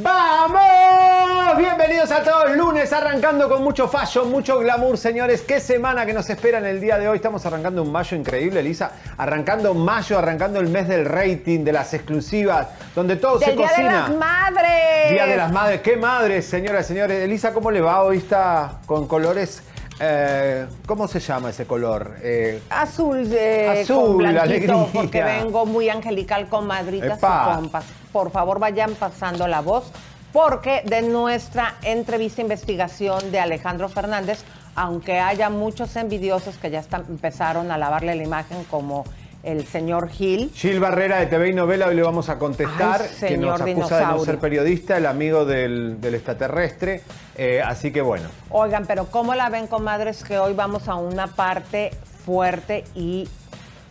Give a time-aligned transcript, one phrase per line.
[0.00, 1.56] ¡Vamos!
[1.58, 5.42] Bienvenidos a todos, lunes arrancando con mucho fashion, mucho glamour, señores.
[5.42, 7.16] ¿Qué semana que nos espera en el día de hoy?
[7.16, 8.92] Estamos arrancando un mayo increíble, Elisa.
[9.16, 13.68] Arrancando mayo, arrancando el mes del rating, de las exclusivas, donde todo se Del Día
[13.68, 13.88] cocina.
[13.88, 15.10] de las Madres.
[15.10, 17.20] Día de las Madres, qué madres, señoras y señores.
[17.24, 18.02] Elisa, ¿cómo le va?
[18.02, 19.62] Hoy está con colores.
[20.00, 22.16] Eh, ¿Cómo se llama ese color?
[22.22, 24.86] Eh, Azul, eh, Azul, con alegría.
[24.92, 27.50] porque vengo muy angelical con madritas Epa.
[27.52, 27.84] y compas.
[28.12, 29.90] Por favor, vayan pasando la voz,
[30.32, 37.04] porque de nuestra entrevista investigación de Alejandro Fernández, aunque haya muchos envidiosos que ya están,
[37.08, 39.04] empezaron a lavarle la imagen como
[39.42, 43.28] el señor Gil, Gil Barrera de TV y Novela, hoy le vamos a contestar, Ay,
[43.28, 47.02] que nos acusa de no ser periodista, el amigo del, del extraterrestre.
[47.36, 50.24] Eh, así que bueno, Oigan, pero ¿cómo la ven, comadres?
[50.24, 51.90] Que hoy vamos a una parte
[52.24, 53.28] fuerte y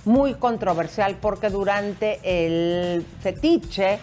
[0.04, 4.00] muy controversial porque durante el fetiche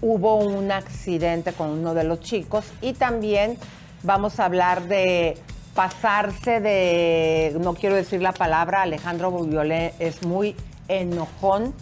[0.00, 3.58] hubo un accidente con uno de los chicos y también
[4.02, 5.36] vamos a hablar de
[5.74, 10.56] pasarse de, no quiero decir la palabra, Alejandro Violé es muy
[10.90, 11.74] enojón.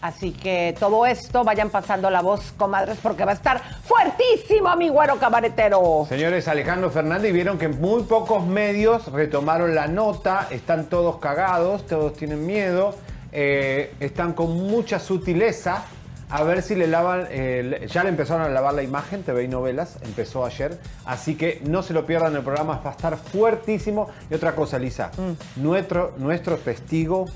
[0.00, 4.88] Así que todo esto, vayan pasando la voz, comadres, porque va a estar fuertísimo, mi
[4.88, 6.06] güero cabaretero.
[6.08, 12.14] Señores, Alejandro Fernández, vieron que muy pocos medios retomaron la nota, están todos cagados, todos
[12.14, 12.94] tienen miedo,
[13.30, 15.84] eh, están con mucha sutileza.
[16.30, 19.48] A ver si le lavan, eh, ya le empezaron a lavar la imagen, TV y
[19.48, 24.08] novelas, empezó ayer, así que no se lo pierdan, el programa va a estar fuertísimo.
[24.30, 25.10] Y otra cosa, Lisa,
[25.56, 27.26] nuestro, nuestro testigo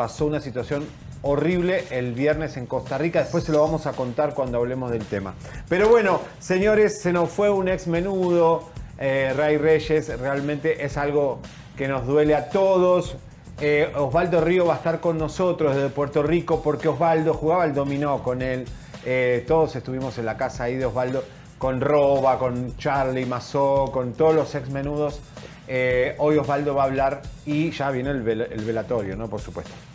[0.00, 0.86] pasó una situación
[1.20, 3.20] horrible el viernes en Costa Rica.
[3.20, 5.34] Después se lo vamos a contar cuando hablemos del tema.
[5.68, 10.18] Pero bueno, señores, se nos fue un ex menudo, eh, Ray Reyes.
[10.18, 11.40] Realmente es algo
[11.76, 13.16] que nos duele a todos.
[13.60, 17.74] Eh, Osvaldo Río va a estar con nosotros desde Puerto Rico porque Osvaldo jugaba el
[17.74, 18.64] dominó con él.
[19.04, 21.22] Eh, todos estuvimos en la casa ahí de Osvaldo
[21.58, 25.20] con Roba, con Charlie Mazó, con todos los ex menudos.
[26.16, 29.28] Hoy Osvaldo va a hablar y ya viene el velatorio, ¿no?
[29.28, 29.89] Por supuesto.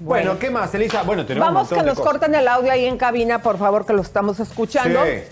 [0.00, 0.38] Bueno.
[0.38, 1.02] ¿qué más, Elisa?
[1.02, 2.12] Bueno, tenemos Vamos que nos cosas.
[2.12, 5.00] corten el audio ahí en cabina, por favor, que lo estamos escuchando.
[5.04, 5.22] Sí.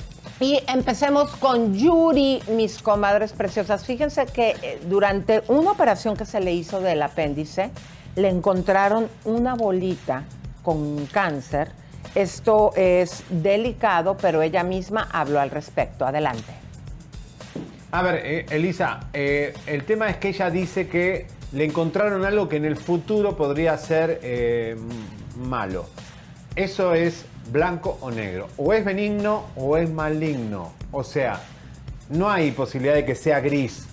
[0.41, 3.85] Y empecemos con Yuri, mis comadres preciosas.
[3.85, 7.71] Fíjense que eh, durante una operación que se le hizo del apéndice,
[8.15, 10.25] le encontraron una bolita
[10.63, 11.71] con cáncer.
[12.15, 16.07] Esto es delicado, pero ella misma habló al respecto.
[16.07, 16.53] Adelante.
[17.91, 22.49] A ver, eh, Elisa, eh, el tema es que ella dice que le encontraron algo
[22.49, 24.77] que en el futuro podría ser eh,
[25.37, 25.87] malo.
[26.57, 28.49] Eso es blanco o negro.
[28.57, 30.73] O es benigno o es maligno.
[30.93, 31.41] O sea,
[32.11, 33.87] no hay posibilidad de que sea gris.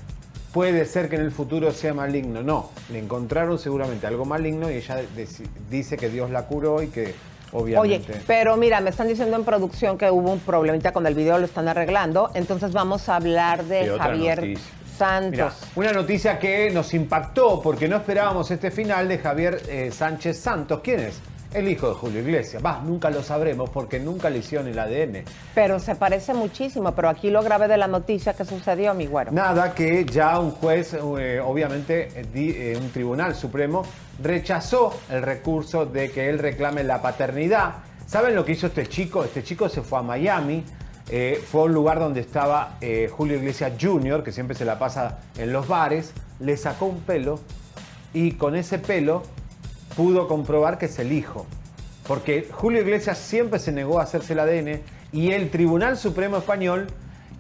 [0.52, 2.42] Puede ser que en el futuro sea maligno.
[2.42, 5.02] No, le encontraron seguramente algo maligno y ella
[5.70, 7.14] dice que Dios la curó y que
[7.52, 8.22] Oye, obviamente...
[8.28, 11.46] pero mira, me están diciendo en producción que hubo un problemita con el video, lo
[11.46, 12.31] están arreglando.
[12.34, 14.85] Entonces vamos a hablar de Javier noticia.
[14.97, 15.31] Santos.
[15.31, 20.39] Mirá, una noticia que nos impactó porque no esperábamos este final de Javier eh, Sánchez
[20.39, 20.81] Santos.
[20.83, 21.19] ¿Quién es?
[21.53, 22.62] El hijo de Julio Iglesias.
[22.83, 25.24] Nunca lo sabremos porque nunca le hicieron el ADN.
[25.53, 29.31] Pero se parece muchísimo, pero aquí lo grave de la noticia que sucedió, mi güero.
[29.31, 33.86] Nada que ya un juez, eh, obviamente di- eh, un tribunal supremo,
[34.21, 37.75] rechazó el recurso de que él reclame la paternidad.
[38.06, 39.24] ¿Saben lo que hizo este chico?
[39.24, 40.62] Este chico se fue a Miami,
[41.10, 44.80] eh, fue a un lugar donde estaba eh, Julio Iglesias Jr., que siempre se la
[44.80, 47.40] pasa en los bares, le sacó un pelo
[48.13, 49.24] y con ese pelo
[49.96, 51.46] pudo comprobar que es el hijo.
[52.07, 54.81] porque Julio Iglesias siempre se negó a hacerse el ADN
[55.12, 56.88] y el Tribunal Supremo Español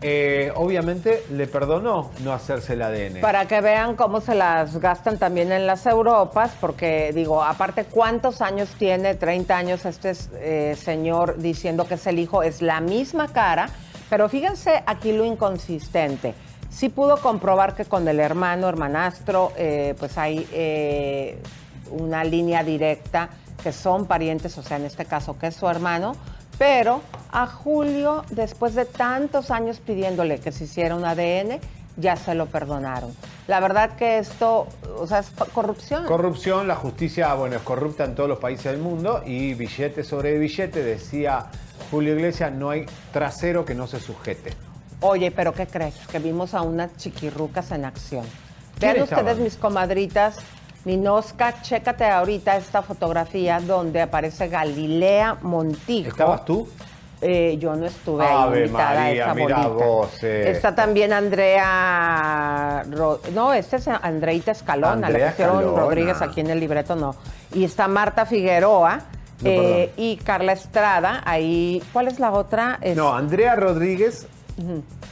[0.01, 3.21] eh, obviamente le perdonó no hacerse el ADN.
[3.21, 8.41] Para que vean cómo se las gastan también en las Europas, porque digo, aparte, ¿cuántos
[8.41, 9.15] años tiene?
[9.15, 13.69] 30 años este eh, señor diciendo que es el hijo, es la misma cara,
[14.09, 16.35] pero fíjense aquí lo inconsistente.
[16.69, 21.39] Sí pudo comprobar que con el hermano, hermanastro, eh, pues hay
[21.89, 23.29] una línea directa,
[23.63, 26.15] que son parientes, o sea, en este caso que es su hermano,
[26.57, 31.59] pero a Julio, después de tantos años pidiéndole que se hiciera un ADN,
[31.97, 33.15] ya se lo perdonaron.
[33.47, 34.67] La verdad que esto,
[34.97, 36.05] o sea, es corrupción.
[36.05, 40.37] Corrupción, la justicia, bueno, es corrupta en todos los países del mundo y billete sobre
[40.37, 41.47] billete, decía
[41.91, 44.53] Julio Iglesias, no hay trasero que no se sujete.
[45.01, 45.95] Oye, pero ¿qué crees?
[46.11, 48.25] Que vimos a unas chiquirrucas en acción.
[48.79, 50.37] Vean ustedes, mis comadritas,
[50.85, 56.09] Ninoska, chécate ahorita esta fotografía donde aparece Galilea Montijo.
[56.09, 56.69] ¿Estabas tú?
[57.21, 59.67] Eh, yo no estuve ahí invitada a esa mira
[60.21, 60.51] eh.
[60.51, 62.83] Está también Andrea...
[63.33, 67.15] No, este es Andreita Escalona, le pusieron Rodríguez aquí en el libreto, no.
[67.53, 69.01] Y está Marta Figueroa.
[69.43, 72.79] Eh, y Carla Estrada, ahí, ¿cuál es la otra?
[72.95, 74.27] No, Andrea Rodríguez.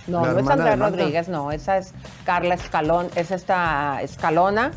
[0.08, 1.94] No, no es Andrea Rodríguez, no, esa es
[2.25, 4.72] Carla Escalón, es esta Escalona.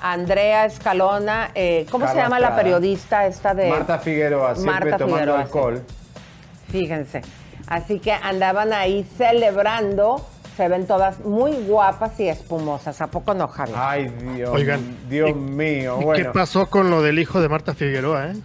[0.00, 3.68] Andrea Escalona, eh, ¿cómo se llama la periodista esta de...?
[3.68, 5.82] Marta Figueroa, siempre tomando alcohol.
[6.68, 7.22] Fíjense,
[7.66, 10.26] así que andaban ahí celebrando,
[10.56, 13.76] se ven todas muy guapas y espumosas, ¿a poco no, Javier?
[13.78, 15.98] Ay, Dios, Oigan, Dios mío.
[16.14, 18.36] ¿Qué pasó con lo del hijo de Marta Figueroa, eh?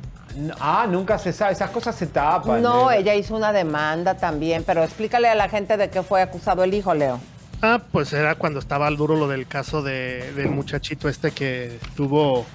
[0.60, 2.62] Ah, nunca se sabe, esas cosas se tapan.
[2.62, 6.64] No, ella hizo una demanda también, pero explícale a la gente de qué fue acusado
[6.64, 7.20] el hijo, Leo.
[7.66, 11.80] Ah, pues era cuando estaba al duro lo del caso de, del muchachito este que
[11.96, 12.46] tuvo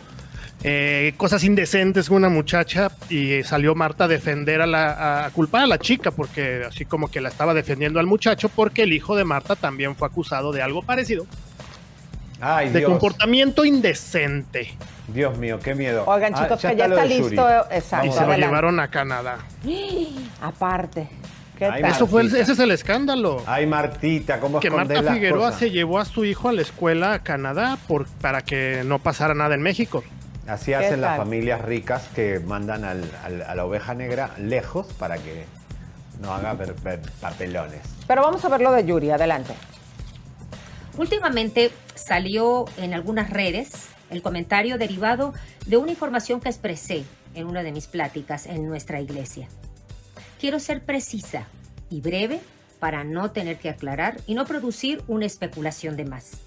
[0.63, 5.65] eh, cosas indecentes con una muchacha y salió Marta a defender a la a culpar
[5.65, 9.17] a la chica porque así como que la estaba defendiendo al muchacho porque el hijo
[9.17, 11.27] de Marta también fue acusado de algo parecido.
[12.41, 14.77] Ay, de comportamiento indecente.
[15.09, 16.05] Dios mío, qué miedo.
[16.07, 17.49] Oigan, ah, chicos, que ya está, listo.
[17.69, 19.39] Exacto, y se lo llevaron a Canadá.
[20.41, 21.09] Aparte.
[21.61, 23.43] Eso fue ese es el escándalo.
[23.47, 27.19] Ay, Martita, ¿cómo Que Marta Figueroa se llevó a su hijo a la escuela a
[27.23, 30.03] Canadá por, para que no pasara nada en México.
[30.47, 35.45] Así hacen las familias ricas que mandan a la oveja negra lejos para que
[36.21, 36.57] no haga
[37.21, 37.81] papelones.
[38.07, 39.55] Pero vamos a ver lo de Yuri, adelante.
[40.99, 45.33] Últimamente salió en algunas redes el comentario derivado
[45.67, 47.05] de una información que expresé
[47.35, 49.49] en una de mis pláticas en nuestra iglesia.
[50.41, 51.47] Quiero ser precisa
[51.91, 52.41] y breve
[52.79, 56.41] para no tener que aclarar y no producir una especulación de más.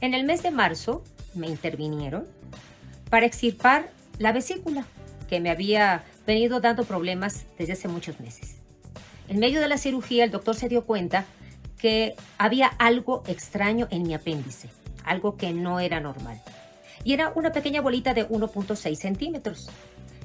[0.00, 1.04] En el mes de marzo
[1.34, 2.24] me intervinieron
[3.10, 4.86] para extirpar la vesícula
[5.28, 8.56] que me había venido dando problemas desde hace muchos meses.
[9.28, 11.26] En medio de la cirugía el doctor se dio cuenta
[11.78, 14.70] que había algo extraño en mi apéndice,
[15.04, 16.40] algo que no era normal.
[17.04, 19.68] Y era una pequeña bolita de 1.6 centímetros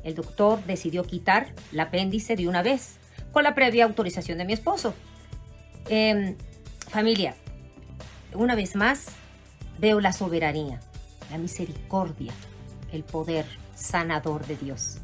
[0.03, 2.97] el doctor decidió quitar el apéndice de una vez,
[3.31, 4.93] con la previa autorización de mi esposo.
[5.89, 6.35] Em,
[6.89, 7.35] familia,
[8.33, 9.07] una vez más
[9.79, 10.79] veo la soberanía,
[11.29, 12.33] la misericordia,
[12.91, 13.45] el poder
[13.75, 14.97] sanador de Dios.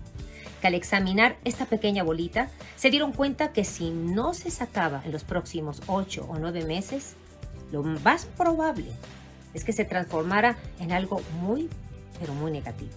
[0.62, 5.12] Que al examinar esta pequeña bolita, se dieron cuenta que si no se sacaba en
[5.12, 7.16] los próximos ocho o nueve meses,
[7.72, 8.92] lo más probable
[9.54, 11.70] es que se transformara en algo muy,
[12.20, 12.92] pero muy negativo.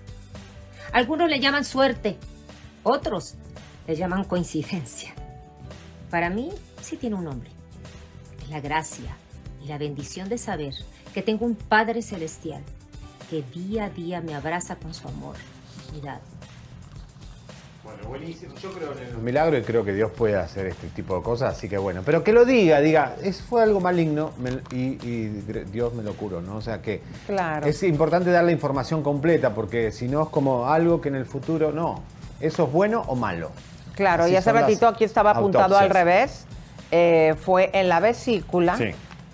[0.93, 2.17] Algunos le llaman suerte,
[2.83, 3.35] otros
[3.87, 5.15] le llaman coincidencia.
[6.11, 6.51] Para mí
[6.81, 7.51] sí tiene un nombre.
[8.51, 9.17] La gracia
[9.63, 10.75] y la bendición de saber
[11.13, 12.63] que tengo un Padre Celestial
[13.29, 15.37] que día a día me abraza con su amor
[15.97, 16.01] y
[17.97, 18.55] Bueno, buenísimo.
[18.57, 21.57] Yo creo en el milagro y creo que Dios puede hacer este tipo de cosas,
[21.57, 22.03] así que bueno.
[22.05, 24.33] Pero que lo diga, diga, es, fue algo maligno
[24.73, 25.29] y, y,
[25.73, 26.57] Dios me lo curó, ¿no?
[26.57, 27.67] O sea que claro.
[27.67, 31.27] es importante dar la información completa porque si no es como algo que en el
[31.27, 32.03] futuro, no.
[32.41, 33.51] ¿Eso es bueno o malo?
[33.95, 36.45] Claro, y hace ratito aquí estaba apuntado al revés.
[36.91, 38.77] Eh, fue en la vesícula.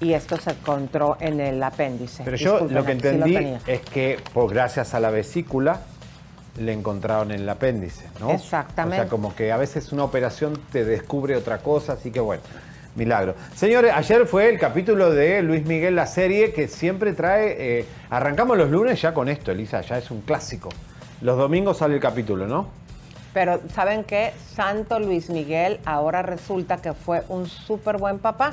[0.00, 2.24] Y esto se encontró en el apéndice.
[2.24, 5.80] Pero yo lo que entendí es que, por gracias a la vesícula,
[6.58, 8.30] le encontraron en el apéndice, ¿no?
[8.30, 9.00] Exactamente.
[9.00, 12.42] O sea, como que a veces una operación te descubre otra cosa, así que bueno,
[12.94, 13.34] milagro.
[13.54, 17.78] Señores, ayer fue el capítulo de Luis Miguel, la serie que siempre trae.
[17.80, 20.68] Eh, arrancamos los lunes ya con esto, Elisa, ya es un clásico.
[21.22, 22.68] Los domingos sale el capítulo, ¿no?
[23.32, 24.34] Pero ¿saben qué?
[24.54, 28.52] Santo Luis Miguel ahora resulta que fue un súper buen papá.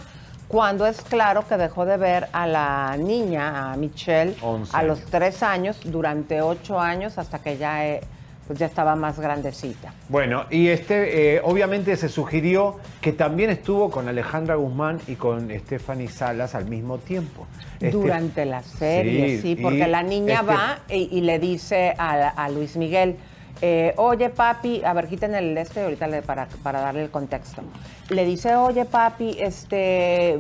[0.50, 4.36] Cuando es claro que dejó de ver a la niña, a Michelle,
[4.74, 8.02] a los tres años, durante ocho años, hasta que ya eh,
[8.48, 9.94] pues ya estaba más grandecita.
[10.08, 15.52] Bueno, y este, eh, obviamente se sugirió que también estuvo con Alejandra Guzmán y con
[15.52, 17.46] Stephanie Salas al mismo tiempo.
[17.76, 22.28] Este- Durante la serie, sí, porque la niña este- va y, y le dice a,
[22.30, 23.18] a Luis Miguel,
[23.62, 27.62] eh, oye papi, a ver, quiten el este ahorita le- para, para darle el contexto.
[28.10, 30.40] Le dice, oye papi, este,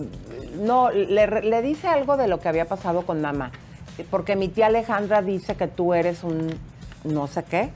[0.60, 3.52] no, le, le dice algo de lo que había pasado con mamá,
[4.10, 6.58] porque mi tía Alejandra dice que tú eres un
[7.04, 7.70] no sé qué,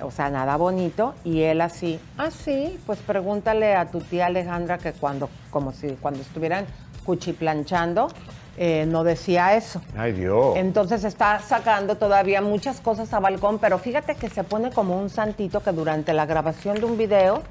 [0.00, 4.78] o sea, nada bonito, y él así, ah, sí, pues pregúntale a tu tía Alejandra
[4.78, 6.66] que cuando, como si cuando estuvieran
[7.04, 8.08] cuchiplanchando,
[8.56, 9.80] eh, no decía eso.
[9.96, 10.56] Ay, Dios.
[10.56, 15.10] Entonces está sacando todavía muchas cosas a balcón, pero fíjate que se pone como un
[15.10, 17.42] santito que durante la grabación de un video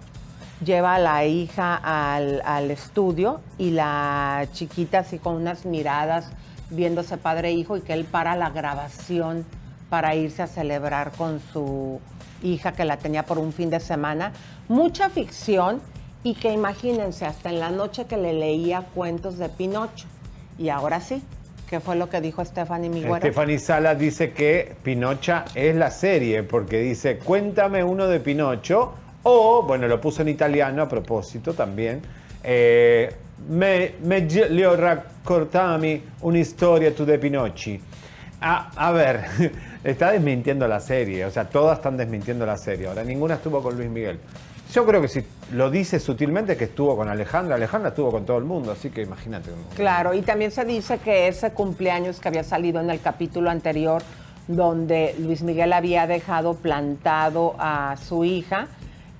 [0.63, 6.29] lleva a la hija al, al estudio y la chiquita así con unas miradas
[6.69, 9.45] viéndose padre e hijo y que él para la grabación
[9.89, 11.99] para irse a celebrar con su
[12.41, 14.31] hija que la tenía por un fin de semana.
[14.67, 15.81] Mucha ficción
[16.23, 20.07] y que imagínense hasta en la noche que le leía cuentos de Pinocho.
[20.57, 21.21] Y ahora sí,
[21.69, 23.17] ¿qué fue lo que dijo Stephanie Miguel?
[23.17, 28.93] Stephanie Salas dice que Pinocha es la serie, porque dice, cuéntame uno de Pinocho,
[29.23, 32.01] o, bueno, lo puso en italiano a propósito también,
[32.43, 33.13] eh,
[33.49, 37.79] me, me le raccontami una historia tu de Pinocchi.
[38.45, 39.23] A ver,
[39.85, 43.75] está desmintiendo la serie, o sea, todas están desmintiendo la serie, ahora ninguna estuvo con
[43.77, 44.19] Luis Miguel.
[44.73, 48.39] Yo creo que si lo dice sutilmente que estuvo con Alejandra, Alejandra estuvo con todo
[48.39, 49.51] el mundo, así que imagínate.
[49.75, 54.01] Claro, y también se dice que ese cumpleaños que había salido en el capítulo anterior,
[54.47, 58.67] donde Luis Miguel había dejado plantado a su hija,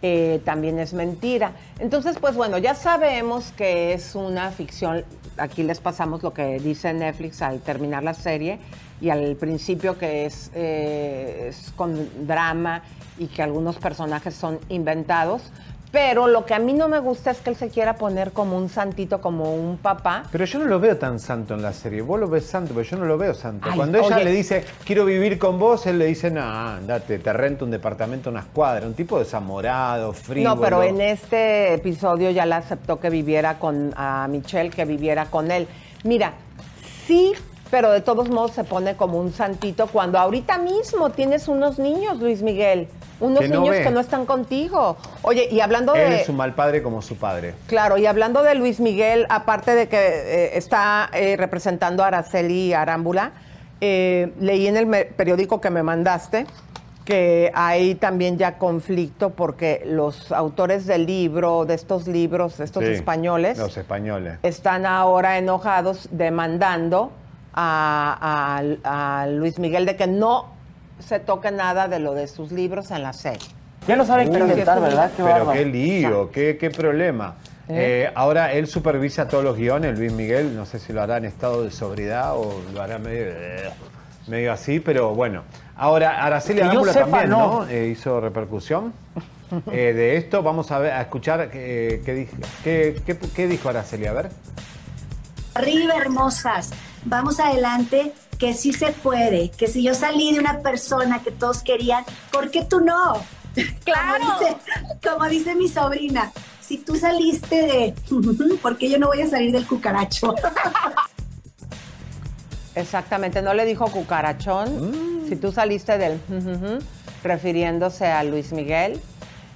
[0.02, 1.52] eh, también es mentira.
[1.78, 5.06] Entonces, pues bueno, ya sabemos que es una ficción.
[5.38, 8.58] Aquí les pasamos lo que dice Netflix al terminar la serie
[9.04, 12.84] y al principio que es, eh, es con drama
[13.18, 15.42] y que algunos personajes son inventados.
[15.92, 18.58] Pero lo que a mí no me gusta es que él se quiera poner como
[18.58, 20.24] un santito, como un papá.
[20.32, 22.02] Pero yo no lo veo tan santo en la serie.
[22.02, 23.68] Vos lo ves santo, pero yo no lo veo santo.
[23.70, 24.24] Ay, Cuando ella oye.
[24.24, 28.30] le dice, quiero vivir con vos, él le dice, no, andate, te rento un departamento,
[28.30, 28.88] una escuadra.
[28.88, 30.50] Un tipo desamorado, frío.
[30.50, 35.26] No, pero en este episodio ya la aceptó que viviera con a Michelle, que viviera
[35.26, 35.68] con él.
[36.06, 36.34] Mira,
[37.06, 37.34] sí,
[37.74, 42.20] pero de todos modos se pone como un santito cuando ahorita mismo tienes unos niños,
[42.20, 42.88] Luis Miguel.
[43.20, 43.84] Unos Que no niños ve.
[43.84, 44.96] que no están contigo.
[45.24, 46.22] Oye, y hablando Él de.
[46.22, 47.56] es un mal padre como su padre.
[47.66, 52.74] Claro, y hablando de Luis Miguel, aparte de que eh, está eh, representando a Araceli
[52.74, 53.32] Arámbula,
[53.82, 56.46] eh, leí en el periódico que me mandaste
[57.06, 62.92] que hay también ya conflicto porque los autores del libro, de estos libros, estos Sí,
[62.92, 64.38] españoles, Los españoles.
[64.44, 67.12] están ahora enojados demandando
[67.54, 70.48] a, a- a Luis Miguel de que no
[71.00, 73.48] se toque nada de lo de sus libros en la serie.
[73.88, 75.12] Ya lo saben qué inventar, ¿verdad?
[75.16, 77.36] Qué Pero qué lío, qué, qué problema.
[77.70, 78.06] ¿Eh?
[78.08, 81.26] Eh, ahora él supervisa todos los guiones, Luis Miguel, no sé si lo hará en
[81.26, 83.34] estado de sobriedad o lo hará medio,
[84.28, 85.44] medio así, pero bueno.
[85.76, 87.62] Ahora, Araceli Arámbula sepa, también, ¿no?
[87.64, 87.68] no.
[87.70, 88.94] Eh, hizo repercusión
[89.72, 90.44] eh, de esto.
[90.44, 92.30] Vamos a, ver, a escuchar eh, qué,
[92.64, 94.30] qué- qué- qué dijo Araceli, a ver.
[95.56, 96.72] Arriba, hermosas.
[97.06, 99.50] Vamos adelante, que sí se puede.
[99.52, 103.14] Que si yo salí de una persona que todos querían, ¿por qué tú no?
[103.84, 104.26] Claro.
[104.26, 104.58] Como dice,
[105.04, 107.94] como dice mi sobrina, si tú saliste de,
[108.62, 110.34] ¿por qué yo no voy a salir del cucaracho?
[112.76, 115.26] Exactamente, no le dijo cucarachón.
[115.30, 116.20] Si tú saliste del
[117.24, 119.00] refiriéndose a Luis Miguel.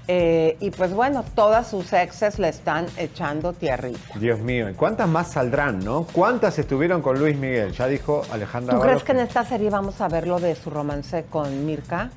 [0.09, 3.99] Eh, y pues bueno, todas sus exes le están echando tierrita.
[4.19, 6.07] Dios mío, ¿y cuántas más saldrán, no?
[6.13, 7.73] ¿Cuántas estuvieron con Luis Miguel?
[7.73, 10.69] Ya dijo Alejandra ¿Tú crees que en esta serie vamos a ver lo de su
[10.69, 12.09] romance con Mirka?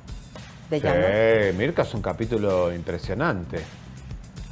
[0.69, 0.79] De?
[0.79, 3.61] Sí, Mirka es un capítulo impresionante.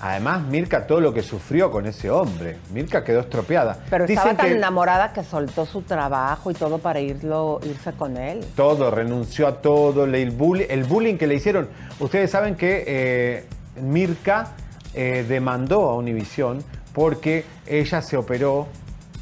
[0.02, 2.58] Además, Mirka todo lo que sufrió con ese hombre.
[2.72, 3.80] Mirka quedó estropeada.
[3.90, 7.92] Pero Dicen estaba tan que enamorada que soltó su trabajo y todo para irlo, irse
[7.94, 8.46] con él.
[8.56, 11.68] todo, renunció a todo, el, bullying, el bullying que le hicieron.
[12.00, 13.46] Ustedes saben que eh,
[13.82, 14.52] Mirka
[14.94, 16.64] eh, demandó a Univisión
[16.94, 18.68] porque ella se operó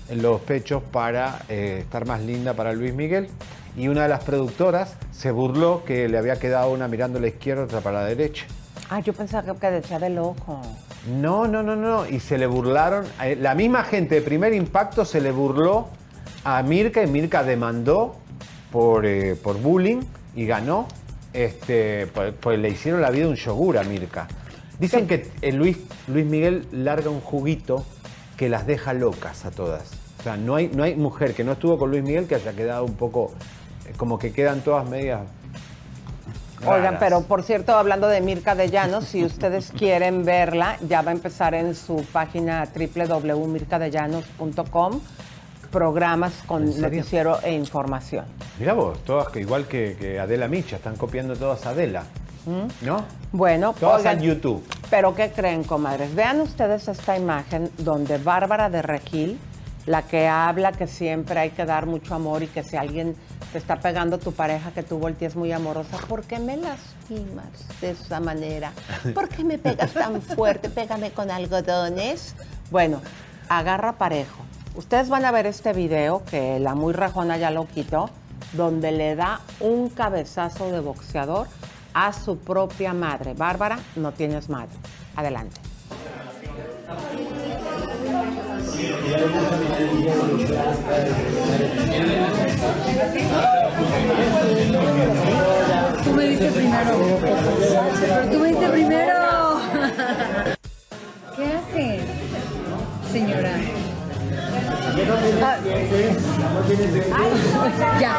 [0.09, 3.29] en los pechos para eh, estar más linda para Luis Miguel.
[3.75, 7.27] Y una de las productoras se burló que le había quedado una mirando a la
[7.27, 8.45] izquierda, otra para la derecha.
[8.89, 10.61] Ah, yo pensaba que decía del ojo.
[11.19, 12.07] No, no, no, no.
[12.07, 13.05] Y se le burlaron.
[13.21, 15.87] eh, La misma gente de primer impacto se le burló
[16.43, 18.15] a Mirka y Mirka demandó
[18.71, 20.01] por, eh, por bullying
[20.35, 20.87] y ganó.
[21.33, 24.27] Este, pues, pues le hicieron la vida un yogur a Mirka.
[24.79, 25.77] Dicen que eh, Luis,
[26.07, 27.85] Luis Miguel larga un juguito
[28.37, 29.91] que las deja locas a todas.
[30.19, 32.53] O sea, no hay, no hay mujer que no estuvo con Luis Miguel que haya
[32.53, 33.33] quedado un poco,
[33.97, 35.21] como que quedan todas medias
[36.65, 41.11] Oigan, pero por cierto, hablando de Mirka de Llanos, si ustedes quieren verla, ya va
[41.11, 44.99] a empezar en su página www.mircadellanos.com
[45.71, 48.25] programas con noticiero e información.
[48.57, 52.03] Mira vos, todas que igual que, que Adela Micha, están copiando todas a Adela.
[52.81, 53.03] ¿No?
[53.33, 54.63] Bueno, Todas oigan, en YouTube.
[54.89, 56.15] pero ¿qué creen, comadres?
[56.15, 59.37] Vean ustedes esta imagen donde Bárbara de Regil,
[59.87, 63.15] la que habla que siempre hay que dar mucho amor y que si alguien
[63.51, 67.47] te está pegando tu pareja que tú voltees muy amorosa, ¿por qué me lastimas
[67.79, 68.73] de esa manera?
[69.15, 70.69] ¿Por qué me pegas tan fuerte?
[70.69, 72.35] Pégame con algodones.
[72.69, 73.01] Bueno,
[73.47, 74.43] agarra parejo.
[74.75, 78.09] Ustedes van a ver este video que la muy rajona ya lo quitó,
[78.53, 81.47] donde le da un cabezazo de boxeador
[81.93, 83.33] a su propia madre.
[83.33, 84.75] Bárbara, no tienes madre.
[85.15, 85.61] Adelante.
[88.77, 88.83] Tú
[96.13, 96.93] me diste primero.
[98.31, 99.61] Tú me diste primero.
[101.35, 102.01] ¿Qué hace?
[103.11, 103.53] Señora.
[105.41, 105.57] Ah.
[107.99, 108.17] Ya.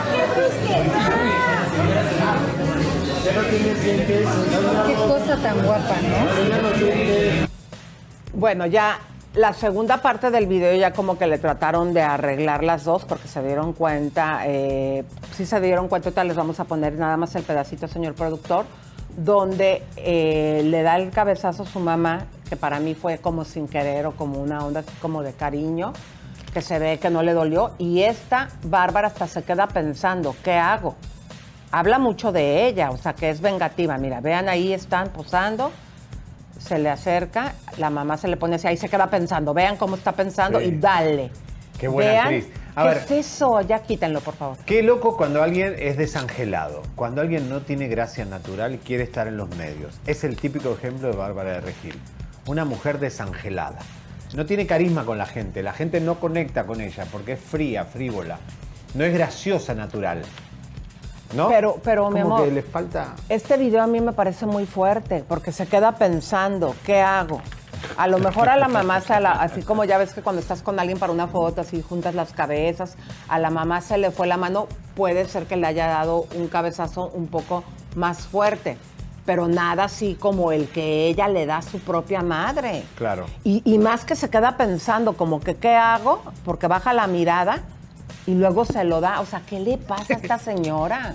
[4.86, 6.18] Qué cosa tan guapa, ¿no?
[8.32, 8.98] Bueno, ya
[9.38, 13.28] la segunda parte del video ya como que le trataron de arreglar las dos porque
[13.28, 17.36] se dieron cuenta, eh, sí se dieron cuenta, ahorita les vamos a poner nada más
[17.36, 18.66] el pedacito, señor productor,
[19.16, 23.68] donde eh, le da el cabezazo a su mamá, que para mí fue como sin
[23.68, 25.92] querer o como una onda así como de cariño,
[26.52, 30.54] que se ve que no le dolió, y esta Bárbara hasta se queda pensando, ¿qué
[30.54, 30.96] hago?
[31.70, 35.70] Habla mucho de ella, o sea que es vengativa, mira, vean ahí están posando,
[36.58, 39.96] se le acerca, la mamá se le pone así, ahí se queda pensando, vean cómo
[39.96, 40.66] está pensando Sí.
[40.66, 41.30] y dale.
[41.78, 42.48] Qué buena vean, actriz.
[42.74, 42.96] A ¿Qué ver.
[42.98, 43.60] es eso?
[43.62, 44.56] Ya quítenlo, por favor.
[44.66, 49.28] Qué loco cuando alguien es desangelado, cuando alguien no tiene gracia natural y quiere estar
[49.28, 49.98] en los medios.
[50.06, 51.94] Es el típico ejemplo de Bárbara de Regil.
[52.46, 53.78] Una mujer desangelada.
[54.34, 57.84] No tiene carisma con la gente, la gente no conecta con ella porque es fría,
[57.84, 58.38] frívola.
[58.94, 60.22] No es graciosa natural.
[61.34, 61.48] ¿No?
[61.48, 63.14] Pero- pero, mi amor, que le falta.
[63.28, 67.40] Este video a mí me parece muy fuerte porque se queda pensando, ¿qué hago?
[67.96, 70.62] A lo mejor a la mamá, se la- así como ya ves que cuando estás
[70.62, 72.96] con alguien para una foto, así juntas las cabezas,
[73.28, 76.48] a la mamá se le fue la mano, puede ser que le haya dado un
[76.48, 77.62] cabezazo un poco
[77.94, 78.78] más fuerte,
[79.26, 82.84] pero nada así como el que ella le da a su propia madre.
[82.96, 83.26] Claro.
[83.44, 87.60] Y, y más que se queda pensando como que qué hago, porque baja la mirada
[88.28, 89.20] y luego se lo da.
[89.20, 91.14] O sea, ¿qué le pasa a esta señora?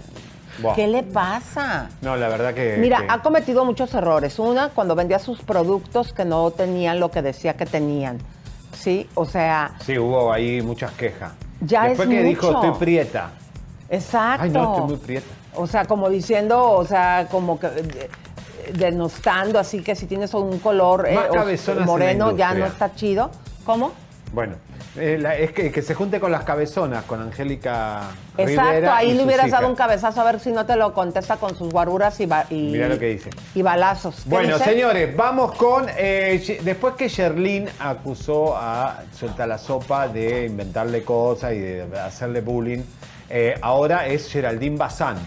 [0.76, 1.90] ¿Qué le pasa?
[2.02, 2.78] No, la verdad que.
[2.80, 4.38] Mira, que- ha cometido muchos errores.
[4.40, 8.18] Una, cuando vendía sus productos que no tenían lo que decía que tenían.
[8.76, 11.34] Sí, o sea, Sí, hubo ahí muchas quejas.
[11.62, 13.32] Ya Después es que dijo, estoy prieta.
[13.90, 14.44] exacto.
[14.44, 15.28] Ay, no, estoy muy prieta.
[15.56, 18.10] O sea, como diciendo, o sea, como que eh,
[18.74, 21.18] denostando así que si tienes un color eh,
[21.86, 23.30] moreno ya no está chido.
[23.66, 23.92] ¿Cómo?
[24.34, 24.56] Bueno,
[24.96, 28.02] eh, la- es que, que se junte con las cabezonas, con Angélica
[28.38, 31.38] Exacto, Rivera ahí le hubieras dado un cabezazo a ver si no te lo contesta
[31.38, 33.30] con sus guaruras y, ba- y, Mirá lo que dice.
[33.56, 34.22] y balazos.
[34.24, 34.70] ¿Qué Bueno, dice?
[34.72, 35.88] señores, vamos con.
[35.98, 42.42] eh, después que Sherlyn acusó a Suelta la Sopa de inventarle cosas y de hacerle
[42.42, 42.82] bullying,
[43.30, 45.18] eh, ahora es Geraldine Bazán.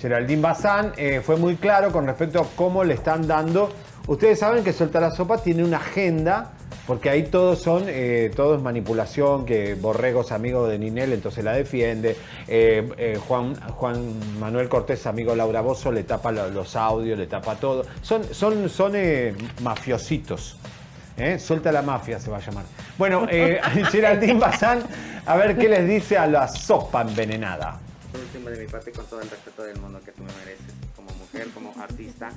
[0.00, 0.92] Geraldine Bazán
[1.24, 3.70] fue muy claro con respecto a cómo le están dando.
[4.06, 6.52] Ustedes saben que Suelta la Sopa tiene una agenda,
[6.86, 11.44] porque ahí todos son, eh, todo es manipulación, que Borrego es amigo de Ninel, entonces
[11.44, 12.16] la defiende.
[12.46, 17.18] Eh, eh, Juan, Juan Manuel Cortés, amigo de Laura Bozo, le tapa lo- los audios,
[17.18, 17.84] le tapa todo.
[18.02, 20.56] Son, son, son eh, mafiositos.
[21.16, 21.38] ¿eh?
[21.38, 22.64] Suelta la mafia se va a llamar.
[22.96, 24.82] Bueno, eh, Geraldine Bazán,
[25.26, 27.78] a ver qué les dice a la sopa envenenada.
[28.10, 30.64] Por último, de mi parte, con todo el respeto del mundo que tú me mereces
[30.96, 32.30] como mujer, como artista,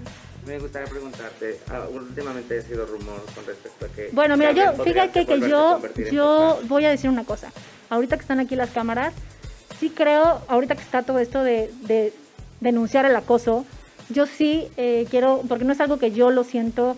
[0.45, 4.10] me gustaría preguntarte, ah, últimamente ha sido rumor con respecto a que...
[4.12, 7.51] Bueno, mira, yo, fíjate que yo, yo voy a decir una cosa.
[7.89, 9.13] Ahorita que están aquí las cámaras,
[9.80, 12.13] sí creo, ahorita que está todo esto de, de
[12.60, 13.65] denunciar el acoso,
[14.10, 16.97] yo sí eh, quiero, porque no es algo que yo lo siento,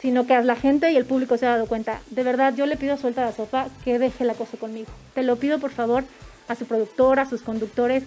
[0.00, 2.00] sino que la gente y el público se ha dado cuenta.
[2.10, 4.88] De verdad, yo le pido a Suelta la Sopa que deje el acoso conmigo.
[5.14, 6.04] Te lo pido, por favor,
[6.46, 8.04] a su productor, a sus conductores.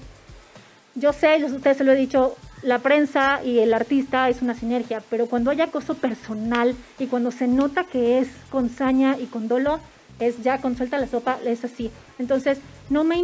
[0.95, 4.41] Yo sé, yo a ustedes se lo he dicho, la prensa y el artista es
[4.41, 9.17] una sinergia, pero cuando hay acoso personal y cuando se nota que es con saña
[9.19, 9.79] y con dolo,
[10.19, 11.89] es ya con suelta la sopa, es así.
[12.19, 13.23] Entonces, no me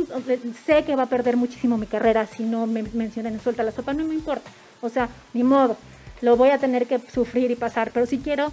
[0.65, 3.71] sé que va a perder muchísimo mi carrera si no me mencionan en suelta la
[3.71, 4.50] sopa, no me importa.
[4.82, 5.78] O sea, ni modo,
[6.21, 8.52] lo voy a tener que sufrir y pasar, pero sí quiero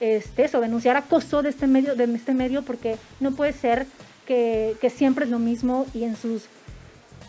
[0.00, 3.86] este, eso, denunciar acoso de este medio, de este medio, porque no puede ser
[4.26, 6.48] que, que siempre es lo mismo y en sus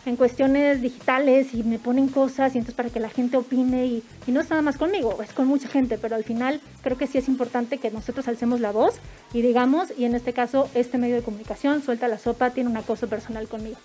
[0.06, 4.04] en cuestiones digitales y me ponen cosas y entonces para que la gente opine y,
[4.28, 7.18] no es nada más conmigo, es con mucha gente, pero al final creo que sí
[7.18, 9.00] es importante que nosotros alcemos la voz
[9.32, 12.76] y digamos, y en este caso este medio de comunicación, Suelta la Sopa, tiene un
[12.76, 13.76] acoso personal conmigo.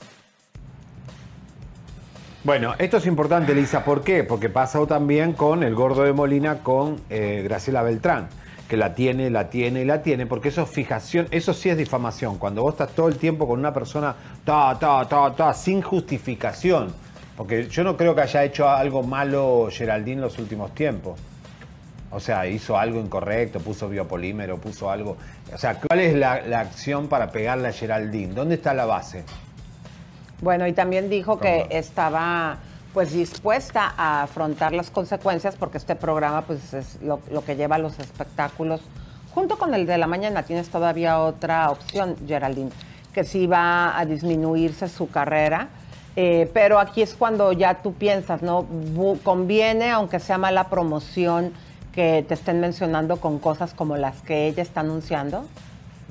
[2.43, 3.84] Bueno, esto es importante, Lisa.
[3.84, 4.23] ¿Por qué?
[4.23, 8.29] Porque pasó también con el gordo de Molina, con eh, Graciela Beltrán,
[8.71, 11.75] que la tiene, la tiene y la tiene, porque eso es fijación, eso sí es
[11.75, 12.38] difamación.
[12.38, 16.93] Cuando vos estás todo el tiempo con una persona, ta, ta, ta, ta, sin justificación.
[17.36, 21.19] Porque yo no creo que haya hecho algo malo Geraldine los últimos tiempos.
[22.12, 25.17] O sea, hizo algo incorrecto, puso biopolímero, puso algo.
[25.53, 28.34] O sea, ¿cuál es la, la acción para pegarle a Geraldine?
[28.34, 29.25] ¿Dónde está la base?
[30.39, 32.57] Bueno, y también dijo que estaba
[32.93, 37.80] pues dispuesta a afrontar las consecuencias porque este programa pues es lo, que lleva a
[37.80, 38.82] los espectáculos
[39.34, 42.71] junto con el de la mañana tienes todavía otra opción Geraldine
[43.13, 45.69] que sí va a disminuirse su carrera
[46.17, 48.67] eh, pero aquí es cuando ya tú piensas no
[49.23, 51.54] conviene aunque sea mala promoción
[51.93, 55.45] que te estén mencionando con cosas como las que ella está anunciando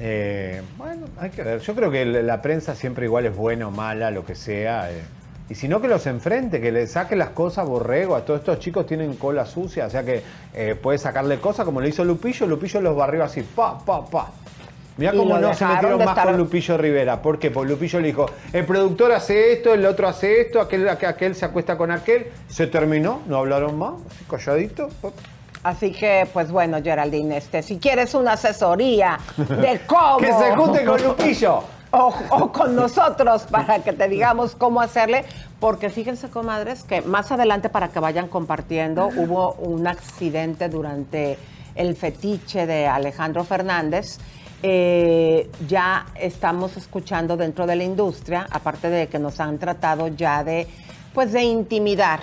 [0.03, 1.61] Eh, bueno, hay que ver.
[1.61, 4.91] Yo creo que la la prensa siempre igual es buena o mala, lo que sea.
[4.91, 5.03] eh.
[5.51, 8.15] Y si no, que los enfrente, que le saque las cosas borrego.
[8.15, 10.23] A todos estos chicos tienen cola sucia, o sea que
[10.55, 12.47] eh, puede sacarle cosas como le hizo Lupillo.
[12.47, 14.29] Lupillo los barrió así, pa, pa, pa.
[14.97, 17.21] Mirá Y cómo no se metieron más estar- con Lupillo Rivera.
[17.21, 17.51] ¿Por qué?
[17.51, 21.45] Porque Lupillo le dijo, el productor hace esto, el otro hace esto, aquel, aquel se
[21.47, 22.29] acuesta con aquel.
[22.49, 24.89] Se terminó, no hablaron más, así calladito.
[25.65, 30.19] Así que, pues bueno, Geraldine, este, si quieres una asesoría de cómo.
[30.19, 31.65] Que se junte con Lupillo.
[31.93, 35.25] O, con nosotros para que te digamos cómo hacerle.
[35.59, 41.37] Porque fíjense, comadres, que más adelante para que vayan compartiendo, hubo un accidente durante
[41.75, 44.19] el fetiche de Alejandro Fernández.
[44.63, 50.45] Eh, ya estamos escuchando dentro de la industria, aparte de que nos han tratado ya
[50.45, 50.67] de,
[51.13, 52.21] pues, de intimidar.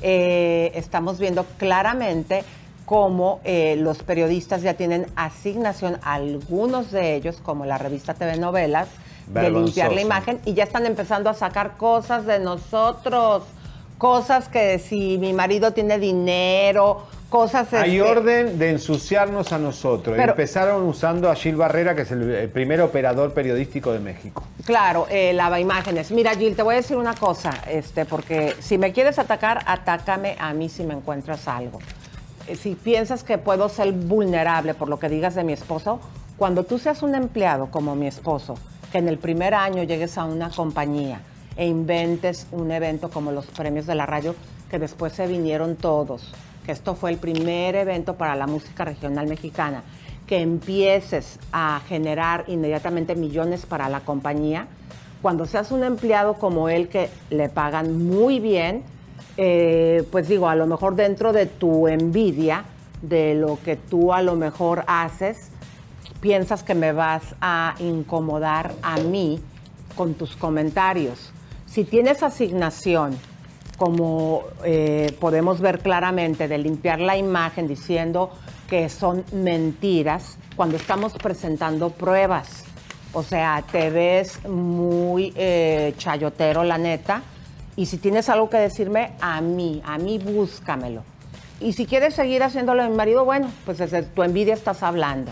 [0.00, 2.44] Eh, estamos viendo claramente
[2.92, 8.86] cómo eh, los periodistas ya tienen asignación, algunos de ellos, como la revista TV Novelas,
[9.28, 13.44] de limpiar la imagen y ya están empezando a sacar cosas de nosotros,
[13.96, 17.72] cosas que si mi marido tiene dinero, cosas...
[17.72, 20.14] Hay este, orden de ensuciarnos a nosotros.
[20.14, 24.44] Pero- Empezaron usando a Gil Barrera, que es el, el primer operador periodístico de México.
[24.66, 26.10] Claro, eh, lava imágenes.
[26.10, 30.36] Mira, Gil, te voy a decir una cosa, este, porque si me quieres atacar, atácame
[30.38, 31.78] a mí si me encuentras algo.
[32.48, 36.00] Eh, Si piensas que puedo ser vulnerable por lo que digas de mi esposo,
[36.36, 38.54] cuando tú seas un empleado como mi esposo,
[38.90, 41.20] que en el primer año llegues a una compañía
[41.56, 44.34] e inventes un evento como los premios de la radio,
[44.70, 46.32] que después se vinieron todos,
[46.64, 49.82] que esto fue el primer evento para la música regional mexicana,
[50.26, 54.66] que empieces a generar inmediatamente millones para la compañía,
[55.20, 58.82] cuando seas un empleado como él que le pagan muy bien,
[59.36, 62.64] eh, pues digo, a lo mejor dentro de tu envidia,
[63.02, 65.50] de lo que tú a lo mejor haces,
[66.20, 69.40] piensas que me vas a incomodar a mí
[69.96, 71.32] con tus comentarios.
[71.66, 73.18] Si tienes asignación,
[73.76, 78.30] como eh, podemos ver claramente, de limpiar la imagen diciendo
[78.68, 82.64] que son mentiras, cuando estamos presentando pruebas.
[83.12, 87.22] O sea, te ves muy eh, chayotero, la neta.
[87.76, 91.02] Y si tienes algo que decirme, a mí, a mí búscamelo.
[91.60, 95.30] Y si quieres seguir haciéndolo a mi marido, bueno, pues desde tu envidia estás hablando,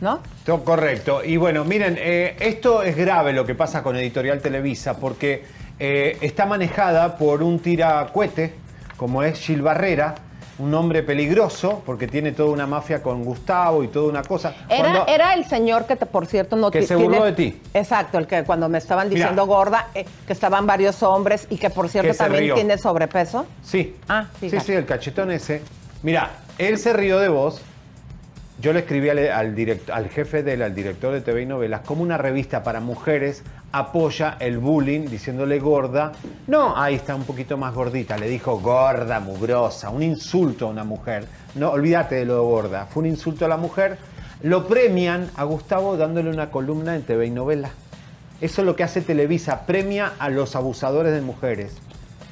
[0.00, 0.20] ¿no?
[0.44, 1.22] Todo correcto.
[1.24, 5.44] Y bueno, miren, eh, esto es grave lo que pasa con Editorial Televisa, porque
[5.78, 8.52] eh, está manejada por un tiracuete,
[8.96, 10.16] como es Gil Barrera,
[10.60, 14.54] un hombre peligroso, porque tiene toda una mafia con Gustavo y toda una cosa.
[14.68, 17.60] Era, era el señor que, te, por cierto, no Que se burló de ti.
[17.72, 21.70] Exacto, el que cuando me estaban diciendo gorda, eh, que estaban varios hombres y que,
[21.70, 23.46] por cierto, Que también tiene sobrepeso.
[23.62, 23.96] Sí.
[24.08, 24.66] Ah, Sí, fíjate.
[24.66, 25.62] sí, el cachetón ese.
[26.02, 27.62] Mira, él se rió de vos.
[28.60, 31.80] Yo le escribí al, al, direct- al jefe del al director de TV y novelas,
[31.80, 36.12] como una revista para mujeres apoya el bullying diciéndole gorda.
[36.46, 38.16] No, ahí está un poquito más gordita.
[38.16, 41.26] Le dijo gorda, mugrosa, un insulto a una mujer.
[41.54, 42.86] No, olvídate de lo de gorda.
[42.86, 43.98] Fue un insulto a la mujer.
[44.42, 47.72] Lo premian a Gustavo dándole una columna en TV y novelas.
[48.40, 51.74] Eso es lo que hace Televisa, premia a los abusadores de mujeres.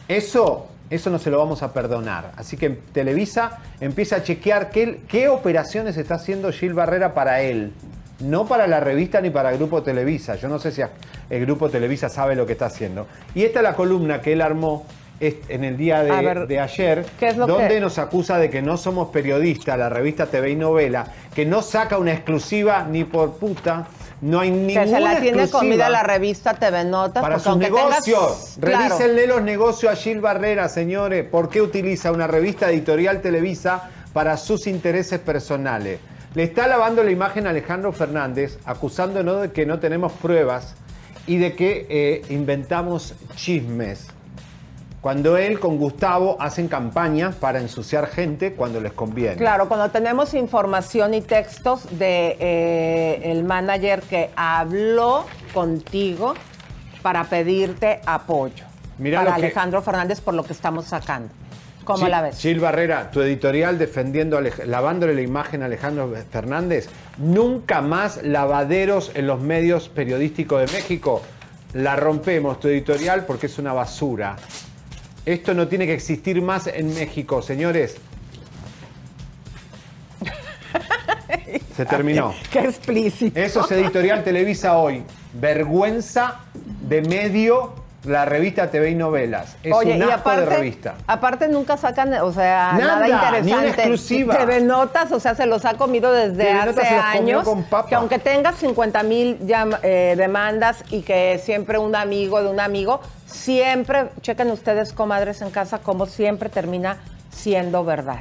[0.09, 2.33] Eso, eso no se lo vamos a perdonar.
[2.37, 7.75] Así que Televisa empieza a chequear qué, qué operaciones está haciendo Gil Barrera para él.
[8.21, 10.35] No para la revista ni para Grupo Televisa.
[10.37, 10.83] Yo no sé si
[11.31, 13.07] el Grupo Televisa sabe lo que está haciendo.
[13.35, 14.87] Y esta es la columna que él armó
[15.21, 18.51] en el día de, ver, de ayer, ¿qué es lo donde que- nos acusa de
[18.51, 23.05] que no somos periodistas, la revista TV y Novela, que no saca una exclusiva ni
[23.05, 23.87] por puta,
[24.21, 27.23] No hay ninguna Que se la tiene comida la revista TV Notas.
[27.23, 28.57] para sus aunque tengas- negocios.
[28.61, 28.79] Claro.
[28.97, 31.25] Revísenle los negocios a Gil Barrera, señores.
[31.25, 36.01] ¿Por qué utiliza una revista editorial Televisa para sus intereses personales?
[36.39, 40.77] Le está lavando la imagen a Alejandro Fernández, acusándonos de que no tenemos pruebas
[41.27, 44.07] y de que eh, inventamos chismes.
[45.01, 49.35] Cuando él con Gustavo hacen campañas para ensuciar gente cuando les conviene.
[49.35, 56.35] Claro, cuando tenemos información y textos de eh, el manager que habló contigo
[57.03, 58.65] para pedirte apoyo.
[58.99, 61.35] Mira para lo que- Alejandro Fernández por lo que estamos sacando.
[61.89, 62.39] ¿Cómo Gil- la ves?
[62.39, 66.91] Gil Barrera, tu editorial defendiendo, lavándole la imagen a Alejandro Fernández.
[67.17, 71.23] Nunca más lavaderos en los medios periodísticos de México.
[71.73, 74.37] La rompemos, tu editorial, porque es una basura.
[75.25, 77.97] Esto no tiene que existir más en México, señores.
[81.77, 82.35] Se terminó.
[82.53, 83.41] Qué explícito.
[83.41, 85.03] Eso es editorial Televisa hoy.
[85.33, 86.41] Vergüenza
[86.83, 87.75] de medio
[88.05, 89.57] la revista TV y Novelas.
[89.63, 90.95] Es Oye, un y asco aparte, de revista.
[91.07, 93.55] aparte nunca sacan, o sea, Nada, nada, ni interesante.
[93.55, 94.39] una exclusiva.
[94.39, 97.37] TV Notas, o sea, se los ha comido desde TV hace Notas se los comió
[97.39, 97.45] años.
[97.45, 97.89] con papa.
[97.89, 99.39] Que aunque tengas 50 mil
[100.17, 105.79] demandas y que siempre un amigo de un amigo, siempre, chequen ustedes, comadres en casa,
[105.79, 106.99] como siempre termina
[107.31, 108.21] siendo verdad.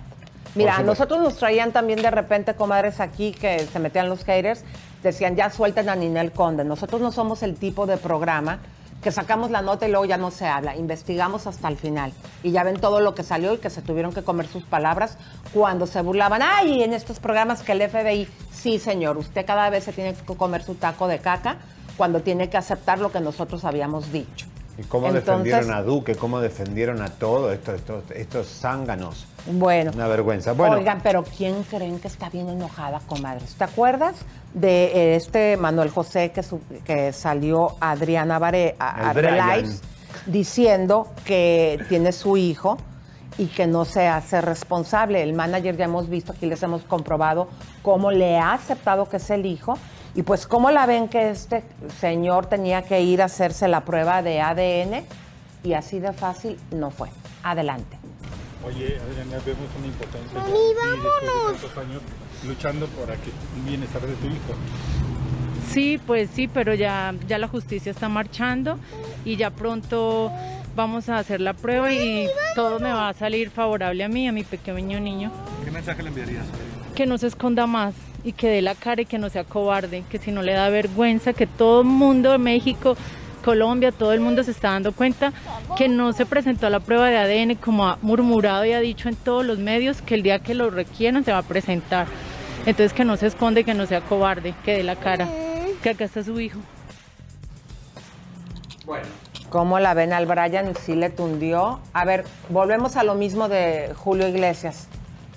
[0.56, 4.64] Mira, a nosotros nos traían también de repente comadres aquí que se metían los haters,
[5.04, 6.64] decían ya suelten a Ninel Conde.
[6.64, 8.58] Nosotros no somos el tipo de programa
[9.08, 10.76] que sacamos la nota y luego ya no se habla.
[10.76, 12.12] Investigamos hasta el final.
[12.44, 15.18] Y ya ven todo lo que salió y que se tuvieron que comer sus palabras
[15.54, 16.42] cuando se burlaban.
[16.42, 20.36] Ay, en estos programas que el FBI, sí señor, usted cada vez se tiene que
[20.36, 21.56] comer su taco de caca
[21.96, 24.46] cuando tiene que aceptar lo que nosotros habíamos dicho.
[24.78, 26.16] ¿Y cómo Entonces- defendieron a Duque?
[26.16, 29.26] ¿Cómo defendieron a todos estos, estos, estos zánganos?
[29.52, 29.92] Bueno.
[29.94, 30.54] Una vergüenza.
[30.54, 33.56] Bueno, Oigan, pero ¿quién creen que está bien enojada, comadres?
[33.56, 34.16] ¿Te acuerdas
[34.54, 39.14] de eh, este Manuel José que, su- que salió a Adriana Bare, a, a
[40.26, 42.78] diciendo que tiene su hijo
[43.38, 45.24] y que no se hace responsable?
[45.24, 47.48] El manager ya hemos visto, aquí les hemos comprobado
[47.82, 49.78] cómo le ha aceptado que es el hijo.
[50.16, 51.64] Y pues, ¿cómo la ven que este
[52.00, 55.06] señor tenía que ir a hacerse la prueba de ADN?
[55.64, 57.10] Y así de fácil no fue.
[57.44, 57.97] Adelante.
[58.68, 60.58] Oye, Adriana, vemos una impotencia de ti
[61.54, 62.02] después de años
[62.46, 64.54] luchando por aquí el bienestar de tu hijo.
[65.72, 68.78] Sí, pues sí, pero ya, ya la justicia está marchando
[69.24, 70.32] y ya pronto
[70.76, 74.34] vamos a hacer la prueba y todo me va a salir favorable a mí, a
[74.34, 75.32] mi pequeño niño.
[75.64, 76.46] ¿Qué mensaje le enviarías?
[76.94, 80.04] Que no se esconda más y que dé la cara y que no sea cobarde,
[80.10, 82.98] que si no le da vergüenza, que todo el mundo de México,
[83.48, 85.32] Colombia, todo el mundo se está dando cuenta
[85.78, 89.08] que no se presentó a la prueba de ADN como ha murmurado y ha dicho
[89.08, 92.08] en todos los medios que el día que lo requieran se va a presentar.
[92.66, 95.30] Entonces que no se esconde, que no sea cobarde, que dé la cara,
[95.82, 96.60] que acá está su hijo.
[99.50, 100.76] ¿Cómo la ven al Brian?
[100.76, 101.80] Sí le tundió.
[101.94, 104.90] A ver, volvemos a lo mismo de Julio Iglesias.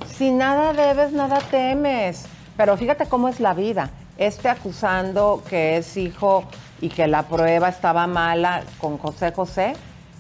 [0.05, 2.25] Si nada debes, nada temes.
[2.57, 3.91] Pero fíjate cómo es la vida.
[4.19, 6.45] Este acusando que es hijo
[6.81, 9.75] y que la prueba estaba mala con José José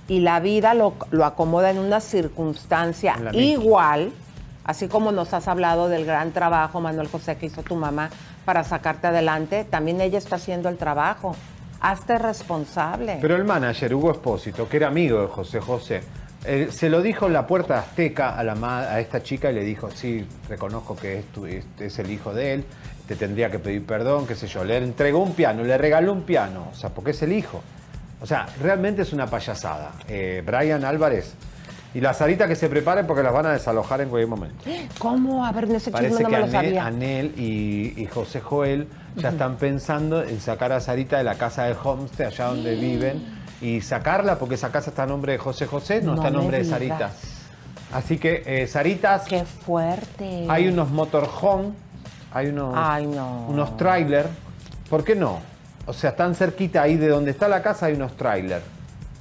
[0.08, 4.12] y la vida lo, lo acomoda en una circunstancia igual,
[4.64, 8.10] así como nos has hablado del gran trabajo, Manuel José, que hizo tu mamá
[8.44, 11.36] para sacarte adelante, también ella está haciendo el trabajo.
[11.82, 13.18] Hazte responsable.
[13.22, 16.02] pero el manager, Hugo Espósito, que era amigo de José José,
[16.44, 19.54] eh, se lo dijo en la puerta azteca a, la ma- a esta chica y
[19.54, 22.64] le dijo, sí, reconozco que es, tu- es, es el hijo de él,
[23.06, 24.64] te tendría que pedir perdón, qué sé yo.
[24.64, 27.60] Le entregó un piano, le regaló un piano, o sea, porque es el hijo.
[28.22, 29.92] O sea, realmente es una payasada.
[30.08, 31.34] Eh, Brian Álvarez.
[31.92, 34.62] Y la Sarita que se preparen porque las van a desalojar en cualquier momento.
[34.98, 35.44] ¿Cómo?
[35.44, 36.86] A ver, en ese Parece no que me lo Anel, sabía.
[36.86, 41.64] Anel y, y José Joel ya están pensando en sacar a Sarita de la casa
[41.64, 45.66] de Homestead, allá donde viven, y sacarla porque esa casa está a nombre de José
[45.66, 46.64] José, no, No está a nombre de.
[46.64, 47.10] Sarita.
[47.92, 50.46] Así que, eh, Saritas, ¡Qué fuerte!
[50.48, 51.70] hay unos motorhome,
[52.32, 53.46] hay unos, Ay, no.
[53.48, 54.28] unos trailer.
[54.88, 55.40] ¿Por qué no?
[55.86, 58.62] O sea, están cerquita ahí de donde está la casa hay unos trailer.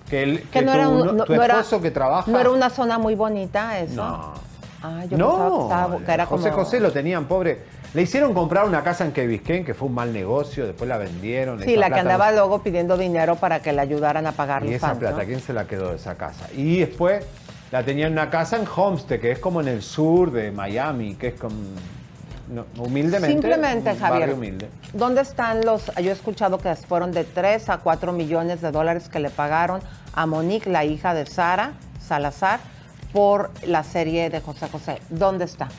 [0.09, 2.29] Que, el, Que no tu, era un- no- no- tu no era- esposo que trabaja...
[2.31, 3.95] ¿No era una zona muy bonita eso?
[3.95, 4.33] No.
[4.81, 6.63] Ah, yo pensaba que, No, estaba- que era José como...
[6.63, 7.63] José lo tenían pobre.
[7.93, 11.59] Le hicieron comprar una casa en Biscayne, que fue un mal negocio, después la vendieron.
[11.61, 14.75] Sí, la que andaba luego pidiendo dinero para que le ayudaran a pagar Y los
[14.75, 15.25] esa plata, ¿no?
[15.25, 16.47] ¿quién se la quedó de esa casa?
[16.55, 17.25] Y después
[17.71, 21.15] la tenían en una casa en Homestead, que es como en el sur de Miami,
[21.15, 21.55] que es como
[22.49, 23.31] no, humildemente.
[23.31, 24.69] Simplemente, Javier, humilde.
[24.93, 25.91] ¿dónde están los...?
[25.95, 29.81] Yo he escuchado que fueron de 3 a 4 millones de dólares que le pagaron
[30.13, 32.59] a Monique, la hija de Sara Salazar,
[33.13, 34.99] por la serie de José José.
[35.09, 35.69] ¿Dónde está?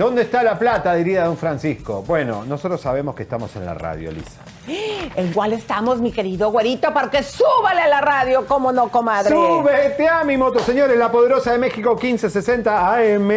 [0.00, 0.94] ¿Dónde está la plata?
[0.94, 2.02] Diría don Francisco.
[2.06, 4.40] Bueno, nosotros sabemos que estamos en la radio, Lisa.
[5.14, 6.90] ¿En cuál estamos, mi querido güerito?
[6.94, 9.28] Porque súbale a la radio, ¿cómo no, comadre?
[9.28, 13.30] Súbete a mi moto, señores, la poderosa de México 1560 AM.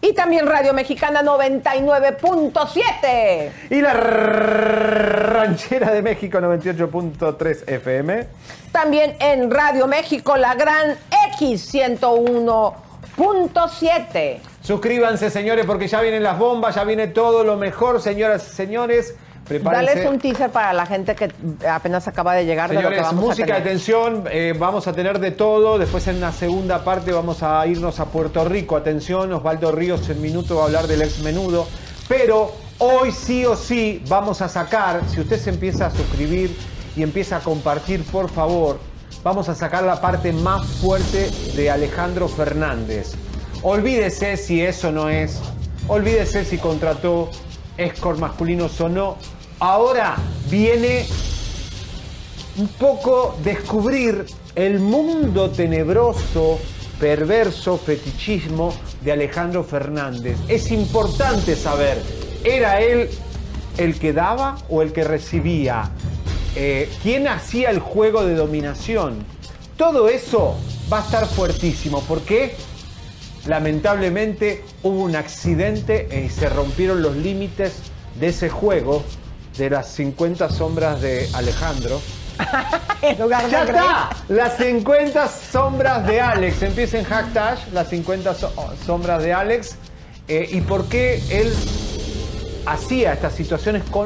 [0.00, 3.50] Y también Radio Mexicana 99.7.
[3.70, 8.28] Y la ranchera de México 98.3 FM.
[8.70, 10.96] También en Radio México, la gran
[11.34, 14.55] X 101.7.
[14.66, 19.14] Suscríbanse, señores, porque ya vienen las bombas, ya viene todo lo mejor, señoras y señores.
[19.46, 19.94] Prepárense.
[19.94, 21.30] Dales un teaser para la gente que
[21.70, 23.62] apenas acaba de llegar Señores, de lo que vamos música, a tener.
[23.62, 25.78] atención, eh, vamos a tener de todo.
[25.78, 28.74] Después en la segunda parte vamos a irnos a Puerto Rico.
[28.74, 31.68] Atención, Osvaldo Ríos en minuto va a hablar del ex menudo.
[32.08, 36.56] Pero hoy sí o sí vamos a sacar, si usted se empieza a suscribir
[36.96, 38.80] y empieza a compartir, por favor,
[39.22, 43.14] vamos a sacar la parte más fuerte de Alejandro Fernández.
[43.68, 45.40] Olvídese si eso no es,
[45.88, 47.28] olvídese si contrató
[47.76, 49.16] escort masculinos o no.
[49.58, 50.14] Ahora
[50.48, 51.04] viene
[52.58, 54.24] un poco descubrir
[54.54, 56.60] el mundo tenebroso,
[57.00, 60.38] perverso, fetichismo de Alejandro Fernández.
[60.46, 62.00] Es importante saber,
[62.44, 63.10] ¿era él
[63.78, 65.90] el que daba o el que recibía?
[66.54, 69.26] Eh, ¿Quién hacía el juego de dominación?
[69.76, 70.56] Todo eso
[70.90, 72.54] va a estar fuertísimo porque
[73.46, 77.74] lamentablemente hubo un accidente y se rompieron los límites
[78.18, 79.04] de ese juego
[79.56, 82.00] de las 50 sombras de Alejandro.
[83.02, 84.10] en lugar de ¡Ya está!
[84.28, 86.62] Las 50 sombras de Alex.
[86.62, 88.52] Empieza en hashtag las 50 so-
[88.84, 89.76] sombras de Alex.
[90.28, 91.52] Eh, ¿Y por qué él
[92.66, 94.05] hacía estas situaciones con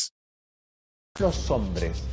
[1.21, 2.03] Los hombres?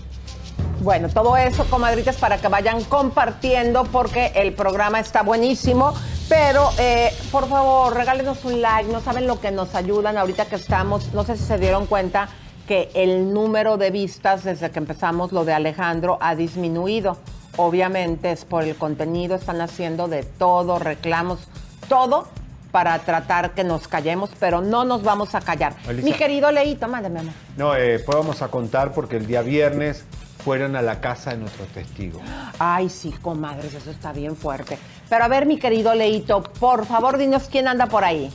[0.83, 5.95] Bueno, todo eso, comadritas, para que vayan compartiendo porque el programa está buenísimo.
[6.29, 8.93] Pero, eh, por favor, regálenos un like.
[8.93, 11.13] No saben lo que nos ayudan ahorita que estamos.
[11.15, 12.29] No sé si se dieron cuenta
[12.69, 17.17] que el número de vistas desde que empezamos lo de Alejandro ha disminuido.
[17.57, 21.41] Obviamente es por el contenido, están haciendo de todo, reclamos,
[21.89, 22.29] todo
[22.71, 25.75] para tratar que nos callemos, pero no nos vamos a callar.
[25.89, 26.05] Elisa.
[26.05, 27.33] Mi querido Leito, mándame, amor.
[27.57, 30.05] No, eh, después vamos a contar porque el día viernes
[30.45, 32.23] fueron a la casa de nuestros testigos.
[32.59, 34.79] Ay, sí, comadres, eso está bien fuerte.
[35.09, 38.31] Pero a ver, mi querido Leito, por favor, dinos quién anda por ahí.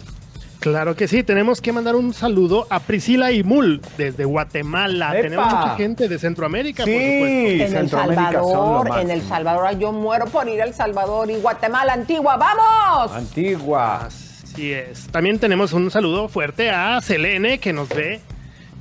[0.64, 5.12] Claro que sí, tenemos que mandar un saludo a Priscila Imul desde Guatemala.
[5.12, 5.22] ¡Epa!
[5.22, 7.66] Tenemos mucha gente de Centroamérica, por supuesto.
[7.66, 12.38] En El Salvador, en El Salvador, yo muero por ir al Salvador y Guatemala antigua,
[12.38, 13.12] ¡vamos!
[13.12, 14.06] Antigua.
[14.06, 15.08] Así es.
[15.08, 18.22] También tenemos un saludo fuerte a Selene, que nos ve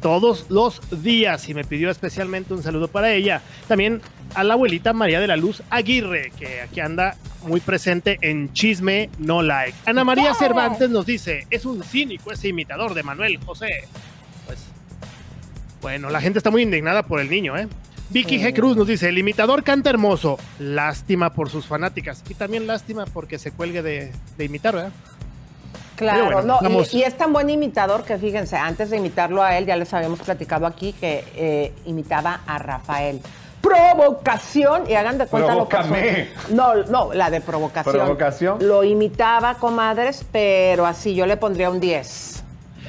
[0.02, 3.40] todos los días y me pidió especialmente un saludo para ella.
[3.68, 4.02] También
[4.34, 9.08] a la abuelita María de la Luz Aguirre, que aquí anda muy presente en Chisme
[9.18, 9.78] No Like.
[9.86, 10.34] Ana María.
[10.34, 13.84] Cervantes nos dice, es un cínico ese imitador de Manuel José.
[14.46, 14.58] Pues,
[15.80, 17.68] bueno, la gente está muy indignada por el niño, ¿eh?
[18.10, 18.52] Vicky G.
[18.54, 23.38] Cruz nos dice, el imitador canta hermoso, lástima por sus fanáticas y también lástima porque
[23.38, 24.92] se cuelgue de, de imitar, ¿verdad?
[26.02, 29.66] Claro, bueno, no, y- es tan buen imitador que fíjense, antes de imitarlo a él,
[29.66, 33.20] ya les habíamos platicado aquí que eh, imitaba a Rafael.
[33.60, 36.28] Provocación, y hagan de cuenta lo que Provócame.
[36.50, 37.94] No, no, la de provocación.
[37.94, 38.58] Provocación.
[38.66, 42.41] Lo imitaba, comadres, pero así yo le pondría un 10.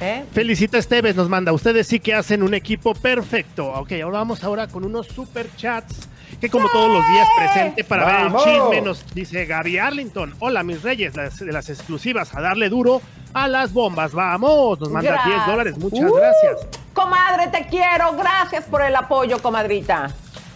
[0.04, 0.24] ¿Eh?
[0.32, 3.66] Felicita Esteves nos manda, ustedes sí que hacen un equipo perfecto.
[3.72, 6.08] Ok, ahora vamos ahora con unos super chats
[6.40, 8.44] que como todos los días presente para ¡Vamos!
[8.44, 10.34] ver el chisme nos dice Gaby Arlington.
[10.40, 13.00] Hola mis reyes, las- de las exclusivas, a darle duro
[13.32, 14.12] a las bombas.
[14.12, 16.68] Vamos, nos manda Gra- 10 dólares, muchas Uh, gracias.
[16.92, 18.12] Comadre, te quiero.
[18.16, 20.10] Gracias por el apoyo, comadrita.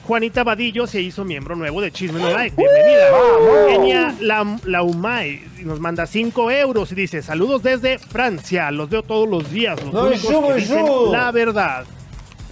[0.08, 2.56] Juanita Vadillo se hizo miembro nuevo de Chisme No Like.
[2.56, 3.08] Bienvenida.
[3.68, 8.70] Eugenia La- Laumay nos manda 5 euros y dice: Saludos desde Francia.
[8.70, 9.78] Los veo todos los días.
[9.84, 9.92] Los
[10.24, 11.84] únicos que dicen la verdad.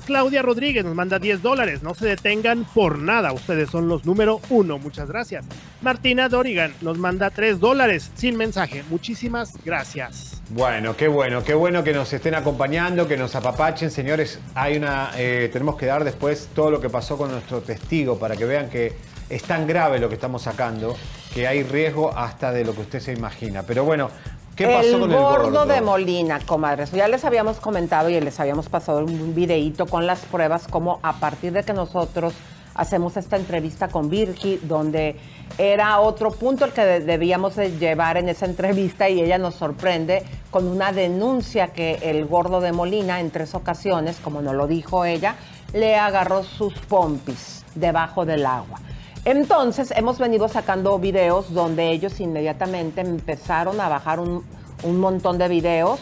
[0.06, 1.82] Claudia Rodríguez nos manda 10 dólares.
[1.82, 3.32] No se detengan por nada.
[3.32, 4.78] Ustedes son los número uno.
[4.78, 5.44] Muchas gracias.
[5.82, 8.84] Martina Dorigan nos manda 3 dólares sin mensaje.
[8.88, 10.40] Muchísimas gracias.
[10.50, 14.38] Bueno, qué bueno, qué bueno que nos estén acompañando, que nos apapachen, señores.
[14.54, 18.36] Hay una, eh, tenemos que dar después todo lo que pasó con nuestro testigo para
[18.36, 18.92] que vean que
[19.28, 20.96] es tan grave lo que estamos sacando
[21.36, 23.62] que hay riesgo hasta de lo que usted se imagina.
[23.64, 24.08] Pero bueno,
[24.56, 25.66] ¿Qué pasó el con el gordo gordo?
[25.66, 26.90] de Molina, comadres.
[26.92, 31.14] Ya les habíamos comentado y les habíamos pasado un videíto con las pruebas, como a
[31.14, 32.32] partir de que nosotros
[32.74, 35.16] hacemos esta entrevista con Virgi, donde
[35.58, 39.54] era otro punto el que de- debíamos de llevar en esa entrevista y ella nos
[39.54, 44.66] sorprende con una denuncia que el gordo de Molina en tres ocasiones, como nos lo
[44.66, 45.36] dijo ella,
[45.72, 48.78] le agarró sus pompis debajo del agua.
[49.26, 54.44] Entonces hemos venido sacando videos donde ellos inmediatamente empezaron a bajar un,
[54.84, 55.98] un montón de videos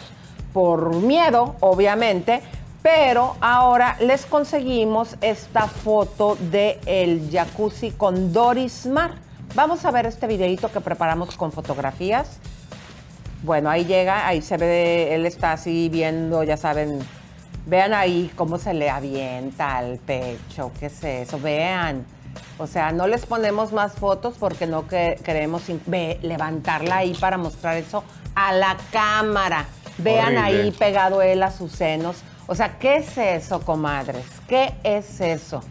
[0.53, 2.43] por miedo, obviamente,
[2.83, 9.15] pero ahora les conseguimos esta foto de el jacuzzi con Doris Mar.
[9.55, 12.37] Vamos a ver este videito que preparamos con fotografías.
[13.41, 16.99] Bueno, ahí llega, ahí se ve, él está así viendo, ya saben,
[17.65, 21.39] vean ahí cómo se le avienta al pecho, ¿qué es eso?
[21.39, 22.05] Vean.
[22.57, 25.63] O sea, no les ponemos más fotos porque no que- queremos
[26.21, 28.03] levantarla ahí para mostrar eso
[28.35, 29.65] a la cámara.
[29.97, 30.61] Vean Horrible.
[30.63, 32.17] ahí pegado él a sus senos.
[32.47, 34.25] O sea, ¿qué es eso, comadres?
[34.47, 35.61] ¿Qué es eso?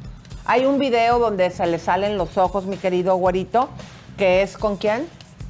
[0.46, 3.68] Hay un video donde se le salen los ojos, mi querido güerito,
[4.18, 5.06] que es con quién?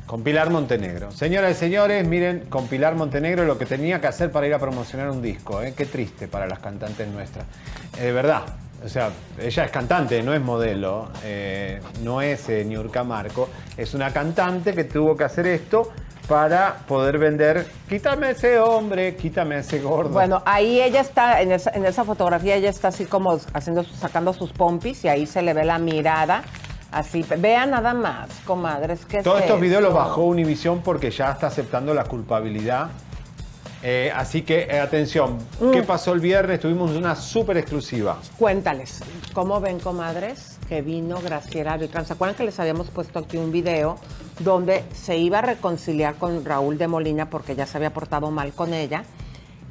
[0.06, 1.10] Con Pilar Montenegro.
[1.12, 4.58] Señoras y señores, miren, con Pilar Montenegro lo que tenía que hacer para ir a
[4.58, 5.62] promocionar un disco.
[5.62, 5.72] ¿eh?
[5.76, 7.46] Qué triste para las cantantes nuestras.
[7.98, 8.42] Eh, de verdad.
[8.84, 9.10] O sea,
[9.40, 13.48] ella es cantante, no es modelo, eh, no es eh, Niurka Marco.
[13.78, 15.90] Es una cantante que tuvo que hacer esto
[16.28, 17.66] para poder vender.
[17.88, 20.10] Quítame ese hombre, quítame ese gordo.
[20.10, 24.34] Bueno, ahí ella está, en esa, en esa fotografía ella está así como haciendo, sacando
[24.34, 26.42] sus pompis y ahí se le ve la mirada.
[26.92, 31.46] Así, vean nada más, comadres, que Todos estos videos los bajó Univision porque ya está
[31.48, 32.90] aceptando la culpabilidad.
[33.86, 35.36] Eh, así que, eh, atención,
[35.70, 35.86] ¿qué Mm.
[35.86, 36.58] pasó el viernes?
[36.58, 38.16] Tuvimos una súper exclusiva.
[38.38, 39.00] Cuéntales,
[39.34, 42.06] ¿cómo ven, comadres, que vino Graciela Beltrán?
[42.06, 43.98] ¿Se acuerdan que les habíamos puesto aquí un video
[44.40, 48.54] donde se iba a reconciliar con Raúl de Molina porque ya se había portado mal
[48.54, 49.04] con ella?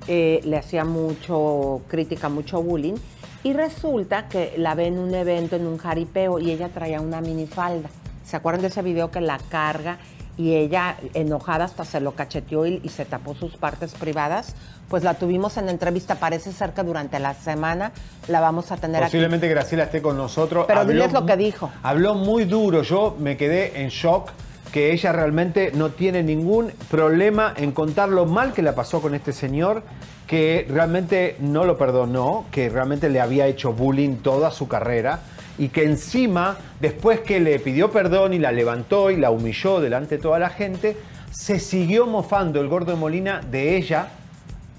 [0.08, 2.96] Eh, le hacía mucho crítica, mucho bullying.
[3.44, 7.20] Y resulta que la ve en un evento, en un jaripeo, y ella traía una
[7.20, 7.90] minifalda.
[8.24, 9.98] ¿Se acuerdan de ese video que la carga
[10.38, 14.56] y ella, enojada, hasta se lo cacheteó y, y se tapó sus partes privadas?
[14.90, 17.92] Pues la tuvimos en entrevista, parece ser que durante la semana
[18.28, 19.12] la vamos a tener aquí.
[19.12, 20.66] Posiblemente Graciela esté con nosotros.
[20.68, 21.72] Pero Habló diles lo que dijo.
[21.82, 22.84] Habló muy duro.
[22.84, 24.32] Yo me quedé en shock
[24.72, 29.14] que ella realmente no tiene ningún problema en contar lo mal que le pasó con
[29.14, 29.84] este señor,
[30.26, 35.20] que realmente no lo perdonó, que realmente le había hecho bullying toda su carrera
[35.58, 40.18] y que encima, después que le pidió perdón y la levantó y la humilló delante
[40.18, 40.98] de toda la gente,
[41.32, 44.10] se siguió mofando el gordo Molina de ella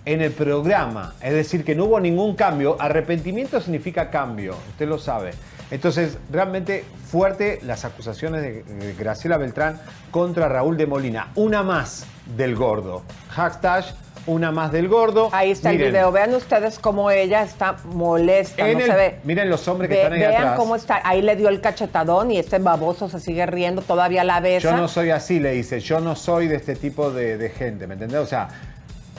[0.04, 1.14] en el programa.
[1.20, 2.76] Es decir, que no hubo ningún cambio.
[2.80, 5.32] Arrepentimiento significa cambio, usted lo sabe.
[5.70, 11.30] Entonces, realmente fuerte las acusaciones de, de Graciela Beltrán contra Raúl de Molina.
[11.34, 12.06] Una más
[12.36, 13.02] del gordo.
[13.30, 13.84] Hashtag
[14.26, 15.28] una más del gordo.
[15.32, 16.10] Ahí está el video.
[16.12, 19.18] Vean ustedes cómo ella está molesta, en no el- se ve.
[19.24, 20.56] Miren los hombres que Ve- están ahí vean atrás.
[20.58, 21.00] cómo está.
[21.04, 24.70] Ahí le dio el cachetadón y este baboso se sigue riendo, todavía la besa.
[24.70, 25.80] Yo no soy así, le dice.
[25.80, 28.20] Yo no soy de este tipo de, de gente, ¿me entendés?
[28.20, 28.48] O sea,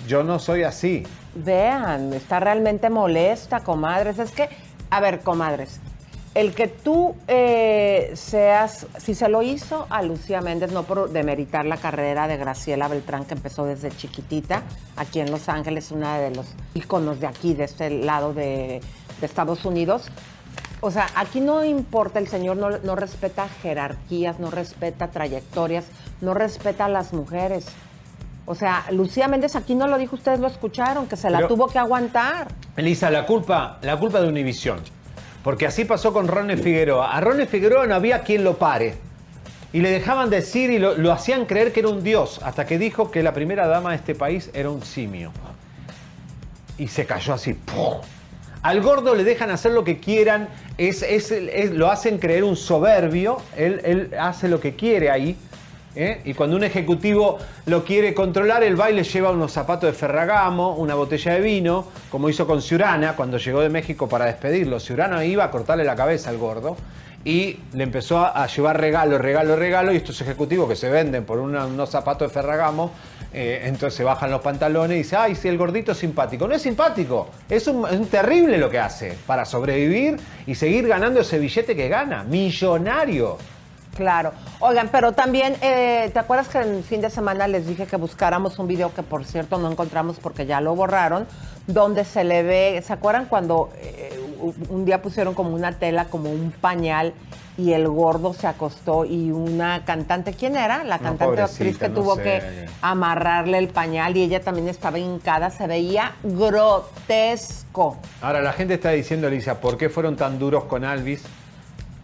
[0.08, 1.04] yo no soy así.
[1.36, 4.20] Vean, está realmente molesta, comadres.
[4.20, 4.50] Es que,
[4.90, 5.80] a ver, comadres,
[6.36, 11.66] el que tú eh, seas, si se lo hizo a Lucía Méndez, no por demeritar
[11.66, 14.64] la carrera de Graciela Beltrán, que empezó desde chiquitita,
[14.98, 18.82] aquí en Los Ángeles, una de los íconos de aquí, de este lado de,
[19.22, 20.10] de Estados Unidos.
[20.82, 25.86] O sea, aquí no importa, el señor no, no respeta jerarquías, no respeta trayectorias,
[26.20, 27.66] no respeta a las mujeres.
[28.46, 31.48] O sea, Lucía Méndez aquí no lo dijo, ustedes lo escucharon, que se la Pero-
[31.48, 32.50] tuvo que aguantar.
[32.76, 34.80] Elisa, la culpa, la culpa de Univisión.
[35.46, 37.16] Porque así pasó con Ronnie Figueroa.
[37.16, 38.96] A Ronnie Figueroa no había quien lo pare.
[39.74, 43.12] Y le dejaban decir y lo, hacían creer que era un dios, hasta que dijo
[43.12, 45.32] que la primera dama de este país era un simio.
[46.80, 47.56] Y se cayó así.
[48.64, 52.56] Al gordo le dejan hacer lo que quieran, es, es- es- lo hacen creer un
[52.56, 55.38] soberbio, él, él hace lo que quiere ahí.
[55.96, 56.22] ¿Eh?
[56.26, 60.96] Y cuando un ejecutivo lo quiere controlar, el baile lleva unos zapatos de Ferragamo, una
[60.96, 64.80] botella de vino, como hizo con Ciurana cuando llegó de México para despedirlo.
[64.80, 66.76] Ciurana iba a cortarle la cabeza al gordo
[67.26, 69.92] y le empezó a, llevar regalo, regalo, regalo.
[69.92, 72.92] Y estos ejecutivos que se venden por unos zapatos de Ferragamo,
[73.34, 76.48] eh, entonces bajan los pantalones y dice, ay, si el gordito es simpático.
[76.48, 80.88] No es simpático, es un, es un terrible lo que hace para sobrevivir y seguir
[80.88, 83.38] ganando ese billete que gana, millonario.
[83.96, 84.34] Claro.
[84.60, 87.96] Oigan, pero también, eh, ¿te acuerdas que en el fin de semana les dije que
[87.96, 91.26] buscáramos un video que por cierto no encontramos porque ya lo borraron,
[91.66, 94.20] donde se le ve, ¿se acuerdan cuando eh,
[94.70, 97.14] un día pusieron como una tela, como un pañal,
[97.58, 100.84] y el gordo se acostó y una cantante, ¿quién era?
[100.84, 102.24] La No, cantante o actriz que no tuvo sé.
[102.24, 107.98] que amarrarle el pañal y ella también estaba hincada, se veía grotesco.
[108.22, 111.24] Ahora, la gente está diciendo, Alicia, ¿por qué fueron tan duros con Alvis?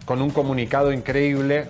[0.06, 1.68] Con un comunicado increíble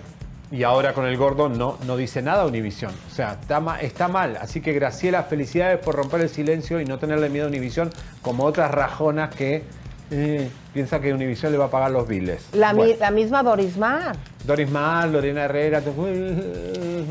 [0.53, 2.91] y ahora con el gordo no, no dice nada Univisión.
[3.11, 4.37] O sea, está, ma- está mal.
[4.39, 7.89] Así que Graciela, felicidades por romper el silencio y no tenerle miedo a Univisión
[8.21, 9.63] como otras rajonas que
[10.11, 12.45] eh, piensa que Univisión le va a pagar los biles.
[12.53, 14.15] La, mi- la misma Doris Mar.
[14.45, 15.81] Doris Mar, Lorena Herrera.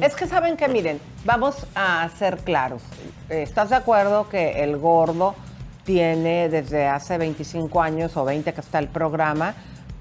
[0.00, 2.82] Es que saben que, miren, vamos a ser claros.
[3.28, 5.34] Eh, ¿Estás de acuerdo que el gordo
[5.84, 9.54] tiene desde hace 25 años o 20 que está el programa,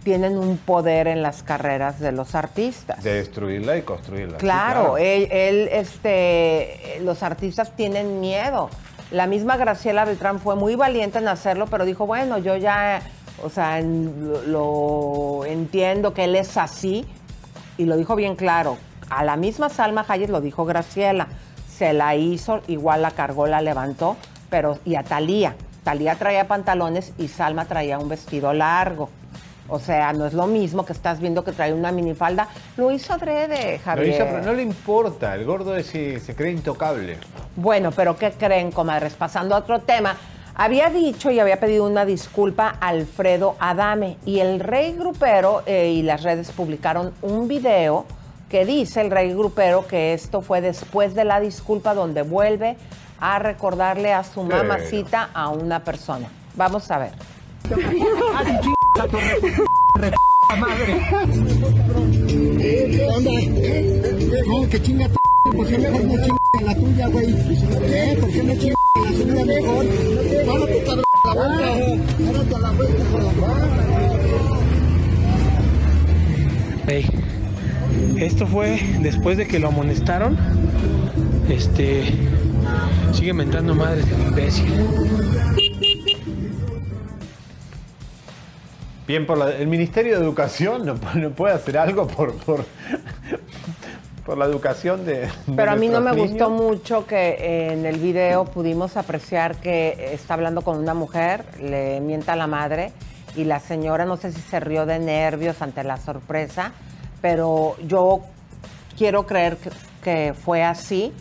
[0.04, 3.04] tienen un poder en las carreras de los artistas?
[3.04, 4.38] De destruirla y construirla.
[4.38, 8.70] sí, Claro, Él, él, este, los artistas tienen miedo.
[9.12, 13.02] La misma Graciela Beltrán fue muy valiente en hacerlo, pero dijo, bueno, yo ya,
[13.44, 14.42] o sea, en- lo,
[15.40, 17.06] lo entiendo que él es así,
[17.78, 18.78] y lo dijo bien claro.
[19.10, 21.28] A la misma Salma Hayek lo dijo Graciela.
[21.70, 24.16] Se la hizo, igual la cargó, la levantó,
[24.50, 25.56] pero y a Talía.
[25.84, 29.10] Talía traía pantalones y Salma traía un vestido largo.
[29.72, 32.50] O sea, no es lo mismo que estás viendo que trae una minifalda.
[32.76, 34.08] Lo hizo adrede, Lo Javier.
[34.10, 35.34] hizo, pero no le importa.
[35.34, 37.18] El gordo ese se cree intocable.
[37.56, 39.14] Bueno, pero ¿qué creen, comadres?
[39.14, 40.18] Pasando a otro tema.
[40.56, 45.88] Había dicho y había pedido una disculpa a Alfredo Adame y el rey grupero eh,
[45.88, 48.06] y las redes publicaron un video
[48.50, 52.76] que dice el rey grupero que esto fue después de la disculpa donde vuelve
[53.22, 56.28] a recordarle a su mamacita a una persona.
[56.56, 57.12] Vamos a ver.
[58.94, 59.02] ¿Qué
[63.08, 63.32] onda?
[64.48, 65.18] No, que chinga tu
[65.52, 67.30] ¿Por qué mejor no chinga la tuya, güey?
[67.30, 68.18] ¿Eh?
[68.20, 69.86] ¿Por qué no chinga la tuya mejor?
[70.46, 71.52] Para tu cabrón la boca.
[72.26, 73.32] Párate a la vuelta, por la
[76.94, 77.06] Ey,
[78.18, 80.38] esto fue después de que lo amonestaron.
[81.50, 82.04] Este.
[83.14, 84.70] Sigue mentando madres el imbécil.
[89.12, 92.64] Bien, por la- el Ministerio de Educación no, pu- no puede hacer algo por, por,
[94.26, 95.24] por la educación de.
[95.24, 100.12] de Pero a mí no me gustó mucho que en el video pudimos apreciar que
[100.14, 102.94] está hablando con una mujer, le mienta a la madre
[103.36, 106.72] y la señora no sé si se rió de nervios ante la sorpresa,
[107.22, 108.22] pero yo
[108.98, 109.72] quiero creer que,
[110.06, 111.12] que fue así,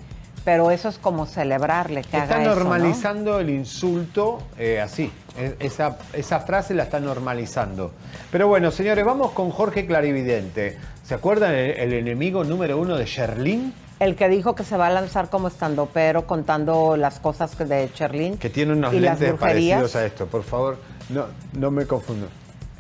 [0.45, 2.55] pero eso es como celebrarle que Está haga eso, ¿no?
[2.55, 5.11] normalizando el insulto eh, así.
[5.59, 7.93] Esa, esa frase la está normalizando.
[8.31, 10.77] Pero bueno, señores, vamos con Jorge Clarividente.
[11.05, 13.73] ¿Se acuerdan el, el enemigo número uno de Sherlyn?
[14.01, 17.91] El que dijo que se va a lanzar como estandopero contando las cosas que- de
[17.93, 18.39] Cherlin.
[18.39, 20.27] Que tiene unos ¿Y las lentes parecidos a esto.
[20.27, 20.79] Por favor,
[21.11, 22.27] no, no me confundo.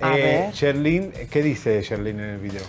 [0.00, 0.52] A ver.
[0.52, 2.62] Sherlyn, ¿qué dice Sherlyn en el video?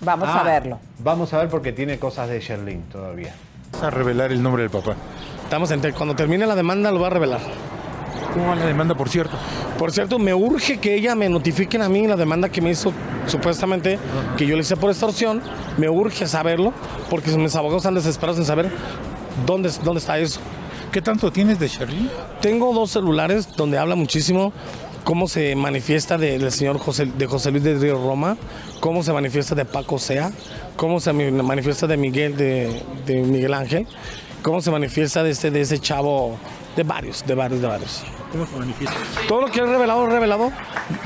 [0.00, 0.78] Vamos a Ah, verlo.
[1.00, 3.34] Vamos a ver porque tiene cosas de Sherlyn todavía.
[3.82, 4.94] a revelar el nombre del papá.
[5.42, 7.40] Estamos en, cuando termine la demanda lo va a revelar.
[8.36, 9.34] ¿Cómo va la demanda, por cierto?
[9.78, 12.92] Por cierto, me urge que ella me notifiquen a mí la demanda que me hizo
[13.26, 13.98] supuestamente
[14.36, 15.40] que yo le hice por extorsión.
[15.78, 16.74] Me urge saberlo
[17.08, 18.70] porque mis abogados están desesperados en saber
[19.46, 20.40] dónde, dónde está eso.
[20.92, 22.10] ¿Qué tanto tienes de Sherlyn?
[22.42, 24.52] Tengo dos celulares donde habla muchísimo
[25.02, 28.36] cómo se manifiesta de- del señor José, de José Luis de Río Roma,
[28.80, 30.30] cómo se manifiesta de Paco Sea,
[30.76, 33.86] cómo se manifiesta de Miguel, de, de Miguel Ángel,
[34.42, 36.36] cómo se manifiesta de este, de ese chavo,
[36.76, 38.04] de varios, de varios, de varios.
[38.30, 38.96] ¿Cómo se manifiesta?
[39.26, 40.52] Todo lo que he revelado, revelado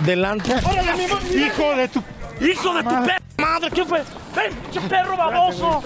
[0.04, 0.52] delante.
[0.52, 2.02] ¡Hijo de tu...
[2.40, 3.70] ¡Hijo de tu perra madre!
[3.70, 4.02] ¿Qué fue?
[4.34, 5.82] ¡Ven, pinche perro baboso!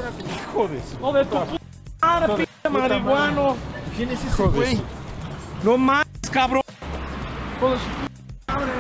[0.50, 0.96] Hijo de su...
[0.96, 1.58] ¡Hijo de tu puta
[2.00, 3.42] madre, puta marihuano!
[3.48, 3.60] madre.
[3.96, 4.80] ¿Quién es ese güey?
[5.62, 6.62] ¡No más, cabrón!
[7.56, 8.72] ¡Hijo de su madre!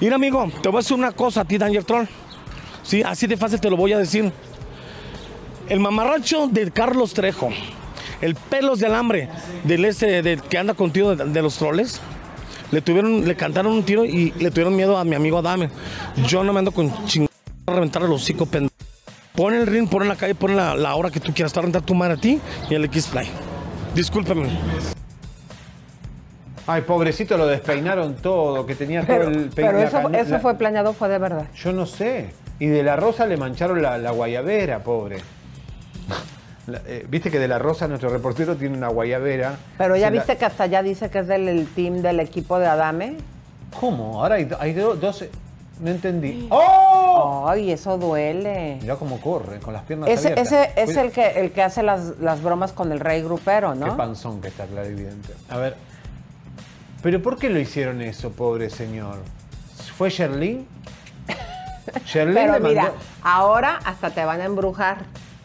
[0.00, 2.06] Mira, amigo, te voy a decir una cosa a ti, Danger Troll.
[2.82, 4.32] Sí, así de fácil te lo voy a decir.
[5.68, 7.50] El mamarracho de Carlos Trejo,
[8.20, 9.28] el pelos de alambre
[9.64, 12.00] del este del que anda contigo de, de los troles,
[12.70, 15.70] le tuvieron, le cantaron un tiro y le tuvieron miedo a mi amigo Adame.
[16.26, 17.28] Yo no me ando con ching
[17.66, 18.74] a reventar el hocico, pendejo.
[19.34, 21.52] Pon el ring, pon en la calle, pon la, la hora que tú quieras.
[21.52, 22.40] Te va a rentar tu madre a ti
[22.70, 23.28] y el X-Fly.
[23.94, 24.48] Discúlpame.
[26.66, 30.92] Ay, pobrecito, lo despeinaron todo, que tenía Pero, todo el pero eso, eso fue planeado,
[30.94, 31.46] fue de verdad.
[31.54, 32.30] Yo no sé.
[32.58, 35.18] Y de la rosa le mancharon la, la guayabera, pobre.
[36.66, 39.56] La- eh, Viste que de la rosa nuestro reportero tiene una guayabera.
[39.78, 42.58] Pero ya la- viste que hasta ya dice que es del el team del equipo
[42.58, 43.16] de Adame.
[43.78, 44.20] ¿Cómo?
[44.22, 45.30] Ahora hay, hay do- 12.
[45.80, 46.46] No entendí.
[46.50, 47.44] ¡Oh!
[47.48, 48.78] Ay, eso duele.
[48.80, 50.46] Mirá cómo corre, con las piernas Ese, abiertas.
[50.52, 53.78] ese es el que, el que hace las, las bromas con el rey grupero, Qué
[53.80, 53.96] ¿no?
[53.96, 55.34] panzón que está clarividente.
[55.50, 55.76] A ver.
[57.02, 59.18] ¿Pero por qué lo hicieron eso, pobre señor?
[59.96, 60.66] ¿Fue Sherlyn?
[62.06, 62.92] Sherlyn Pero le mira,
[63.22, 64.98] ahora hasta te van a embrujar,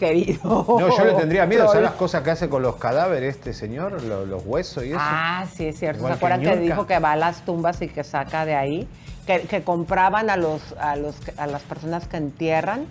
[0.06, 0.66] querido.
[0.68, 1.68] No, yo le tendría miedo.
[1.68, 4.02] ¿Sabes las cosas que hace con los cadáveres este señor?
[4.04, 4.98] Lo- Los, huesos y eso.
[5.00, 6.00] Ah, sí, es cierto.
[6.00, 8.88] Igual ¿Se acuerdan que dijo que va a las tumbas y que saca de ahí?
[9.28, 12.88] Que, que compraban a los, a los a las personas que entierran,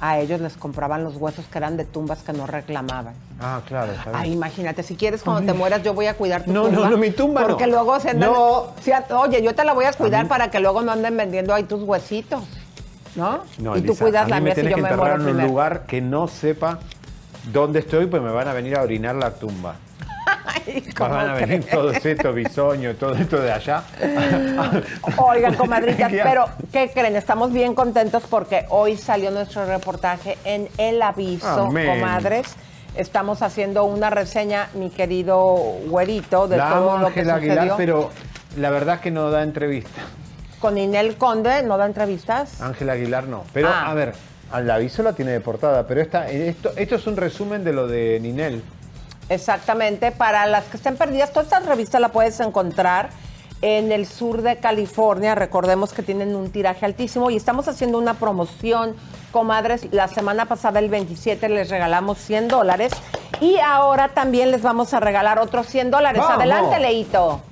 [0.00, 3.14] a ellos les compraban los huesos que eran de tumbas que no reclamaban.
[3.40, 3.92] Ah, claro.
[3.92, 4.16] está bien.
[4.22, 6.80] Ay, imagínate, si quieres cuando te mueras yo voy a cuidar tu No, tumba.
[6.84, 7.46] no, no, mi tumba no.
[7.48, 8.72] Porque luego se andan- No.
[9.20, 11.82] Oye, yo te la voy a cuidar para que luego no anden vendiendo ahí tus
[11.84, 12.42] huesitos.
[13.14, 13.44] ¿No?
[13.58, 15.36] No, y tú Elisa, cuidas a la mía si yo que me enterrar muero en
[15.36, 16.78] un lugar que no sepa
[17.52, 19.76] dónde estoy, pues me van a venir a orinar la tumba.
[20.96, 21.70] ¿cómo Van a venir crees?
[21.70, 23.82] todos estos bisoños, todo esto de allá.
[25.16, 27.16] Oigan, comadritas, pero ¿qué creen?
[27.16, 31.86] Estamos bien contentos porque hoy salió nuestro reportaje en El Aviso, Amén.
[31.86, 32.46] comadres.
[32.94, 35.36] Estamos haciendo una reseña, mi querido
[35.86, 37.34] güerito, de La todo lo que sucedió.
[37.34, 38.10] Aguilar, pero
[38.56, 40.00] la verdad es que no da entrevista.
[40.60, 42.60] Con Inel Conde, ¿no da entrevistas?
[42.60, 43.44] Ángela Aguilar no.
[43.52, 43.90] Pero, Ah.
[43.90, 44.14] a ver,
[44.50, 47.86] al aviso la tiene de portada, pero esta, esto, esto es un resumen de lo
[47.86, 48.62] de Ninel.
[49.28, 53.10] Exactamente, para las que estén perdidas, toda esta revista la puedes encontrar
[53.60, 55.34] en el sur de California.
[55.34, 58.96] Recordemos que tienen un tiraje altísimo y estamos haciendo una promoción,
[59.32, 59.88] comadres.
[59.92, 62.92] La semana pasada, el 27, les regalamos 100 dólares
[63.40, 66.22] y ahora también les vamos a regalar otros 100 dólares.
[66.22, 66.36] ¡Vamos!
[66.38, 67.42] Adelante, Leito.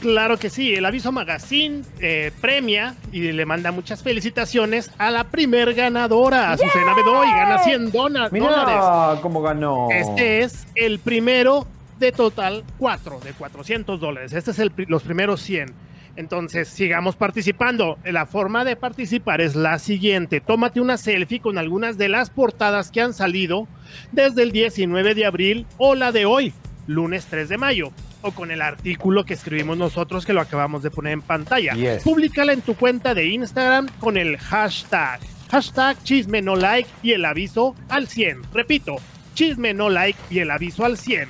[0.00, 5.24] Claro que sí, el aviso magazine eh, premia y le manda muchas felicitaciones a la
[5.24, 8.74] primer ganadora, Azucena Bedoy, gana 100 dona- dólares.
[9.12, 9.88] Mira cómo ganó.
[9.90, 11.66] Este es el primero
[11.98, 14.32] de total 4, de 400 dólares.
[14.34, 15.72] Este es el, los primeros 100.
[16.16, 17.98] Entonces, sigamos participando.
[18.04, 20.40] La forma de participar es la siguiente.
[20.40, 23.66] Tómate una selfie con algunas de las portadas que han salido
[24.12, 26.52] desde el 19 de abril o la de hoy,
[26.86, 27.90] lunes 3 de mayo.
[28.26, 31.74] O con el artículo que escribimos nosotros que lo acabamos de poner en pantalla.
[31.74, 32.02] Yes.
[32.02, 35.20] Públicala en tu cuenta de Instagram con el hashtag.
[35.50, 38.52] Hashtag chisme no like y el aviso al 100.
[38.52, 38.96] Repito,
[39.34, 41.28] chisme no like y el aviso al 100.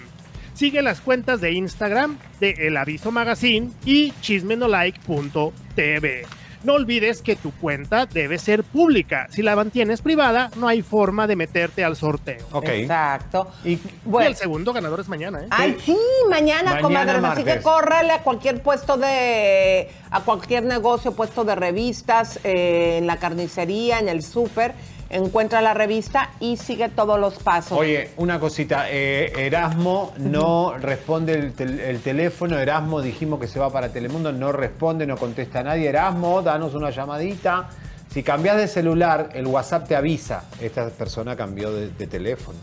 [0.55, 6.25] Sigue las cuentas de Instagram de El Aviso Magazine y chismenolike.tv.
[6.65, 9.27] No olvides que tu cuenta debe ser pública.
[9.31, 12.47] Si la mantienes privada, no hay forma de meterte al sorteo.
[12.63, 13.51] Exacto.
[13.65, 15.47] Y, Y el segundo ganador es mañana, ¿eh?
[15.51, 15.97] Ay, sí,
[16.29, 17.25] mañana, Mañana comadres.
[17.25, 19.91] Así que córrele a cualquier puesto de.
[20.11, 24.75] a cualquier negocio, puesto de revistas, eh, en la carnicería, en el súper.
[25.09, 27.79] Encuentra la revista y sigue todos los pasos.
[27.79, 33.61] Oye, una cosita, eh, Erasmo no responde el, tel- el teléfono, Erasmo dijimos que se
[33.61, 35.89] va para Telemundo, no responde, no contesta a nadie.
[35.89, 37.69] Erasmo, danos una llamadita.
[38.11, 42.59] Si cambias de celular, el WhatsApp te avisa, esta persona cambió de, de teléfono.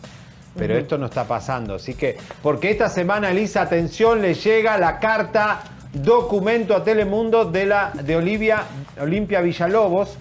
[0.55, 4.99] Pero esto no está pasando, así que, porque esta semana, Elisa, atención, le llega la
[4.99, 5.61] carta
[5.93, 8.63] documento a Telemundo de la de Olivia,
[9.01, 10.15] Olimpia Villalobos,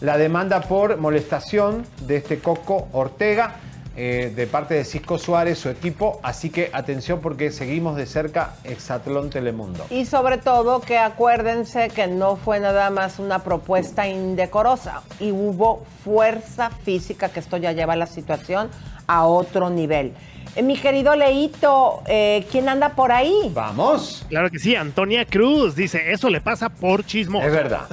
[0.00, 3.56] la demanda por molestación de este Coco Ortega
[4.00, 6.20] eh, de parte de Cisco Suárez, su equipo.
[6.22, 9.86] Así que atención porque seguimos de cerca Exatlón Telemundo.
[9.90, 15.84] Y sobre todo que acuérdense que no fue nada más una propuesta indecorosa y hubo
[16.04, 18.70] fuerza física, que esto ya lleva la situación
[19.08, 20.12] a otro nivel.
[20.54, 23.50] Eh, mi querido Leito, eh, ¿quién anda por ahí?
[23.52, 24.24] Vamos.
[24.28, 27.44] Claro que sí, Antonia Cruz dice, eso le pasa por chismoso.
[27.44, 27.88] Es verdad,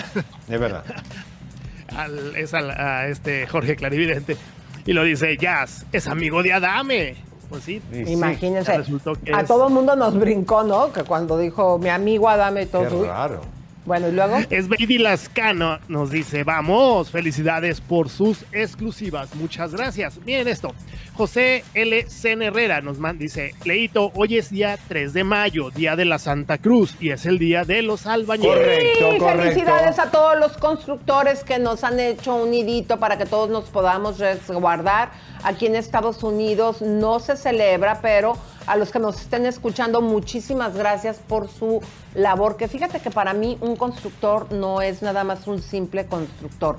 [0.48, 0.84] es verdad.
[1.98, 4.38] Al- es al- a este Jorge Clarividente.
[4.86, 7.16] Y lo dice, Jazz, es amigo de Adame.
[7.50, 7.82] Pues sí.
[8.08, 10.92] Imagínense, a es- todo el mundo nos brincó, ¿no?
[10.92, 13.02] Que cuando dijo mi amigo Adame y todo.
[13.04, 13.42] Qué raro.
[13.86, 14.38] Bueno, y luego.
[14.50, 19.36] Es Baby Lascano, nos dice, vamos, felicidades por sus exclusivas.
[19.36, 20.20] Muchas gracias.
[20.26, 20.74] Miren esto.
[21.14, 22.06] José L.
[22.10, 26.18] Cen Herrera nos man- dice, Leito, hoy es día 3 de mayo, día de la
[26.20, 28.98] Santa Cruz, y es el día de los albañiles.
[28.98, 33.50] Sí, felicidades a todos los constructores que nos han hecho un nidito para que todos
[33.50, 35.12] nos podamos resguardar.
[35.46, 38.36] Aquí en Estados Unidos no se celebra, pero
[38.66, 41.82] a los que nos estén escuchando, muchísimas gracias por su
[42.16, 42.58] labor.
[42.58, 46.78] Que fíjate que para mí un constructor no es nada más un simple constructor.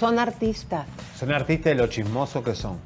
[0.00, 0.86] Son artistas.
[1.16, 2.80] Son artistas de lo chismoso que son.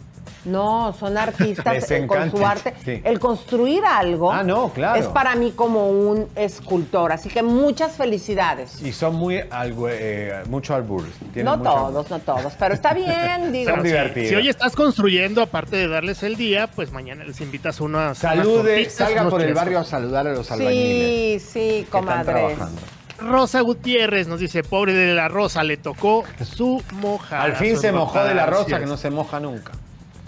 [0.45, 2.75] No, son artistas Les eh, con su arte.
[2.85, 3.01] sí.
[3.05, 4.99] El construir algo Ah, no, claro.
[5.01, 7.13] es para mí como un escultor.
[7.13, 8.83] Así que muchas felicidades.
[8.83, 11.05] Y son muy algo, eh, mucho albur.
[11.33, 11.91] tienen No mucho albur.
[11.93, 13.71] todos, no todos, pero está bien, digo.
[13.71, 14.29] Son Si- divertidos.
[14.31, 18.81] Si hoy estás construyendo, aparte de darles el día, pues mañana les invitas unas Salude,
[18.83, 21.43] unas salga por el barrio a saludar a los albañiles.
[21.43, 22.33] Sí, sí, que están comadre.
[22.33, 22.81] trabajando.
[23.21, 27.45] Rosa Gutiérrez nos dice, pobre de la Rosa, le tocó su mojada.
[27.45, 29.71] Al fin se mojó de la rosa que no se moja nunca.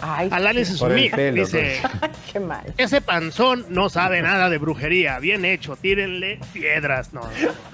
[0.07, 1.81] Ay, Alanis Smith pelo, dice,
[2.33, 2.63] Qué mal.
[2.77, 5.19] ese panzón no sabe nada de brujería.
[5.19, 7.13] Bien hecho, tírenle piedras.
[7.15, 7.23] No,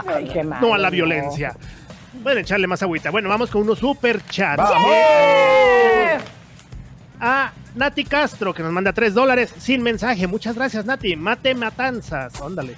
[0.06, 0.60] Ay, qué mal.
[0.60, 1.56] no a la violencia.
[2.22, 3.10] Pueden echarle más agüita.
[3.10, 4.58] Bueno, vamos con unos super chats.
[4.62, 4.90] ¡Vamos!
[7.20, 10.26] A Nati Castro, que nos manda 3 dólares sin mensaje.
[10.26, 11.16] Muchas gracias, Nati.
[11.16, 12.40] Mate Matanzas.
[12.40, 12.74] Óndale.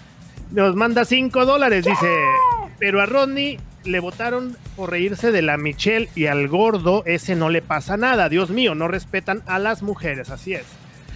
[0.51, 2.09] Nos manda 5 dólares, dice.
[2.79, 7.51] Pero a Rodney le votaron por reírse de la Michelle y al gordo ese no
[7.51, 8.29] le pasa nada.
[8.29, 10.31] Dios mío, no respetan a las mujeres.
[10.31, 10.67] Así es.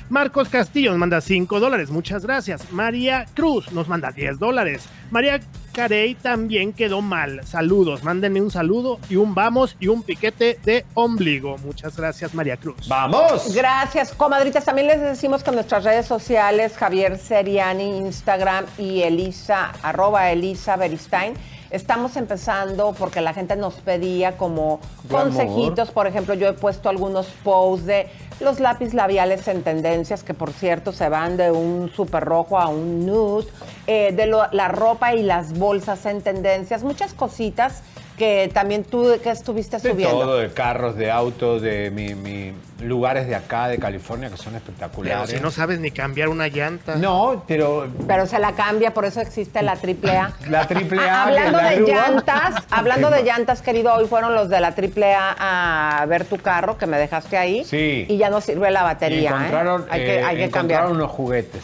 [0.09, 2.71] Marcos Castillo nos manda 5 dólares, muchas gracias.
[2.71, 4.89] María Cruz nos manda 10 dólares.
[5.11, 5.41] María
[5.73, 7.41] Carey también quedó mal.
[7.45, 11.59] Saludos, mándenme un saludo y un vamos y un piquete de ombligo.
[11.59, 12.87] Muchas gracias, María Cruz.
[12.89, 13.53] ¡Vamos!
[13.53, 14.65] Gracias, comadritas.
[14.65, 20.77] También les decimos que en nuestras redes sociales, Javier Seriani, Instagram y Elisa, arroba Elisa
[20.77, 21.35] Beristain,
[21.71, 25.91] estamos empezando porque la gente nos pedía como consejitos.
[25.91, 28.09] Por ejemplo, yo he puesto algunos posts de
[28.41, 32.69] los lápiz labiales en tendencias, que por cierto se van de un súper rojo a
[32.69, 33.47] un nude,
[33.87, 37.83] eh, de lo- la ropa y las bolsas en tendencias, muchas cositas
[38.17, 40.19] que también tú que estuviste De subiendo.
[40.21, 42.53] todo, de carros, de autos, de mi, mi-
[42.83, 45.31] lugares de acá, de California, que son Pero espectaculares.
[45.31, 46.97] si no sabes ni cambiar una llanta.
[46.97, 50.33] No, pero Pero se la cambia, por eso existe la triple A.
[50.51, 51.15] la triple A.
[51.15, 51.89] Ah, hablando la de grúa.
[51.89, 56.37] llantas, hablando de llantas, querido, hoy fueron los de la triple A a ver tu
[56.39, 57.65] carro que me dejaste ahí.
[57.65, 58.07] Sí.
[58.09, 59.31] Y ya no sirve la Y batería.
[59.31, 59.35] ¿eh?
[59.35, 60.51] encontraron, Hay que, eh, hay que encontraron
[60.89, 60.91] cambiar.
[60.91, 61.63] unos juguetes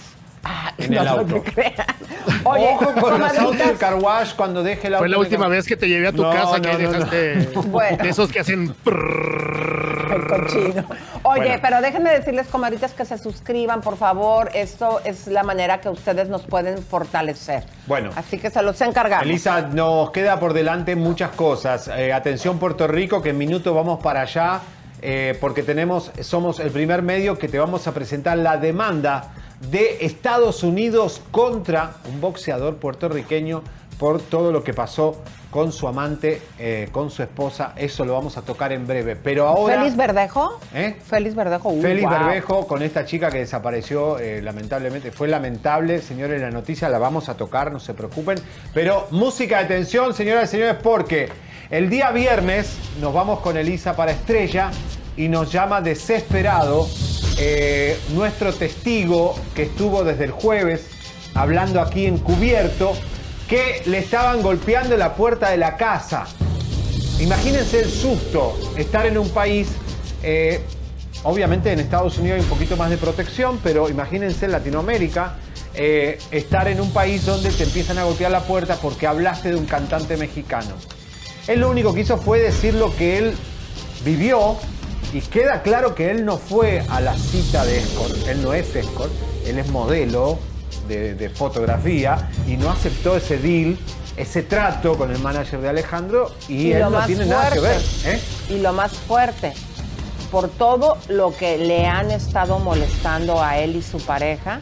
[0.78, 1.40] en no, el no auto.
[1.40, 1.74] te creas.
[2.44, 3.38] Oye, Ojo con los comadritas.
[3.44, 5.02] autos del car wash cuando deje el auto.
[5.02, 6.90] Fue la última vez que te llevé a tu No, casa no, que no, no.
[6.90, 7.96] dejaste Bueno.
[8.02, 8.74] de esos que hacen.
[8.86, 10.84] El cochino.
[11.22, 11.58] Oye, Bueno.
[11.62, 14.50] pero déjenme decirles, comadritas, que se suscriban, por favor.
[14.54, 17.64] Esto es la manera que ustedes nos pueden fortalecer.
[17.86, 18.10] Bueno.
[18.16, 19.24] Así que se los encargamos.
[19.26, 21.88] Elisa, nos queda por delante muchas cosas.
[21.88, 24.60] Eh, atención Puerto Rico, que en minuto vamos para allá,
[25.00, 29.32] eh, porque tenemos, somos el primer medio que te vamos a presentar la demanda
[29.70, 33.62] de Estados Unidos contra un boxeador puertorriqueño
[33.98, 35.16] por todo lo que pasó
[35.52, 37.74] con su amante, eh, con su esposa.
[37.76, 39.16] Eso lo vamos a tocar en breve.
[39.16, 39.76] Pero ahora...
[39.76, 40.58] Félix Verdejo.
[40.74, 40.96] ¿Eh?
[41.04, 41.68] Félix Verdejo.
[41.68, 42.18] uh, Félix wow.
[42.18, 45.12] Berbejo con esta chica que desapareció eh, lamentablemente.
[45.12, 48.38] Fue lamentable, señores, la noticia la vamos a tocar, no se preocupen.
[48.72, 51.28] Pero música de tensión, señoras y señores, porque
[51.70, 54.70] el día viernes nos vamos con Elisa para Estrella
[55.16, 56.88] y nos llama desesperado
[57.38, 60.86] eh, nuestro testigo que estuvo desde el jueves
[61.34, 62.92] hablando aquí encubierto
[63.48, 66.26] que le estaban golpeando la puerta de la casa.
[67.20, 69.68] Imagínense el susto, estar en un país,
[70.22, 70.60] eh,
[71.22, 75.36] obviamente en Estados Unidos hay un poquito más de protección, pero imagínense en Latinoamérica,
[75.74, 79.56] eh, estar en un país donde te empiezan a golpear la puerta porque hablaste de
[79.56, 80.74] un cantante mexicano.
[81.46, 83.34] Él lo único que hizo fue decir lo que él
[84.04, 84.56] vivió
[85.12, 88.74] y queda claro que él no fue a la cita de escort, él no es
[88.74, 89.12] escort,
[89.44, 90.38] él es modelo
[90.88, 93.76] de, de fotografía y no aceptó ese deal,
[94.16, 97.80] ese trato con el manager de Alejandro y, él no tiene nada que ver.
[98.04, 98.20] ¿eh?
[98.48, 99.52] Y lo más fuerte,
[100.30, 104.60] por todo lo que le han estado molestando a él y su pareja,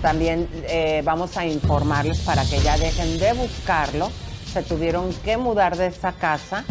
[0.00, 4.10] también eh, vamos a informarles para que ya dejen de buscarlo.
[4.52, 6.64] Se tuvieron que mudar de esa casa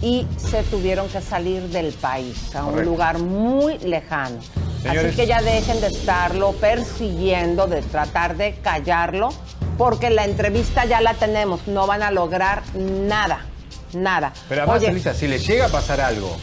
[0.00, 2.90] y se tuvieron que salir del país, a un Correcto.
[2.90, 4.40] lugar muy lejano.
[4.82, 5.06] Señores.
[5.06, 9.30] Así que ya dejen de estarlo persiguiendo, de tratar de callarlo,
[9.78, 13.46] porque la entrevista ya la tenemos, no van a lograr nada,
[13.94, 14.32] nada.
[14.48, 16.36] Pero además, Oye, Elisa, si le llega a pasar algo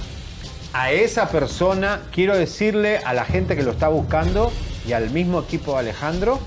[0.74, 4.52] a esa persona, quiero decirle a la gente que lo está buscando
[4.88, 6.40] y al mismo equipo de Alejandro,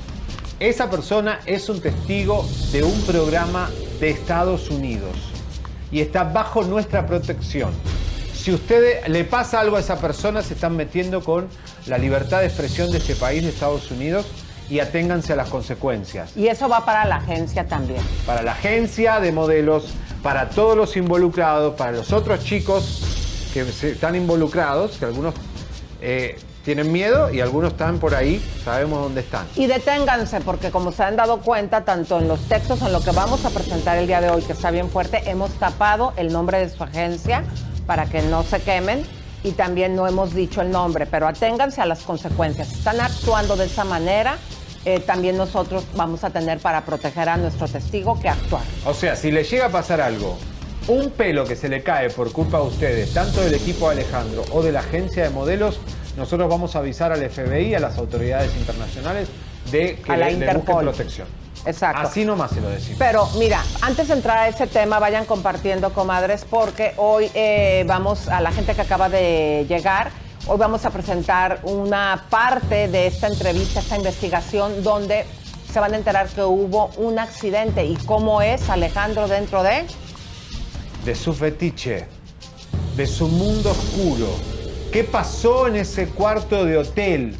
[0.60, 5.33] esa persona es un testigo de un programa de Estados Unidos
[5.94, 7.70] y está bajo nuestra protección.
[8.34, 11.46] Si usted le pasa algo a esa persona, se están metiendo con
[11.86, 14.26] la libertad de expresión de este país, de Estados Unidos,
[14.68, 18.00] y aténganse a las consecuencias Y eso va para la agencia también.
[18.26, 24.16] para la agencia de modelos, para todos los involucrados, para los otros chicos que están
[24.16, 25.32] involucrados, que algunos
[26.00, 29.46] eh, tienen miedo y algunos están por ahí, sabemos dónde están.
[29.54, 33.10] Y deténganse, porque como se han dado cuenta, tanto en los textos, en lo que
[33.10, 36.58] vamos a presentar el día de hoy, que está bien fuerte, hemos tapado el nombre
[36.58, 37.44] de su agencia
[37.86, 39.04] para que no se quemen
[39.42, 42.72] y también no hemos dicho el nombre, pero aténganse a las consecuencias.
[42.72, 44.38] Están actuando de esa manera,
[44.86, 48.62] eh, también nosotros vamos a tener para proteger a nuestro testigo que actuar.
[48.86, 50.38] O sea, si le llega a pasar algo,
[50.88, 54.44] un pelo que se le cae por culpa de ustedes, tanto del equipo de Alejandro
[54.50, 55.78] o de la agencia de modelos,
[56.16, 59.28] nosotros vamos a avisar al FBI, a las autoridades internacionales,
[59.70, 61.26] de que A la le, le busquen protección.
[61.66, 62.06] Exacto.
[62.06, 62.98] Así nomás se lo decimos.
[62.98, 68.28] Pero mira, antes de entrar a ese tema, vayan compartiendo, comadres, porque hoy eh, vamos
[68.28, 70.10] a la gente que acaba de llegar.
[70.46, 75.24] Hoy vamos a presentar una parte de esta entrevista, esta investigación, donde
[75.72, 79.86] se van a enterar que hubo un accidente y cómo es Alejandro dentro de...
[81.04, 82.06] De su fetiche,
[82.94, 84.53] de su mundo oscuro.
[84.94, 87.34] ¿Qué pasó en ese cuarto de hotel?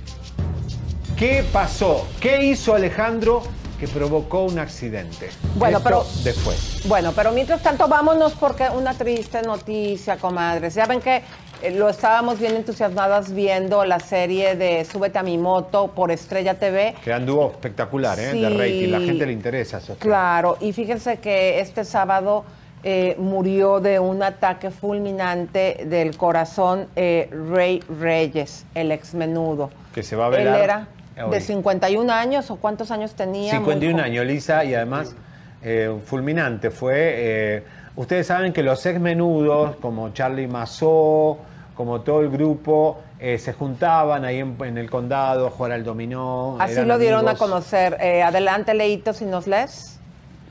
[1.17, 2.05] ¿Qué pasó?
[2.19, 3.45] ¿Qué hizo Alejandro
[3.79, 5.29] que provocó un accidente?
[5.55, 6.81] Bueno, Esto pero- después.
[6.87, 10.75] Bueno, pero mientras tanto vámonos porque una triste noticia, comadres.
[10.75, 11.23] Ya ven que
[11.63, 16.55] eh, lo estábamos bien entusiasmadas viendo la serie de Súbete a mi moto por Estrella
[16.59, 16.97] TV.
[17.05, 18.33] Que anduvo espectacular, ¿eh?
[18.33, 18.57] De Sí.
[18.59, 18.89] rating.
[18.91, 19.95] La gente le interesa eso.
[20.01, 22.45] Claro, y fíjense que este sábado
[22.85, 29.71] eh, murió de un ataque fulminante del corazón eh, Rey Reyes, el exmenudo.
[29.95, 30.61] Que se va a Él velar.
[30.61, 30.89] era
[31.25, 31.31] hoy.
[31.33, 33.55] de 51 años o cuántos años tenía.
[33.55, 35.15] Muy 51 jo- años, Lisa, y además
[35.63, 36.93] eh, fulminante fue.
[36.97, 37.63] eh,
[37.97, 41.39] ustedes saben que los ex menudos, como Charlie Mazó,
[41.75, 45.85] como todo el grupo, eh, se juntaban ahí en, en el condado a jugar al
[45.85, 46.57] dominó.
[46.61, 47.97] Así lo dieron a conocer.
[48.01, 49.94] Eh, adelante, Leito, si nos lees.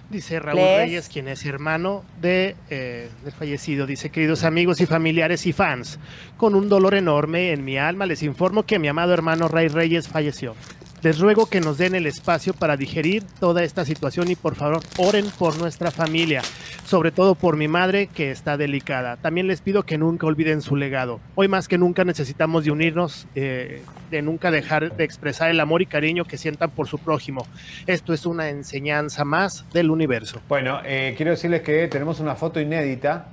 [0.10, 0.60] Dice Raúl.
[0.60, 3.88] Reyes, quien es hermano de, eh, del fallecido.
[3.88, 6.00] Dice, queridos amigos y familiares y fans,
[6.38, 10.08] con un dolor enorme en mi alma les informo que mi amado hermano Ray Reyes
[10.08, 10.56] falleció.
[11.04, 14.80] Les ruego que nos den el espacio para digerir toda esta situación y por favor
[14.98, 16.42] oren por nuestra familia,
[16.86, 19.18] sobre todo por mi madre que está delicada.
[19.18, 21.20] También les pido que nunca olviden su legado.
[21.36, 23.82] Hoy más que nunca necesitamos unirnos, eh,
[24.12, 27.46] de nunca dejar de expresar el amor y cariño que sientan por su prójimo.
[27.86, 30.42] Esto es una enseñanza más del universo.
[30.48, 33.28] Bueno, eh, quiero decirles que tenemos una foto inédita.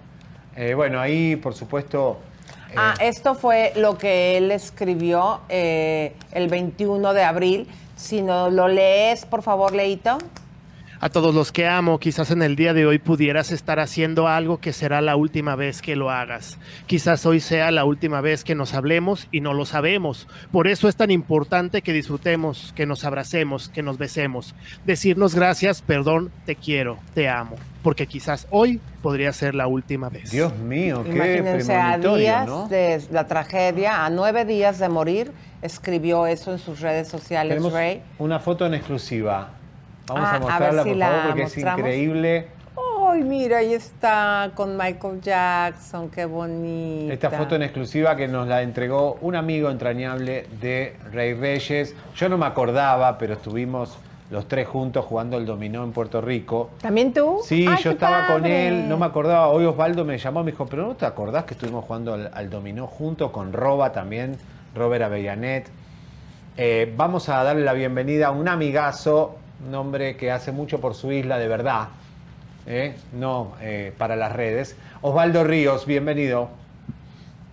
[0.56, 2.20] Eh, bueno, ahí, por supuesto.
[2.70, 7.68] Eh, Ah, esto fue lo que él escribió eh, el 21 de abril.
[7.96, 10.18] Si no lo lees, por favor, Leito.
[11.03, 14.61] A todos los que amo, quizás en el día de hoy pudieras estar haciendo algo
[14.61, 16.59] que será la última vez que lo hagas.
[16.84, 20.28] Quizás hoy sea la última vez que nos hablemos y no lo sabemos.
[20.53, 24.55] Por eso es tan importante que disfrutemos, que nos abracemos, que nos besemos.
[24.84, 27.57] Decirnos gracias, perdón, te quiero, te amo.
[27.82, 30.30] Porque quizás hoy podría ser la última vez.
[30.30, 32.68] Dios mío, qué Imagínense a días ¿no?
[32.68, 35.32] de la tragedia, a nueve días de morir,
[35.62, 38.03] escribió eso en sus redes sociales, Tenemos Ray.
[38.18, 39.55] una foto en exclusiva.
[40.14, 42.46] Vamos Ah, a mostrarla, si por favor, porque es increíble.
[43.08, 47.12] Ay, mira, ahí está con Michael Jackson, qué bonita.
[47.14, 51.94] Esta foto en exclusiva que nos la entregó un amigo entrañable de Rey Reyes.
[52.16, 53.98] Yo no me acordaba, pero estuvimos
[54.30, 56.70] los tres juntos jugando el dominó en Puerto Rico.
[56.80, 57.40] ¿También tú?
[57.44, 59.48] Sí, Ay, yo estaba con él, no me acordaba.
[59.48, 62.48] Hoy Osvaldo me llamó, me dijo, pero ¿no te acordás que estuvimos jugando al, al
[62.50, 64.36] dominó junto con Roba también,
[64.74, 65.68] Robert Avellanet?
[66.56, 69.36] Eh, vamos a darle la bienvenida a un amigazo,
[69.66, 71.88] un hombre que hace mucho por su isla de verdad,
[72.66, 72.94] ¿eh?
[73.12, 74.76] no eh, para las redes.
[75.02, 76.48] Osvaldo Ríos, bienvenido.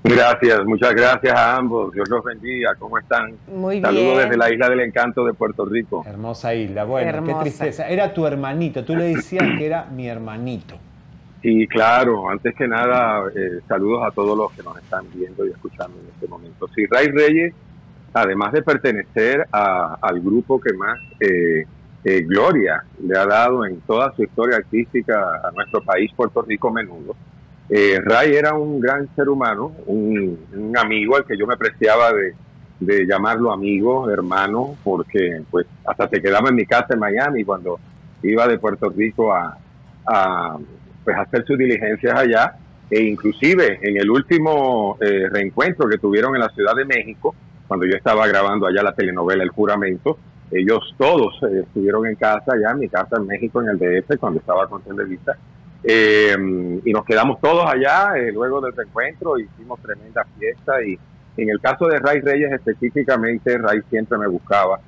[0.04, 1.92] Gracias, muchas gracias a ambos.
[1.92, 2.76] Dios los bendiga.
[2.76, 3.34] ¿Cómo están?
[3.54, 4.18] Muy Saludos bien.
[4.20, 6.04] desde la isla del encanto de Puerto Rico.
[6.08, 6.86] Hermosa isla.
[6.86, 7.38] Bueno, Hermosa.
[7.40, 7.90] qué tristeza.
[7.90, 10.76] Era tu hermanito, tú le decías que era mi hermanito.
[11.42, 15.50] Y claro, antes que nada, eh, saludos a todos los que nos están viendo y
[15.50, 16.68] escuchando en este momento.
[16.74, 17.54] Sí, Ray Reyes,
[18.14, 21.66] además de pertenecer a- al grupo que más eh,
[22.04, 26.72] eh, gloria le ha dado en toda su historia artística a nuestro país, Puerto Rico,
[26.72, 27.16] menudo.
[27.70, 32.14] Eh, Ray era un gran ser humano, un, un amigo al que yo me preciaba
[32.14, 32.34] de,
[32.80, 37.80] de llamarlo amigo, hermano, porque pues hasta se quedaba en mi casa en Miami cuando
[38.24, 39.58] iba de Puerto Rico a,
[40.06, 40.58] a
[41.04, 42.56] pues hacer sus diligencias allá
[42.90, 47.36] e inclusive en el último eh, reencuentro que tuvieron en la Ciudad de México
[47.68, 50.18] cuando yo estaba grabando allá la telenovela El Juramento
[50.52, 54.18] ellos todos eh, estuvieron en casa allá en mi casa en México en el DF
[54.18, 55.38] cuando estaba con Televisa
[55.84, 56.36] eh,
[56.84, 60.98] y nos quedamos todos allá eh, luego del reencuentro hicimos tremenda fiesta y
[61.38, 64.80] en el caso de Ray Reyes específicamente Ray siempre me buscaba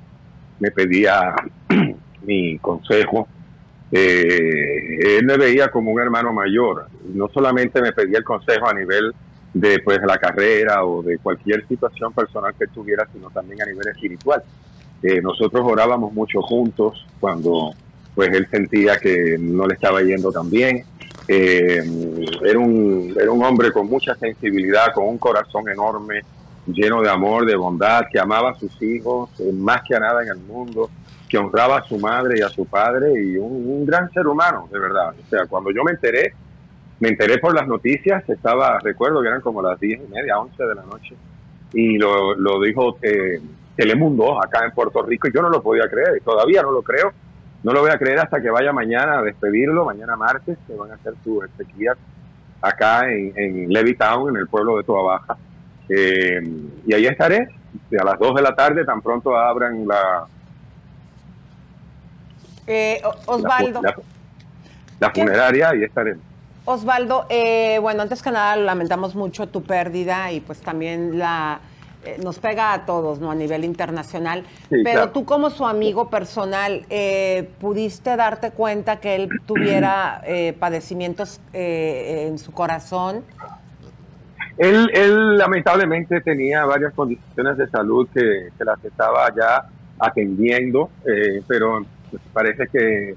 [0.58, 1.34] me pedía
[2.22, 3.28] mi consejo
[3.92, 6.86] eh, él me veía como un hermano mayor.
[7.12, 9.12] No solamente me pedía el consejo a nivel
[9.52, 13.88] de pues la carrera o de cualquier situación personal que tuviera, sino también a nivel
[13.88, 14.42] espiritual.
[15.02, 17.72] Eh, nosotros orábamos mucho juntos cuando
[18.14, 20.84] pues él sentía que no le estaba yendo tan bien.
[21.26, 21.82] Eh,
[22.44, 26.22] era, un, era un hombre con mucha sensibilidad, con un corazón enorme,
[26.66, 30.22] lleno de amor, de bondad, que amaba a sus hijos eh, más que a nada
[30.22, 30.90] en el mundo,
[31.28, 34.68] que honraba a su madre y a su padre y un, un gran ser humano,
[34.72, 35.14] de verdad.
[35.24, 36.34] O sea, cuando yo me enteré,
[36.98, 40.62] me enteré por las noticias, estaba, recuerdo que eran como las 10 y media, 11
[40.62, 41.14] de la noche,
[41.72, 43.40] y lo, lo dijo eh,
[43.80, 46.82] Telemundo acá en Puerto Rico, y yo no lo podía creer, y todavía no lo
[46.82, 47.12] creo,
[47.62, 50.90] no lo voy a creer hasta que vaya mañana a despedirlo, mañana martes, que van
[50.90, 51.96] a hacer su exequias
[52.60, 55.36] acá en, en Levittown, en el pueblo de Toa Baja.
[55.88, 56.40] Eh,
[56.86, 57.48] y ahí estaré,
[57.98, 60.26] a las 2 de la tarde, tan pronto abran la,
[62.66, 63.80] Eh, Osvaldo.
[63.82, 63.96] la,
[65.00, 66.16] la funeraria, ahí estaré.
[66.66, 71.60] Osvaldo, eh, bueno, antes que nada lamentamos mucho tu pérdida y pues también la
[72.04, 73.30] eh, nos pega a todos, ¿no?
[73.30, 74.44] A nivel internacional.
[74.68, 75.10] Sí, Pero claro.
[75.10, 82.26] tú como su amigo personal, eh, ¿pudiste darte cuenta que él tuviera eh, padecimientos eh,
[82.28, 83.24] en su corazón?
[84.56, 89.64] Él, él lamentablemente tenía varias condiciones de salud que, que las estaba ya
[89.98, 93.14] atendiendo, eh, pero pues, parece que,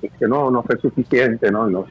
[0.00, 1.66] pues, que no, no fue suficiente, ¿no?
[1.66, 1.86] No-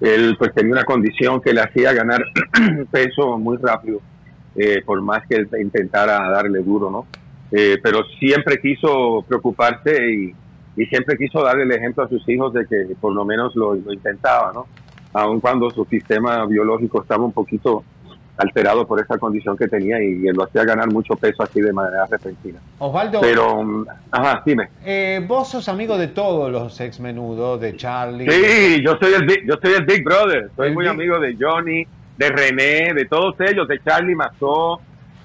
[0.00, 2.22] Él pues tenía una condición que le hacía ganar
[2.90, 4.00] peso muy rápido,
[4.62, 7.06] eh, por más que él intentara darle duro, ¿no?
[7.52, 10.34] Eh, pero siempre quiso preocuparse y,
[10.76, 13.74] y siempre quiso darle el ejemplo a sus hijos de que por lo menos lo,
[13.74, 14.66] lo intentaba, ¿no?
[15.12, 17.82] Aun cuando su sistema biológico estaba un poquito
[18.36, 21.72] alterado por esa condición que tenía y, él lo hacía ganar mucho peso así de
[21.72, 22.58] manera repentina.
[22.78, 24.68] Osvaldo, Pero, mm, ajá, dime.
[24.84, 28.30] eh, vos sos amigo de todos los ex menudos, de Charlie.
[28.30, 30.50] Sí, yo soy el big, yo soy el Big Brother.
[30.56, 31.84] Soy El muy Big- amigo de Johnny,
[32.20, 34.78] de René, de todos ellos, de Charlie Mazó.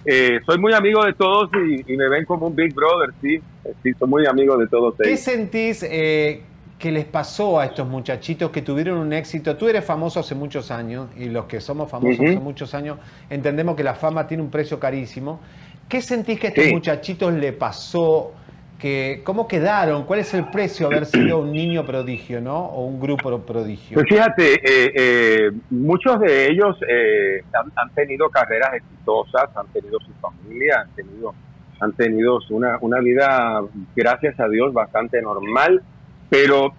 [0.05, 3.41] Eh, soy muy amigo de todos y, y me ven como un Big Brother, sí.
[3.83, 5.19] Sí, soy muy amigo de todos ¿Qué ellos.
[5.19, 6.43] sentís eh,
[6.79, 9.57] que les pasó a estos muchachitos que tuvieron un éxito?
[9.57, 12.97] Tú eres famoso hace muchos años y los que somos famosos hace muchos años
[13.29, 15.41] entendemos que la fama tiene un precio carísimo.
[15.89, 16.71] ¿Qué sentís que a estos Sí.
[16.73, 18.31] muchachitos le pasó?
[18.79, 20.03] Que, ¿Cómo quedaron?
[20.03, 22.65] ¿Cuál es el precio de haber sido un niño prodigio, no?
[22.65, 23.95] O un grupo prodigio.
[23.95, 29.97] Pues fíjate, eh, eh, muchos de ellos eh, han, han tenido carreras exitosas, han tenido
[29.99, 31.33] su familia, han tenido,
[31.79, 33.61] han tenido una, una vida,
[33.95, 35.81] gracias a Dios, bastante normal.
[36.29, 36.73] Pero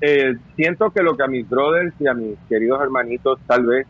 [0.56, 3.86] siento que lo que a mis brothers y a mis queridos hermanitos tal vez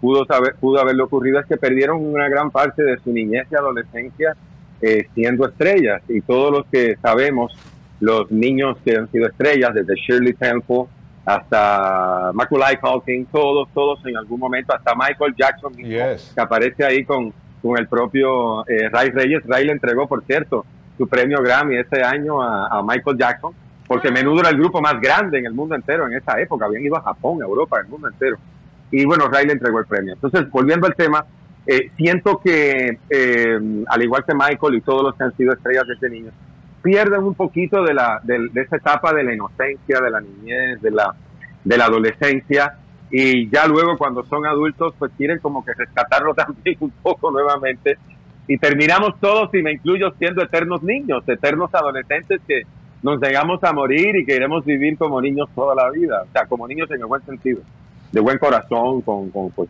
[0.00, 3.54] pudo, saber, pudo haberle ocurrido es que perdieron una gran parte de su niñez y
[3.54, 4.34] adolescencia
[4.82, 6.02] eh, siendo estrellas.
[6.08, 7.52] Y todos los que sabemos,
[8.00, 10.84] los niños que han sido estrellas, desde Shirley Temple
[11.24, 16.04] hasta Macaulay Culkin, todos, todos en algún momento, hasta Michael Jackson mismo,
[16.34, 19.44] que aparece ahí con, con el propio eh, Ray Reyes.
[19.46, 20.66] Ray le entregó, por cierto,
[20.98, 23.52] su premio Grammy ese año a, a Michael Jackson,
[23.86, 26.66] porque Menudo era el grupo más grande en el mundo entero en esa época.
[26.66, 28.36] Habían ido a Japón, a Europa, el mundo entero.
[28.90, 30.14] Y bueno, Ray le entregó el premio.
[30.14, 31.24] Entonces, volviendo al tema,
[31.66, 35.86] eh, siento que, eh, al igual que Michael y todos los que han sido estrellas
[35.86, 36.34] desde niños,
[36.82, 40.80] pierden un poquito de, la, de, de esa etapa de la inocencia, de la niñez,
[40.80, 41.14] de la,
[41.64, 42.78] de la adolescencia.
[43.10, 47.96] Y ya luego, cuando son adultos, pues quieren como que rescatarlo también un poco nuevamente.
[48.48, 52.62] Y terminamos todos, y me incluyo, siendo eternos niños, eternos adolescentes que
[53.02, 56.22] nos negamos a morir y queremos vivir como niños toda la vida.
[56.28, 57.60] O sea, como niños en el buen sentido,
[58.10, 59.68] de buen corazón, con, con pues,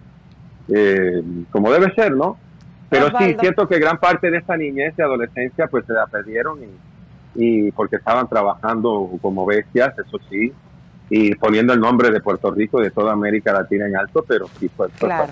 [0.68, 2.36] eh, como debe ser, ¿no?
[2.88, 3.40] Pero sí, Osvaldo.
[3.40, 6.68] siento que gran parte de esta niñez y adolescencia pues se la perdieron y,
[7.34, 10.52] y porque estaban trabajando como bestias, eso sí,
[11.14, 14.48] y poniendo el nombre de Puerto Rico y de toda América Latina en alto, pero
[14.58, 15.30] sí fue, Claro.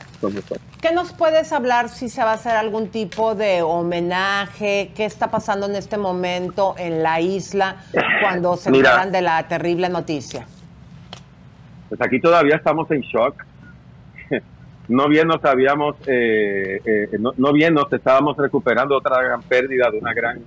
[0.78, 4.93] ¿Qué nos puedes hablar si se va a hacer algún tipo de homenaje?
[4.95, 7.76] ¿Qué está pasando en este momento en la isla
[8.20, 10.47] cuando se enteran de la terrible noticia?
[11.89, 13.43] Pues aquí todavía estamos en shock.
[14.91, 19.88] No bien nos habíamos, eh, eh, no, no bien nos estábamos recuperando otra gran pérdida
[19.91, 20.41] de una gran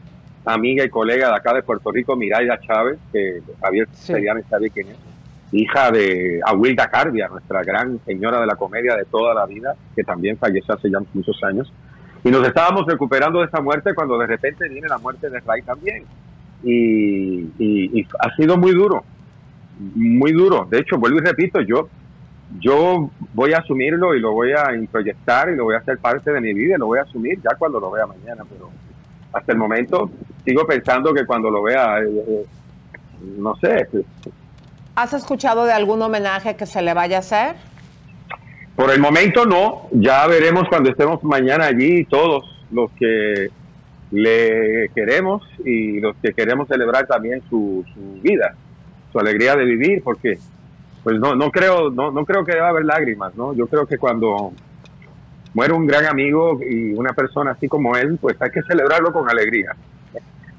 [0.45, 4.89] amiga y colega de acá de Puerto Rico, Miraya Chávez, que Javier Seriani sabe quién
[4.89, 4.97] es,
[5.53, 10.03] hija de Aguilda Carbia, nuestra gran señora de la comedia de toda la vida, que
[10.03, 11.71] también falleció hace ya muchos años.
[12.25, 15.61] Y nos estábamos recuperando de esa muerte cuando de repente viene la muerte de Ray
[15.61, 16.03] también.
[16.63, 19.03] Y, y- y ha sido muy duro,
[19.95, 20.67] muy duro.
[20.69, 21.87] De hecho, vuelvo y repito, yo,
[22.59, 26.31] yo voy a asumirlo y lo voy a introyectar y lo voy a hacer parte
[26.31, 28.43] de mi vida y lo voy a asumir ya cuando lo vea mañana.
[28.49, 28.69] Pero
[29.31, 30.09] hasta el momento
[30.45, 32.45] sigo pensando que cuando lo vea, eh, eh,
[33.37, 34.05] no sé, pues,
[34.95, 37.55] ¿Has escuchado de algún homenaje que se le vaya a hacer?
[38.75, 43.49] Por el momento no, ya veremos cuando estemos mañana allí todos los que
[44.11, 48.53] le queremos y los que queremos celebrar también su, su vida,
[49.11, 50.37] su alegría de vivir, porque
[51.03, 53.53] pues no, no creo, no, no creo que deba haber lágrimas, ¿no?
[53.53, 54.53] Yo creo que cuando
[55.53, 59.29] muere un gran amigo y una persona así como él, pues hay que celebrarlo con
[59.29, 59.75] alegría,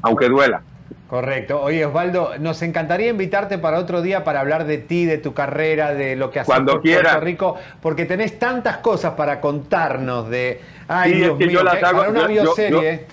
[0.02, 0.60] aunque duela.
[1.08, 1.60] Correcto.
[1.62, 5.94] Oye, Osvaldo, nos encantaría invitarte para otro día para hablar de ti, de tu carrera,
[5.94, 7.02] de lo que haces Cuando quiera.
[7.12, 10.60] Puerto Rico, porque tenés tantas cosas para contarnos de...
[10.88, 13.06] Ay, Sí, Dios es que mío, yo las hago- para una yo- yo- bioserie.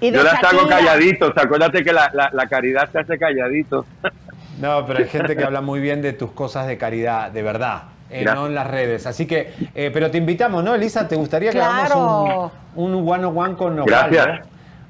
[0.00, 3.84] Y Yo las hago calladitos, acuérdate que la, la, la caridad se hace calladito.
[4.60, 7.82] No, pero hay gente que habla muy bien de tus cosas de caridad, de verdad.
[8.10, 9.06] eh, no en las redes.
[9.06, 11.06] Así que, eh, pero te invitamos, ¿no, Elisa?
[11.06, 11.94] ¿Te gustaría que Claro.
[11.94, 13.86] hagamos un, un one on one con Osvaldo?
[14.16, 14.46] Gracias.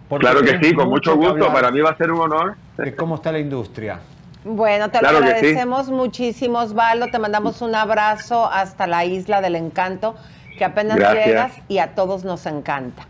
[0.09, 1.53] Porque Claro que sí, con mucho que gusto.
[1.53, 2.55] Para mí va a ser un honor.
[2.77, 3.99] De cómo está la industria.
[4.45, 5.37] Bueno, te Claro lo que sí.
[5.37, 7.09] agradecemos muchísimo, Osvaldo.
[7.09, 10.14] Te mandamos un abrazo hasta la isla del encanto,
[10.57, 11.27] que apenas Gracias.
[11.27, 13.03] llegas y a todos nos encanta.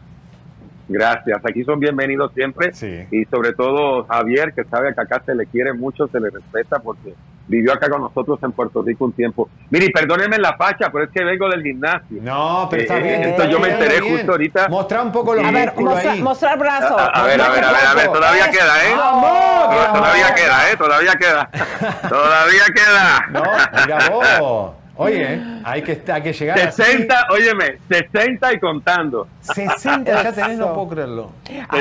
[0.89, 1.39] Gracias.
[1.45, 2.72] Aquí son bienvenidos siempre.
[3.11, 6.78] Y sobre todo Javier, que sabe que acá se le quiere mucho, se le respeta
[6.78, 7.14] porque
[7.47, 9.49] vivió acá con nosotros en Puerto Rico un tiempo.
[9.70, 12.22] Mire, y perdónenme la facha, pero es que vengo del gimnasio.
[12.22, 13.22] No, pero está Eh, bien.
[13.22, 14.16] Esto yo me enteré bien.
[14.16, 14.68] justo ahorita.
[14.68, 15.49] Mostrar un poco los Sí.
[15.49, 16.99] A ver, mostra- mostrar brazo.
[16.99, 18.95] A, a ver, a ver, a ver, a ver, todavía queda, ¿eh?
[18.97, 19.30] Vamos,
[19.70, 20.76] No, todavía queda, ¿eh?
[20.76, 21.51] Todavía queda.
[22.09, 23.26] Todavía queda.
[23.30, 23.43] No,
[23.84, 24.72] mira vos.
[25.01, 26.82] Oye, hay que, hay que llegar así.
[26.82, 29.28] 60, óyeme, 60 y contando.
[29.40, 31.30] 60 ya tenés, no puedo creerlo.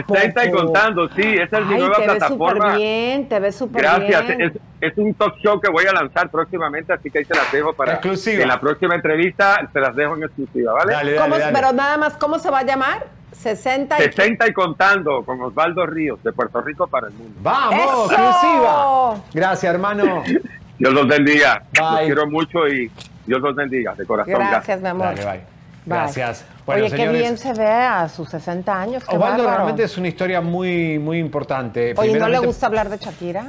[0.08, 2.64] 60 y contando, sí, esa es mi Ay, nueva te ves plataforma.
[2.66, 4.42] súper bien, te ves súper Gracias, bien.
[4.42, 4.52] es,
[4.92, 7.74] es un talk show que voy a lanzar próximamente, así que ahí se las dejo
[7.74, 8.44] para Exclusiva.
[8.44, 11.16] en la próxima entrevista, se las dejo en exclusiva, ¿vale?
[11.18, 13.08] ¿Cómo- Pero nada más, ¿cómo se va a llamar?
[13.32, 14.04] 60 y...
[14.04, 17.34] 60 y contando con Osvaldo Ríos, de Puerto Rico para el mundo.
[17.42, 17.76] ¡Vamos!
[17.76, 18.12] ¡Eso!
[18.12, 19.16] ¡Exclusiva!
[19.34, 20.24] Gracias, hermano.
[20.80, 21.64] Dios los bendiga.
[21.74, 22.92] Los quiero mucho y
[23.26, 24.34] Dios los bendiga, de corazón.
[24.36, 25.08] Gracias, mi amor.
[25.08, 25.32] Dale, bye.
[25.32, 25.42] Bye.
[25.86, 26.46] Gracias.
[26.66, 29.04] Bueno, Oye, señores, qué bien se ve a sus 60 años.
[29.08, 29.58] qué Osvaldo bárbaro.
[29.58, 31.94] realmente es una historia muy, muy importante.
[31.98, 33.46] Oye, ¿no le gusta hablar de Shakira?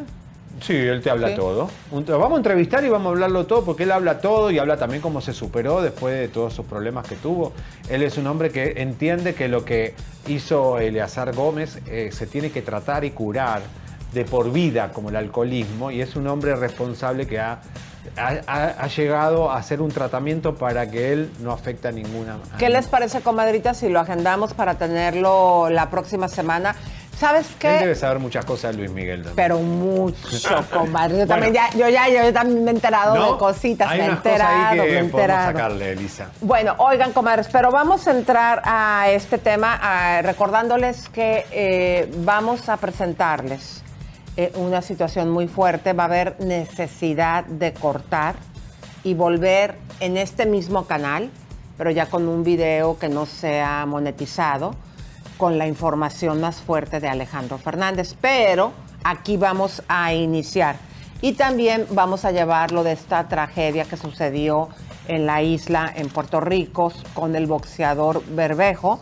[0.61, 1.35] Sí, él te habla Sí.
[1.37, 1.68] todo.
[1.93, 5.01] Vamos a entrevistar y vamos a hablarlo todo porque él habla todo y habla también
[5.01, 7.53] cómo se superó después de todos sus problemas que tuvo.
[7.89, 9.95] Él es un hombre que entiende que lo que
[10.26, 13.62] hizo Eleazar Gómez eh, se tiene que tratar y curar
[14.12, 17.59] de por vida como el alcoholismo y es un hombre responsable que ha,
[18.16, 22.38] ha- llegado a hacer un tratamiento para que él no afecte a ninguna.
[22.54, 26.74] a ¿Qué les parece, comadrita, si lo agendamos para tenerlo la próxima semana?
[27.18, 27.68] ¿Sabes Él qué?
[27.70, 29.34] debe saber muchas cosas de Luis Miguel también.
[29.34, 31.18] Pero mucho, comadre.
[31.18, 31.34] Yo, Bueno.
[31.34, 33.32] también ya, yo, ya, yo también me he enterado ¿No?
[33.32, 35.46] de cositas, Hay me he enterado, ahí me he que enterado.
[35.52, 36.28] sacarle, Elisa.
[36.40, 42.68] Bueno, oigan, comadres, pero vamos a entrar a este tema ah, recordándoles que eh, vamos
[42.68, 43.82] a presentarles
[44.39, 45.95] eh, una situación muy fuerte.
[45.95, 48.36] Va a haber necesidad de cortar
[49.03, 51.28] y volver en este mismo canal,
[51.76, 54.76] pero ya con un video que no sea monetizado,
[55.39, 58.14] con la información más fuerte de Alejandro Fernández.
[58.20, 58.70] Pero
[59.03, 60.76] aquí vamos a iniciar.
[61.20, 64.68] Y también vamos a llevarlo de esta tragedia que sucedió
[65.09, 69.01] en la isla, en Puerto Rico, con el boxeador Berbejo.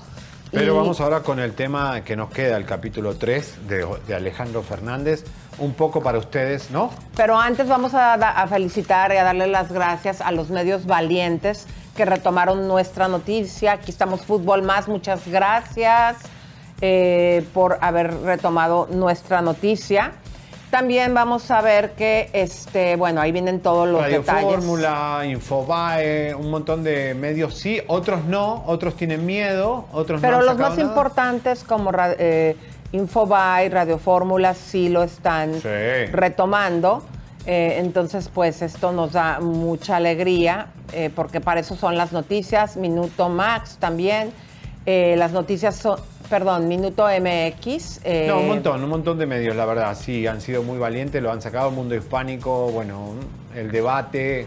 [0.53, 4.15] Pero Y- vamos ahora con el tema que nos queda, el capítulo 3 de, de
[4.15, 5.25] Alejandro Fernández.
[5.59, 6.91] Un poco para ustedes, ¿no?
[7.17, 11.67] Pero antes vamos a felicitar y a darle las gracias a los medios valientes
[11.97, 13.73] que retomaron nuestra noticia.
[13.73, 16.19] Aquí estamos Fútbol Más, muchas gracias
[16.83, 20.13] eh, por haber retomado nuestra noticia.
[20.77, 24.57] También vamos a ver que, este, bueno, ahí vienen todos los Radio detalles.
[24.57, 30.41] Fórmula, Infobae, un montón de medios sí, otros no, otros tienen miedo, otros Pero no
[30.41, 30.83] han los más nada.
[30.83, 32.57] importantes como eh,
[32.93, 35.69] Infobae, Radio Fórmula, sí lo están Sí.
[36.13, 37.03] retomando.
[37.47, 42.77] Eh, entonces, pues esto nos da mucha alegría, eh, porque para eso son las noticias.
[42.77, 44.31] Minuto Max también.
[44.85, 45.99] Eh, las noticias son,
[46.29, 48.01] perdón, Minuto MX.
[48.05, 51.23] eh, No, un montón, un montón de medios, la verdad, sí, han sido muy valientes,
[51.23, 53.13] lo han sacado, Mundo Hispánico, bueno,
[53.55, 54.47] el debate,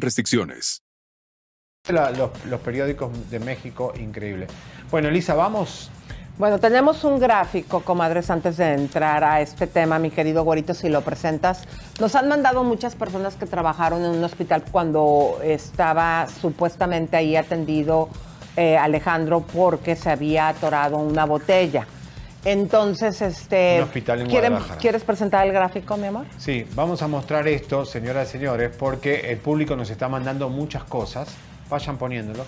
[0.00, 0.82] restricciones.
[1.88, 4.46] La- los, los periódicos de México, increíble.
[4.90, 5.90] Bueno, Elisa, vamos.
[6.38, 10.88] Bueno, tenemos un gráfico, comadres, antes de entrar a este tema, mi querido Güerito, si
[10.88, 11.64] lo presentas.
[12.00, 18.08] Nos han mandado muchas personas que trabajaron en un hospital cuando estaba supuestamente ahí atendido
[18.56, 21.86] eh, Alejandro porque se había atorado una botella.
[22.44, 23.76] Entonces, este...
[23.78, 24.80] Un hospital en ¿quieren- Guadalajara.
[24.80, 26.24] ¿Quieres presentar el gráfico, mi amor?
[26.38, 30.84] Sí, vamos a mostrar esto, señoras y señores, porque el público nos está mandando muchas
[30.84, 31.28] cosas.
[31.68, 32.44] Vayan poniéndolo.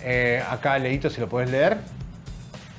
[0.00, 1.78] Eh, acá, Leito, si lo puedes leer.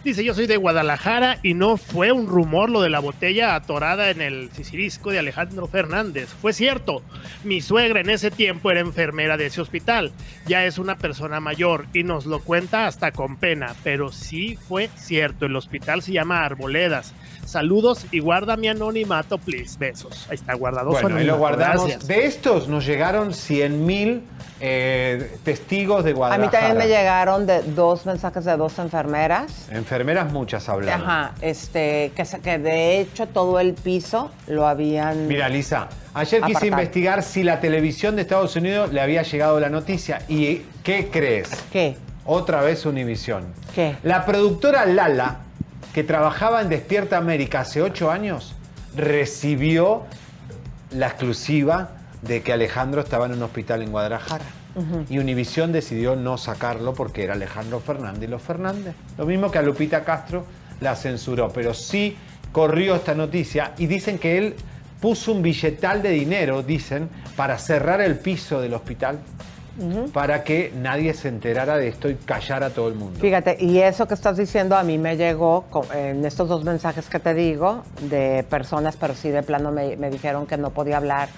[0.01, 4.09] Dice, yo soy de Guadalajara y no fue un rumor lo de la botella atorada
[4.09, 6.30] en el sicilisco de Alejandro Fernández.
[6.41, 7.03] Fue cierto.
[7.43, 10.13] Mi suegra en ese tiempo era enfermera de ese hospital.
[10.47, 13.76] Ya es una persona mayor y nos lo cuenta hasta con pena.
[13.84, 15.47] Pero sí fue cierto.
[15.47, 17.13] El hospital se llama Arboledas.
[17.49, 19.76] Saludos y guarda mi anonimato, please.
[19.80, 20.27] Besos.
[20.30, 20.91] Ahí está guardado.
[20.91, 21.88] Bueno, ahí lo guardamos.
[21.88, 22.07] Gracias.
[22.07, 24.21] De estos nos llegaron 100 mil
[25.43, 26.45] testigos de A Guadalajara.
[26.45, 29.67] mí también me llegaron de dos mensajes de dos enfermeras.
[29.71, 31.01] Enfermeras muchas hablaron.
[31.09, 35.27] Ajá, este, que, se- que de hecho todo el piso lo habían.
[35.27, 36.65] Mira, Lisa, ayer quise apartado.
[36.67, 40.21] investigar si la televisión de Estados Unidos le había llegado la noticia.
[40.27, 41.49] ¿Y qué crees?
[41.71, 41.97] ¿Qué?
[42.26, 43.45] Otra vez Univisión.
[43.73, 43.95] ¿Qué?
[44.03, 45.39] La productora Lala,
[45.93, 48.55] que trabajaba en Despierta América hace ocho años,
[48.95, 50.03] recibió
[50.91, 51.89] la exclusiva
[52.21, 54.45] de que Alejandro estaba en un hospital en Guadalajara.
[55.09, 58.95] Y Univisión decidió no sacarlo porque era Alejandro Fernández y los Fernández.
[59.17, 60.45] Lo mismo que a Lupita Castro
[60.79, 62.15] la censuró, pero sí
[62.53, 64.55] corrió esta noticia y dicen que él
[65.01, 69.19] puso un billetal de dinero, dicen, para cerrar el piso del hospital,
[70.14, 73.19] para que nadie se enterara de esto y callara a todo el mundo.
[73.19, 77.19] Fíjate, y eso que estás diciendo a mí me llegó en estos dos mensajes que
[77.19, 81.30] te digo de personas, pero sí de plano me, me dijeron que no podía hablar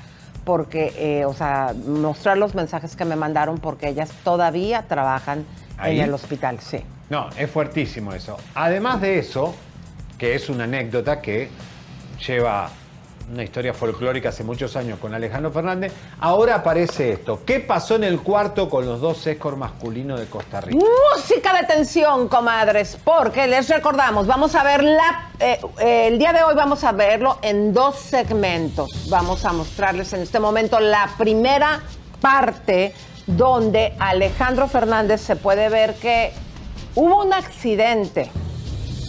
[0.44, 5.46] porque, eh, o sea, mostrar los mensajes que me mandaron porque ellas todavía trabajan
[5.78, 6.00] ¿Ahí?
[6.00, 6.80] en el hospital, sí.
[7.10, 8.38] No, es fuertísimo eso.
[8.56, 9.54] Además de eso,
[10.18, 11.50] que es una anécdota que
[12.26, 12.70] lleva
[13.32, 17.42] una historia folclórica hace muchos años con Alejandro Fernández, ahora aparece esto.
[17.46, 20.84] ¿Qué pasó en el cuarto con los dos escort masculinos de Costa Rica?
[21.16, 26.34] Música de tensión, comadres, porque les recordamos, vamos a ver la, eh, eh, el día
[26.34, 29.10] de hoy vamos a verlo en dos segmentos.
[29.10, 31.82] Vamos a mostrarles en este momento la primera
[32.20, 32.94] parte
[33.28, 36.34] donde Alejandro Fernández se puede ver que
[36.96, 38.30] hubo un accidente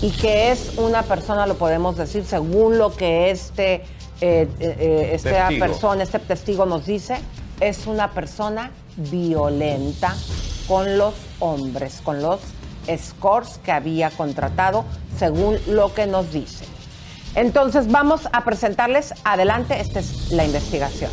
[0.01, 3.85] y que es una persona, lo podemos decir, según lo que este,
[4.23, 5.67] eh, eh, eh, esta Testigo.
[5.67, 7.17] persona, este testigo nos dice,
[7.61, 10.15] es una persona violenta
[10.69, 12.41] con los hombres, con los
[12.87, 14.85] escorts que había contratado,
[15.19, 16.65] según lo que nos dice.
[17.35, 21.11] Entonces vamos a presentarles, adelante, esta es la investigación.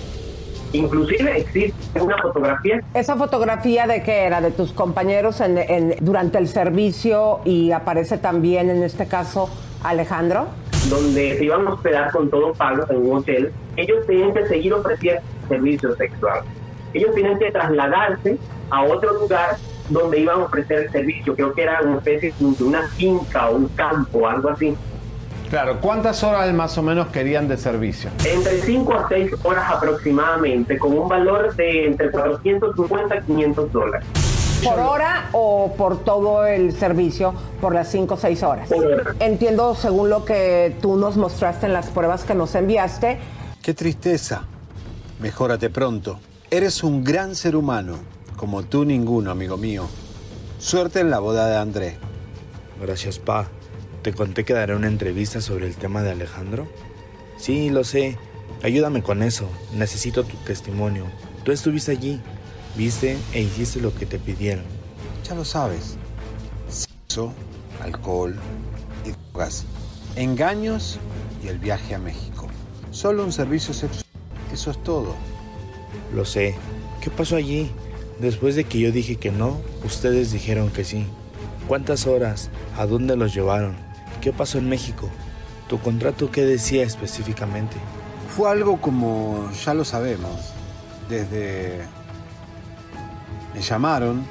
[0.72, 4.40] Inclusive existe una fotografía ¿Esa fotografía de qué era?
[4.40, 9.50] ¿De tus compañeros en- en- durante el servicio y aparece también en este caso
[9.84, 10.46] Alejandro?
[10.90, 13.52] Donde se iban a hospedar con todo pago en un hotel.
[13.78, 16.46] Ellos tienen que seguir ofreciendo servicios sexuales.
[16.94, 18.38] Ellos tienen que trasladarse
[18.72, 19.58] a otro lugar
[19.90, 21.36] donde iban a ofrecer el servicio.
[21.36, 24.76] Creo que era una especie de una finca o un campo, algo así.
[25.50, 28.12] Claro, ¿cuántas horas más o menos querían de servicio?
[28.24, 34.06] Entre 5 a 6 horas aproximadamente, con un valor de entre 450 y 500 dólares.
[34.64, 38.70] ¿Por hora o por todo el servicio por las 5 o 6 horas?
[39.20, 43.20] Entiendo, según lo que tú nos mostraste en las pruebas que nos enviaste,
[43.62, 44.44] Qué tristeza.
[45.20, 46.20] Mejórate pronto.
[46.50, 47.98] Eres un gran ser humano,
[48.38, 49.88] como tú ninguno, amigo mío.
[50.60, 51.98] Suerte en la boda de André.
[52.82, 53.48] Gracias, Pa.
[54.02, 56.68] ¿Te conté que daré una entrevista sobre el tema de Alejandro?
[57.38, 58.18] Sí, lo sé.
[58.64, 59.50] Ayúdame con eso.
[59.74, 61.06] Necesito tu testimonio.
[61.44, 62.22] Tú estuviste allí,
[62.80, 64.64] viste e hiciste lo que te pidieron.
[65.28, 65.98] Ya lo sabes.
[66.70, 67.34] Sexo,
[67.84, 68.34] alcohol
[69.06, 69.66] y drogas.
[70.16, 70.98] Engaños
[71.44, 72.48] y el viaje a México.
[72.92, 74.06] Solo un servicio sexual.
[74.54, 75.14] Eso es todo.
[76.16, 76.56] Lo sé.
[77.02, 77.70] ¿Qué pasó allí?
[78.22, 81.06] Después de que yo dije que no, ustedes dijeron que sí.
[81.68, 82.50] ¿Cuántas horas?
[82.78, 83.76] ¿A dónde los llevaron?
[84.22, 85.10] ¿Qué pasó en México?
[85.68, 87.76] ¿Tu contrato qué decía específicamente?
[88.38, 90.54] Fue algo como, ya lo sabemos,
[91.10, 91.99] desde...
[93.54, 94.26] Me llamaron,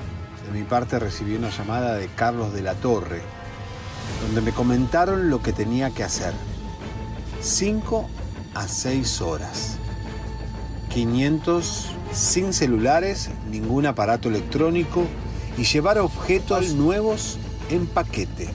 [0.46, 3.20] de mi parte recibí una llamada de Carlos de la Torre,
[4.22, 6.32] donde me comentaron lo que tenía que hacer.
[7.40, 8.08] 5
[8.54, 9.76] a 6 horas.
[10.90, 15.04] 500 sin celulares, ningún aparato electrónico
[15.56, 17.38] y llevar objetos nuevos
[17.70, 18.48] en paquete.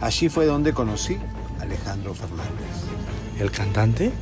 [0.00, 1.18] Allí fue donde conocí
[1.58, 2.50] a Alejandro Fernández.
[3.38, 4.12] ¿El cantante?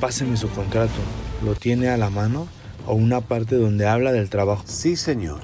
[0.00, 1.00] Páseme su contrato.
[1.44, 2.48] ¿Lo tiene a la mano
[2.86, 4.62] o una parte donde habla del trabajo?
[4.66, 5.40] Sí, señor.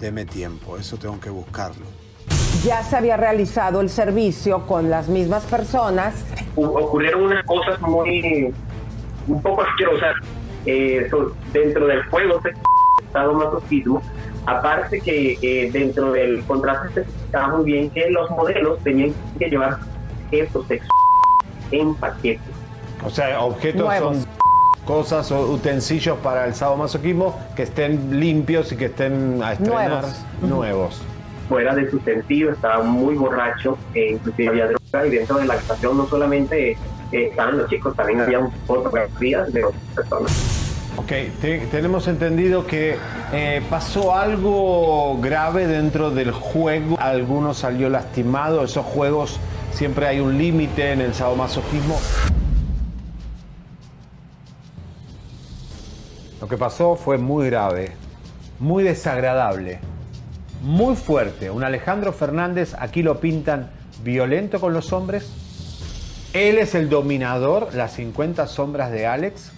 [0.00, 1.84] Deme tiempo, eso tengo que buscarlo.
[2.64, 6.14] ya se había realizado el servicio con las mismas personas.
[6.56, 8.52] U- ocurrieron unas cosas muy
[9.28, 10.14] un poco asquerosas
[10.66, 11.08] eh,
[11.52, 12.40] dentro del juego
[13.02, 14.02] estado masoquismo
[14.46, 19.48] aparte que eh, dentro del contrato se especificaba muy bien que los modelos tenían que
[19.48, 19.78] llevar
[20.26, 20.90] objetos sexuales
[21.72, 22.40] en paquete
[23.04, 24.16] O sea, objetos Nuevos.
[24.18, 24.26] son
[24.86, 30.24] cosas o utensilios para el sadomasoquismo que estén limpios y que estén a estrenar Nuevos.
[30.42, 31.02] nuevos.
[31.48, 35.54] fuera de su sentido, estaba muy borracho, e inclusive había droga y dentro de la
[35.54, 36.78] habitación no solamente eh,
[37.12, 40.32] estaban los chicos, también había fotografías de otras personas.
[40.96, 42.96] Ok, te- tenemos entendido que
[43.32, 46.96] eh, pasó algo grave dentro del juego.
[46.98, 48.64] Alguno salió lastimado.
[48.64, 49.38] Esos juegos
[49.72, 52.00] siempre hay un límite en el sadomasoquismo.
[56.40, 57.92] Lo que pasó fue muy grave,
[58.58, 59.78] muy desagradable,
[60.62, 61.50] muy fuerte.
[61.50, 63.70] Un Alejandro Fernández, aquí lo pintan
[64.04, 65.30] violento con los hombres.
[66.34, 69.52] Él es el dominador, las 50 sombras de Alex.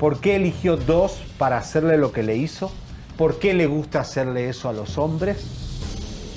[0.00, 2.72] ¿Por qué eligió dos para hacerle lo que le hizo?
[3.16, 5.44] ¿Por qué le gusta hacerle eso a los hombres?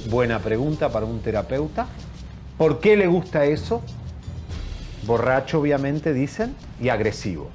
[0.10, 1.88] Buena pregunta para un terapeuta.
[2.60, 3.82] ¿Por qué le gusta eso?
[5.08, 7.50] Borracho, obviamente, dicen, y agresivo.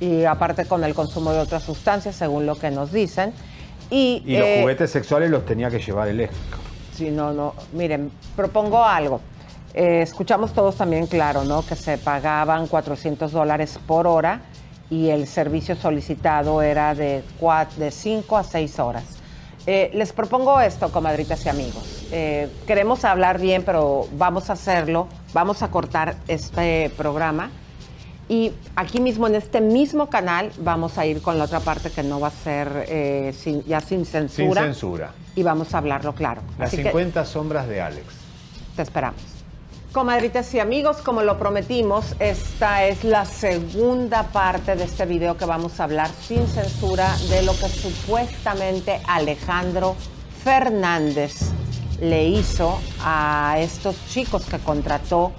[0.00, 3.34] Y aparte con el consumo de otras sustancias, según lo que nos dicen.
[3.90, 6.34] Y, Y los eh, juguetes sexuales los tenía que llevar el ex.
[6.94, 7.54] Sí, no, no.
[7.72, 9.20] Miren, propongo algo.
[9.74, 11.64] Eh, escuchamos todos también claro, ¿no?
[11.64, 14.40] Que se pagaban 400 dólares por hora
[14.88, 17.22] y el servicio solicitado era de
[17.90, 19.04] 5 a 6 horas.
[19.66, 22.06] Eh, les propongo esto, comadritas y amigos.
[22.66, 25.06] Queremos hablar bien, pero vamos a hacerlo.
[25.32, 27.50] Vamos a cortar este programa.
[28.30, 32.04] Y aquí mismo, en este mismo canal, vamos a ir con la otra parte que
[32.04, 34.62] no va a ser eh, sin- ya sin Sin censura.
[34.62, 35.12] censura.
[35.34, 36.40] Y vamos a hablarlo claro.
[36.56, 38.06] Las Así que 50 sombras de Alex.
[38.76, 39.20] te esperamos.
[39.92, 45.44] Comadritas y amigos, como lo prometimos, esta es la segunda parte de este video que
[45.44, 49.96] vamos a hablar sin censura de lo que supuestamente Alejandro
[50.44, 51.50] Fernández
[52.00, 55.32] le hizo a estos chicos que contrató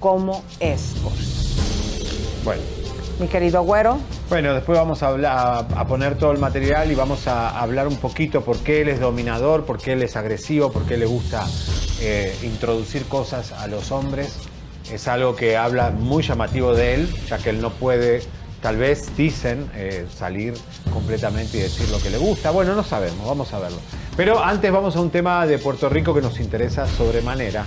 [0.00, 1.47] como escorts.
[2.48, 2.62] Bueno.
[3.20, 3.98] Mi querido güero,
[4.30, 7.96] Bueno, después vamos a, hablar, a poner todo el material y vamos a hablar un
[7.96, 11.44] poquito por qué él es dominador, por qué él es agresivo, por qué le gusta
[12.00, 14.38] eh, introducir cosas a los hombres.
[14.90, 18.22] Es algo que habla muy llamativo de él, ya que él no puede,
[18.62, 20.54] tal vez dicen, eh, salir
[20.90, 22.50] completamente y decir lo que le gusta.
[22.50, 23.78] Bueno, no sabemos, vamos a verlo.
[24.16, 27.66] Pero antes vamos a un tema de Puerto Rico que nos interesa sobremanera.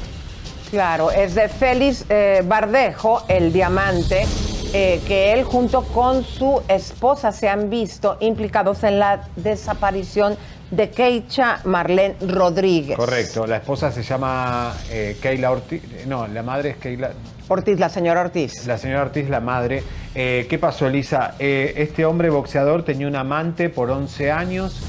[0.71, 4.25] Claro, es de Félix eh, Bardejo, el diamante,
[4.73, 10.37] eh, que él junto con su esposa se han visto implicados en la desaparición
[10.71, 12.95] de Keicha Marlene Rodríguez.
[12.95, 17.11] Correcto, la esposa se llama eh, Keila Ortiz, no, la madre es Keila...
[17.49, 18.65] Ortiz, la señora Ortiz.
[18.65, 19.83] La señora Ortiz, la madre.
[20.15, 21.35] Eh, ¿Qué pasó, Elisa?
[21.37, 24.81] Eh, este hombre boxeador tenía un amante por 11 años,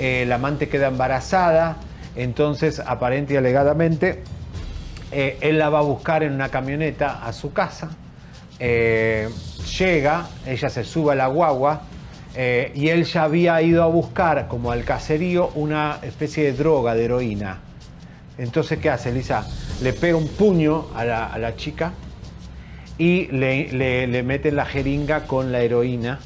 [0.00, 1.76] la amante queda embarazada,
[2.14, 4.22] entonces aparente y alegadamente
[5.10, 7.90] él la va a buscar en una camioneta a su casa,
[8.58, 9.28] eh,
[9.78, 11.82] llega, ella se sube a la guagua
[12.34, 16.94] eh, y él ya había ido a buscar como al caserío una especie de droga,
[16.94, 17.58] de heroína.
[18.36, 19.46] Entonces, ¿qué hace, Elisa?
[19.82, 21.92] Le pega un puño a la, a la chica
[22.96, 26.18] y le, le, le mete la jeringa con la heroína.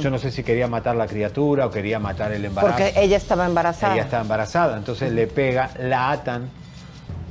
[0.00, 2.74] Yo no sé si quería matar la criatura o quería matar el embarazo.
[2.74, 3.92] Porque ella estaba embarazada.
[3.92, 6.48] Ella estaba embarazada, entonces le pega, la atan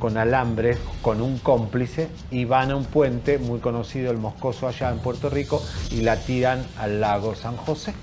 [0.03, 4.89] con alambre, con un cómplice, y van a un puente muy conocido, el Moscoso, allá
[4.89, 7.93] en Puerto Rico, y la tiran al lago San José.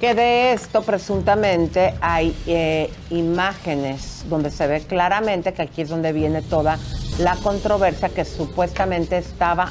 [0.00, 6.14] Que de esto presuntamente hay eh, imágenes donde se ve claramente que aquí es donde
[6.14, 6.78] viene toda
[7.18, 9.70] la controversia que supuestamente estaba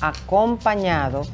[0.00, 1.24] acompañado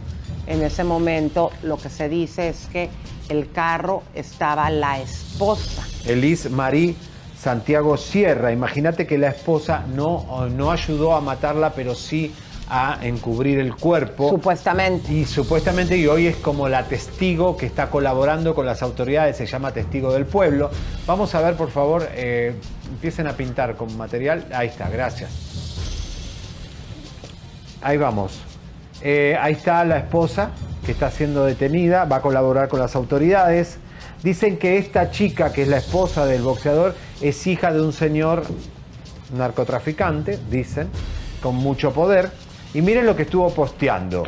[0.48, 1.52] en ese momento.
[1.62, 2.90] Lo que se dice es que
[3.28, 5.86] el carro estaba la esposa.
[6.04, 6.96] Elis Marí
[7.42, 8.52] Santiago Sierra.
[8.52, 12.32] Imagínate que la esposa no, no ayudó a matarla, pero sí
[12.68, 14.28] a encubrir el cuerpo.
[14.28, 15.12] Supuestamente.
[15.12, 19.46] Y supuestamente, y hoy es como la testigo que está colaborando con las autoridades, se
[19.46, 20.70] llama testigo del pueblo.
[21.04, 22.54] Vamos a ver, por favor, eh,
[22.88, 24.46] empiecen a pintar con material.
[24.54, 25.32] Ahí está, gracias.
[27.82, 28.38] Ahí vamos.
[29.02, 30.50] Eh, ahí está la esposa
[30.86, 33.80] que está siendo detenida, va a colaborar con las autoridades.
[34.22, 38.44] Dicen que esta chica, que es la esposa del boxeador, es hija de un señor
[39.36, 40.88] narcotraficante, dicen,
[41.42, 42.30] con mucho poder.
[42.72, 44.24] Y miren lo que estuvo posteando.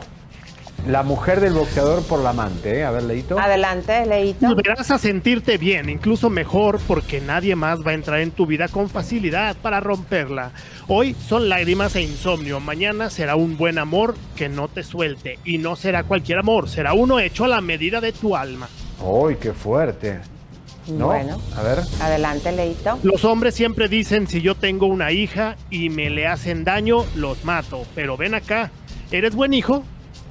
[0.88, 2.84] La mujer del boxeador por la amante, ¿eh?
[2.84, 3.38] A ver, Leito.
[3.38, 4.48] Adelante, Leito.
[4.48, 8.68] Volverás a sentirte bien, incluso mejor, porque nadie más va a entrar en tu vida
[8.68, 10.50] con facilidad para romperla.
[10.88, 15.38] Hoy son lágrimas e insomnio, mañana será un buen amor que no te suelte.
[15.44, 18.68] Y no será cualquier amor, será uno hecho a la medida de tu alma.
[19.02, 20.20] ¡Uy, qué fuerte!
[20.86, 21.06] ¿No?
[21.06, 21.40] Bueno.
[21.56, 21.78] A ver.
[22.00, 22.98] Adelante, Leito.
[23.02, 27.44] Los hombres siempre dicen si yo tengo una hija y me le hacen daño, los
[27.44, 27.86] mato.
[27.94, 28.70] Pero ven acá,
[29.10, 29.82] ¿eres buen hijo?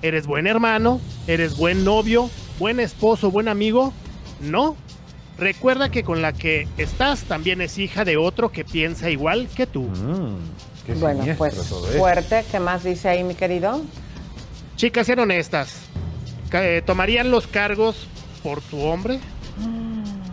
[0.03, 1.01] ¿Eres buen hermano?
[1.27, 2.29] ¿Eres buen novio?
[2.59, 3.31] ¿Buen esposo?
[3.31, 3.93] ¿Buen amigo?
[4.41, 4.75] No.
[5.39, 9.65] Recuerda que con la que estás también es hija de otro que piensa igual que
[9.65, 9.89] tú.
[10.85, 11.55] Qué Bueno, pues
[11.97, 12.45] fuerte.
[12.51, 13.81] ¿Qué más dice ahí, mi querido?
[14.75, 15.75] Chicas, sean honestas.
[16.51, 18.07] Eh, ¿Tomarían los cargos
[18.43, 19.19] por tu hombre?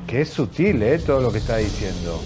[0.07, 0.99] Qué sutil, ¿eh?
[0.99, 2.20] Todo lo que está diciendo.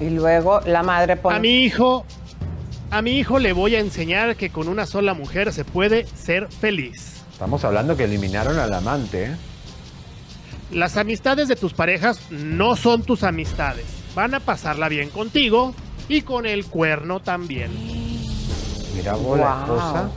[0.00, 1.36] Y luego la madre pone...
[1.36, 2.04] A mi hijo,
[2.90, 6.46] a mi hijo le voy a enseñar que con una sola mujer se puede ser
[6.48, 7.22] feliz.
[7.32, 9.36] Estamos hablando que eliminaron al amante, ¿eh?
[10.70, 13.86] Las amistades de tus parejas no son tus amistades.
[14.14, 15.74] Van a pasarla bien contigo
[16.08, 17.70] y con el cuerno también.
[18.94, 19.76] Mirá vos la Wow.
[19.76, 20.10] esposa.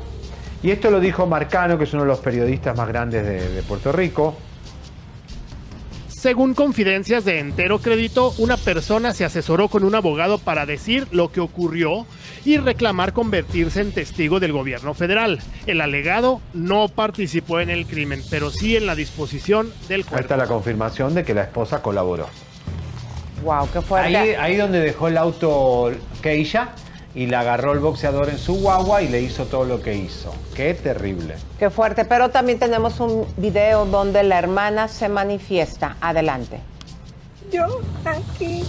[0.64, 3.62] Y esto lo dijo Marcano, que es uno de los periodistas más grandes de, de
[3.64, 4.36] Puerto Rico.
[6.22, 11.31] Según confidencias de entero crédito, una persona se asesoró con un abogado para decir lo
[11.31, 12.06] que ocurrió
[12.45, 15.39] y reclamar convertirse en testigo del gobierno federal.
[15.65, 20.22] El alegado no participó en el crimen, pero sí en la disposición del cuerpo.
[20.22, 22.27] está la confirmación de que la esposa colaboró.
[23.43, 24.15] Wow, qué fuerte.
[24.15, 25.91] Ahí, ahí donde dejó el auto
[26.22, 26.76] Keisha
[27.14, 30.34] y la agarró el boxeador en su guagua y le hizo todo lo que hizo.
[30.56, 31.36] Qué terrible.
[31.60, 32.06] Qué fuerte.
[32.06, 35.98] Pero también tenemos un video donde la hermana se manifiesta.
[36.02, 36.60] Adelante.
[37.52, 38.64] Yo aquí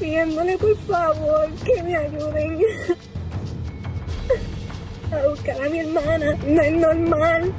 [0.00, 2.60] pidiéndole por favor que me ayuden
[5.12, 6.36] a buscar a mi hermana.
[6.46, 7.52] No es normal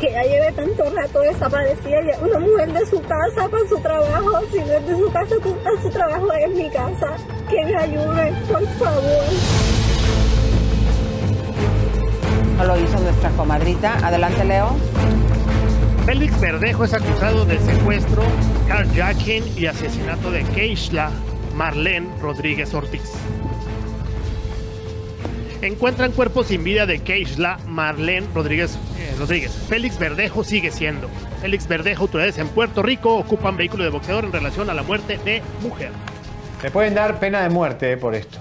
[0.00, 2.00] que ella lleve tanto rato desaparecida.
[2.00, 4.40] Es una mujer de su casa para su trabajo.
[4.50, 7.16] Si no es de su casa para su trabajo, es mi casa.
[7.48, 9.24] Que me ayuden, por favor.
[12.56, 13.94] No lo hizo nuestra comadrita.
[14.06, 14.76] Adelante, Leo.
[16.06, 18.22] Félix Verdejo es acusado de secuestro,
[18.66, 21.10] carjacking y asesinato de Keishla
[21.54, 23.12] Marlene Rodríguez Ortiz.
[25.62, 29.52] Encuentran cuerpo sin vida de Keishla Marlene Rodríguez, eh, Rodríguez.
[29.68, 31.08] Félix Verdejo sigue siendo.
[31.42, 35.18] Félix Verdejo, autoridades en Puerto Rico ocupan vehículo de boxeador en relación a la muerte
[35.18, 35.90] de mujer.
[36.62, 38.38] Le pueden dar pena de muerte eh, por esto.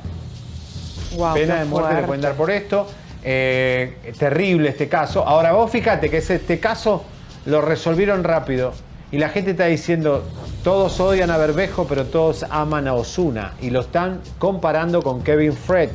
[1.18, 2.88] Wow, pena de muerte le pueden dar por esto.
[3.22, 5.28] Eh, terrible este caso.
[5.28, 7.04] Ahora vos fíjate que es este caso
[7.46, 8.74] lo resolvieron rápido.
[9.12, 10.24] Y la gente está diciendo,
[10.64, 13.56] todos odian a Berbejo, pero todos aman a Osuna.
[13.62, 15.90] Y lo están comparando con Kevin Fred,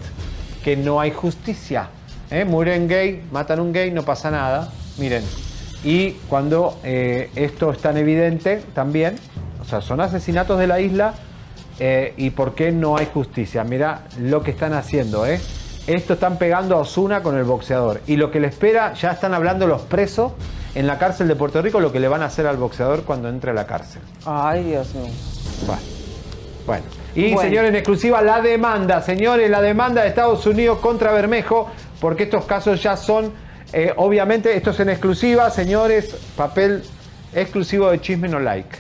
[0.64, 1.88] que no hay justicia.
[2.30, 2.44] ¿Eh?
[2.44, 4.72] Mueren gay, matan un gay, no pasa nada.
[4.98, 5.22] Miren.
[5.84, 9.16] Y cuando eh, esto es tan evidente también,
[9.60, 11.14] o sea, son asesinatos de la isla,
[11.78, 13.64] eh, ¿Y por qué no hay justicia?
[13.64, 15.40] Mira lo que están haciendo, ¿eh?
[15.86, 18.00] Esto están pegando a Osuna con el boxeador.
[18.06, 20.32] Y lo que le espera, ya están hablando los presos
[20.74, 23.28] en la cárcel de Puerto Rico, lo que le van a hacer al boxeador cuando
[23.28, 24.00] entre a la cárcel.
[24.24, 25.10] Ay, Dios mío.
[25.66, 25.82] Bueno.
[26.66, 27.03] Bueno.
[27.14, 27.40] Y Bueno.
[27.40, 29.00] señores, en exclusiva, la demanda.
[29.02, 31.70] Señores, la demanda de Estados Unidos contra Bermejo,
[32.00, 33.32] porque estos casos ya son,
[33.72, 36.82] eh, obviamente, esto es en exclusiva, señores, papel
[37.34, 38.78] exclusivo de Chisme No Like.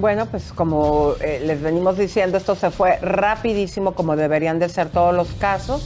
[0.00, 4.88] Bueno, pues como eh, les venimos diciendo, esto se fue rapidísimo como deberían de ser
[4.88, 5.84] todos los casos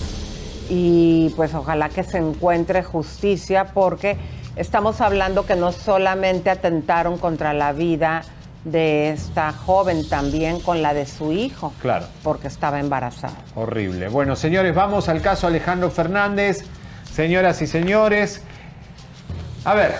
[0.70, 4.16] y pues ojalá que se encuentre justicia porque
[4.56, 8.22] estamos hablando que no solamente atentaron contra la vida
[8.64, 12.06] de esta joven, también con la de su hijo, Claro.
[12.22, 13.36] porque estaba embarazada.
[13.54, 14.08] Horrible.
[14.08, 16.64] Bueno, señores, vamos al caso Alejandro Fernández.
[17.12, 18.42] Señoras y señores.
[19.64, 19.94] A ver,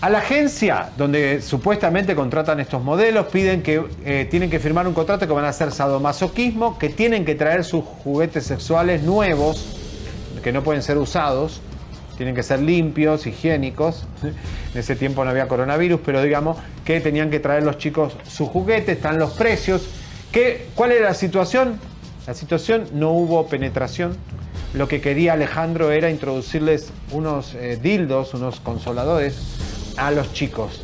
[0.00, 4.94] a la agencia donde supuestamente contratan estos modelos piden que eh, tienen que firmar un
[4.94, 9.76] contrato que van a hacer sadomasoquismo, que tienen que traer sus juguetes sexuales nuevos,
[10.42, 11.60] que no pueden ser usados,
[12.16, 14.06] tienen que ser limpios, higiénicos.
[14.22, 18.48] En ese tiempo no había coronavirus, pero digamos que tenían que traer los chicos sus
[18.48, 19.88] juguetes, están los precios.
[20.32, 21.78] ¿Qué, ¿Cuál era la situación?
[22.26, 24.16] La situación no hubo penetración.
[24.72, 30.82] Lo que quería Alejandro era introducirles unos eh, dildos, unos consoladores a los chicos.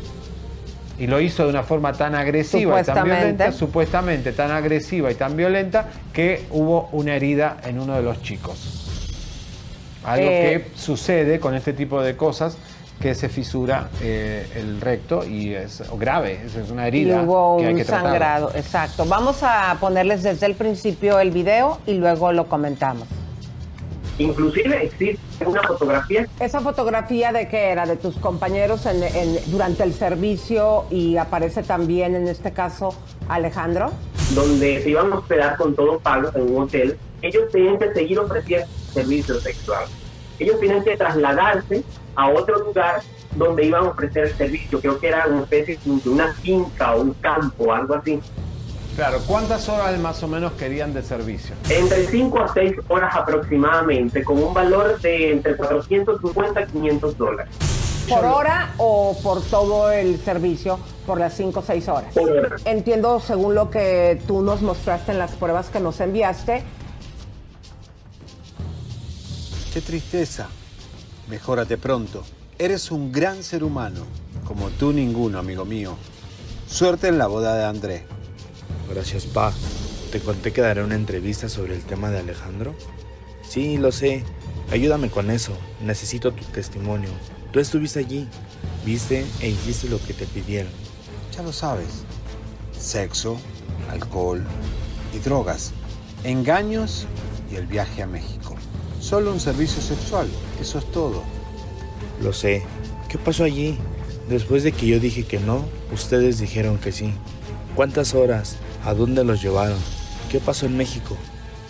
[0.97, 5.15] Y lo hizo de una forma tan agresiva y tan violenta, supuestamente tan agresiva y
[5.15, 8.80] tan violenta, que hubo una herida en uno de los chicos.
[10.03, 12.57] Algo Eh, que sucede con este tipo de cosas,
[12.99, 17.65] que se fisura eh, el recto y es grave, es una herida y hubo que
[17.65, 19.05] hay un que sangrado, exacto.
[19.05, 23.07] Vamos a ponerles desde el principio el video y luego lo comentamos.
[24.19, 27.87] Inclusive existe una fotografía ¿Esa fotografía de qué era?
[27.87, 32.93] ¿De tus compañeros en- en- durante el servicio y aparece también en este caso
[33.29, 33.91] Alejandro?
[34.35, 38.17] donde se iban a hospedar con todo pago en un hotel, ellos tenían que seguir
[38.19, 39.89] ofreciendo servicios sexuales.
[40.39, 41.83] Ellos tenían que trasladarse
[42.15, 43.01] a otro lugar
[43.35, 44.79] donde iban a ofrecer el servicio.
[44.79, 48.19] Creo que era una especie de una finca o un campo, algo así.
[48.95, 51.55] Claro, ¿cuántas horas más o menos querían de servicio?
[51.69, 57.55] Entre 5 a 6 horas aproximadamente, con un valor de entre 450 y 500 dólares.
[58.09, 60.77] ¿Por hora o por todo el servicio?
[61.05, 62.13] Por las 5 o 6 horas.
[62.65, 66.63] Entiendo, según lo que tú nos mostraste en las pruebas que nos enviaste,
[69.73, 70.49] Qué tristeza.
[71.29, 72.25] Mejórate pronto.
[72.59, 74.05] Eres un gran ser humano.
[74.45, 75.95] Como tú ninguno, amigo mío.
[76.67, 78.05] Suerte en la boda de André.
[78.89, 79.53] Gracias, pa.
[80.11, 82.75] ¿Te conté que daré una entrevista sobre el tema de Alejandro?
[83.47, 84.25] Sí, lo sé.
[84.71, 85.53] Ayúdame con eso.
[85.81, 87.09] Necesito tu testimonio.
[87.53, 88.27] Tú estuviste allí,
[88.85, 90.71] viste e hiciste lo que te pidieron.
[91.33, 92.03] Ya lo sabes.
[92.77, 93.37] Sexo,
[93.89, 94.43] alcohol
[95.13, 95.71] y drogas.
[96.25, 97.05] Engaños
[97.49, 98.40] y el viaje a México.
[99.01, 100.27] Solo un servicio sexual.
[100.61, 101.23] Eso es todo.
[102.21, 102.63] Lo sé.
[103.09, 103.77] ¿Qué pasó allí?
[104.29, 107.13] Después de que yo dije que no, ustedes dijeron que sí.
[107.75, 108.57] ¿Cuántas horas?
[108.85, 109.79] ¿A dónde los llevaron?
[110.29, 111.17] ¿Qué pasó en México?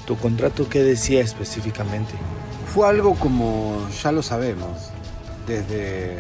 [0.06, 2.14] ¿Tu contrato qué decía específicamente?
[2.74, 4.78] Fue algo como, ya lo sabemos,
[5.48, 6.18] desde...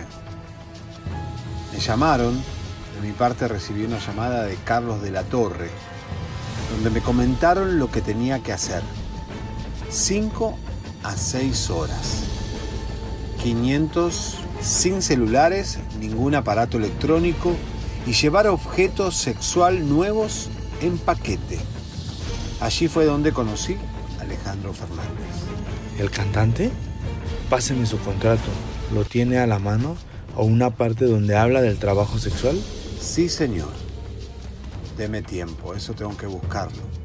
[1.73, 5.69] Me llamaron, de mi parte recibí una llamada de Carlos de la Torre,
[6.71, 8.81] donde me comentaron lo que tenía que hacer.
[9.89, 10.57] 5
[11.03, 12.23] a 6 horas.
[13.43, 17.55] 500 sin celulares, ningún aparato electrónico
[18.05, 20.49] y llevar objetos sexual nuevos
[20.81, 21.59] en paquete.
[22.59, 23.75] Allí fue donde conocí
[24.19, 25.25] a Alejandro Fernández.
[25.97, 26.71] ¿El cantante?
[27.49, 28.49] Páseme su contrato.
[28.93, 29.95] ¿Lo tiene a la mano
[30.35, 32.59] o una parte donde habla del trabajo sexual?
[32.99, 33.69] Sí, señor.
[34.97, 37.00] Deme tiempo, eso tengo que buscarlo.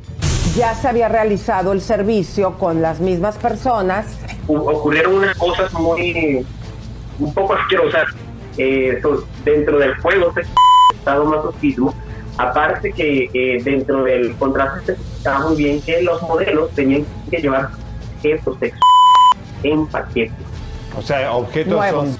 [0.56, 4.06] Ya se había realizado el servicio con las mismas personas.
[4.48, 6.44] Ocurrieron unas cosas muy
[7.18, 8.04] un poco asquerosas
[8.58, 9.00] eh,
[9.44, 10.32] dentro del juego
[11.04, 11.94] masoquismo
[12.38, 17.38] aparte que eh, dentro del contrato se especificaba muy bien que los modelos tenían que
[17.38, 17.70] llevar
[18.16, 18.80] objetos sexuales
[19.62, 20.32] en paquete
[20.98, 22.08] O sea, objetos Nuevos.
[22.08, 22.16] son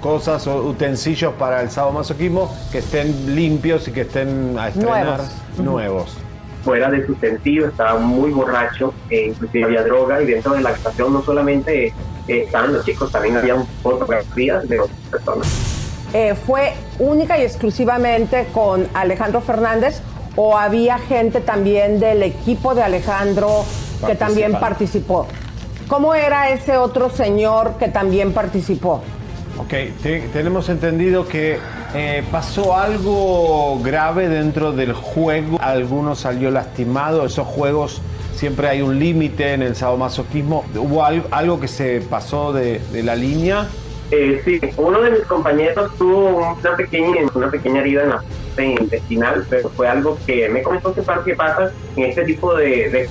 [0.00, 5.20] cosas o utensilios para el sadomasoquismo que estén limpios y que estén a estrenar
[5.58, 5.58] Nuevos.
[5.58, 6.16] nuevos.
[6.62, 10.70] Fuera de su sentido, estaba muy borracho, eh, inclusive había droga y dentro de la
[10.70, 11.92] habitación no solamente eh,
[12.28, 15.48] estaban los chicos, también había fotografías de otras personas.
[16.12, 20.02] Eh, ¿Fue única y exclusivamente con Alejandro Fernández
[20.36, 23.64] o había gente también del equipo de Alejandro
[24.06, 25.26] que también participó?
[25.88, 29.02] ¿Cómo era ese otro señor que también participó?
[29.60, 31.58] Ok, te- tenemos entendido que
[31.94, 35.58] eh, pasó algo grave dentro del juego.
[35.60, 37.26] Alguno salió lastimado.
[37.26, 38.00] Esos juegos
[38.34, 40.64] siempre hay un límite en el sadomasoquismo.
[40.74, 43.68] ¿Hubo algo, que se pasó de, la línea?
[44.10, 49.46] Eh, sí, uno de mis compañeros tuvo una pequeña, una pequeña herida en la intestinal,
[49.50, 53.08] pero fue algo que me comentó que pasa en este tipo de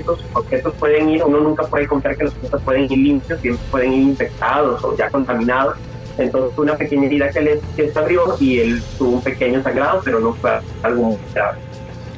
[0.00, 3.64] estos objetos pueden ir, uno nunca puede confiar que los objetos pueden ir limpios, siempre
[3.70, 5.76] pueden ir infectados o ya contaminados.
[6.18, 9.62] Entonces fue una pequeña herida que, le, que se abrió y él tuvo un pequeño
[9.62, 11.58] sangrado, pero no fue algo muy grave.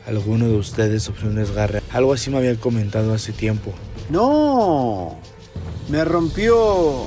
[0.06, 1.80] ¿Alguno de ustedes sufrió un desgarre?
[1.92, 3.72] Algo así me había comentado hace tiempo.
[4.10, 5.16] No,
[5.88, 7.06] me rompió...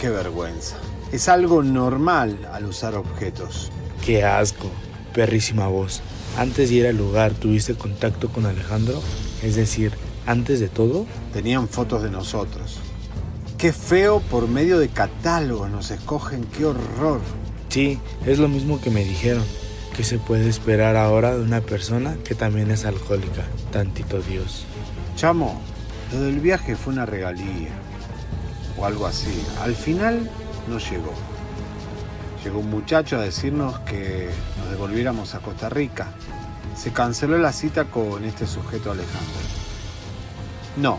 [0.00, 0.76] Qué vergüenza.
[1.10, 3.72] Es algo normal al usar objetos.
[4.04, 4.70] Qué asco.
[5.14, 6.02] Perrísima voz.
[6.36, 9.00] Antes de ir al lugar, ¿tuviste contacto con Alejandro?
[9.42, 9.92] Es decir,
[10.26, 11.06] antes de todo.
[11.32, 12.80] Tenían fotos de nosotros.
[13.58, 17.20] Qué feo por medio de catálogos nos escogen, qué horror.
[17.70, 19.44] Sí, es lo mismo que me dijeron.
[19.96, 23.44] ¿Qué se puede esperar ahora de una persona que también es alcohólica?
[23.72, 24.66] Tantito Dios.
[25.16, 25.58] Chamo,
[26.12, 27.70] lo del viaje fue una regalía.
[28.76, 29.42] O algo así.
[29.62, 30.30] Al final
[30.68, 31.14] no llegó.
[32.44, 34.28] Llegó un muchacho a decirnos que
[34.58, 36.12] nos devolviéramos a Costa Rica.
[36.76, 39.65] Se canceló la cita con este sujeto Alejandro.
[40.76, 40.98] No,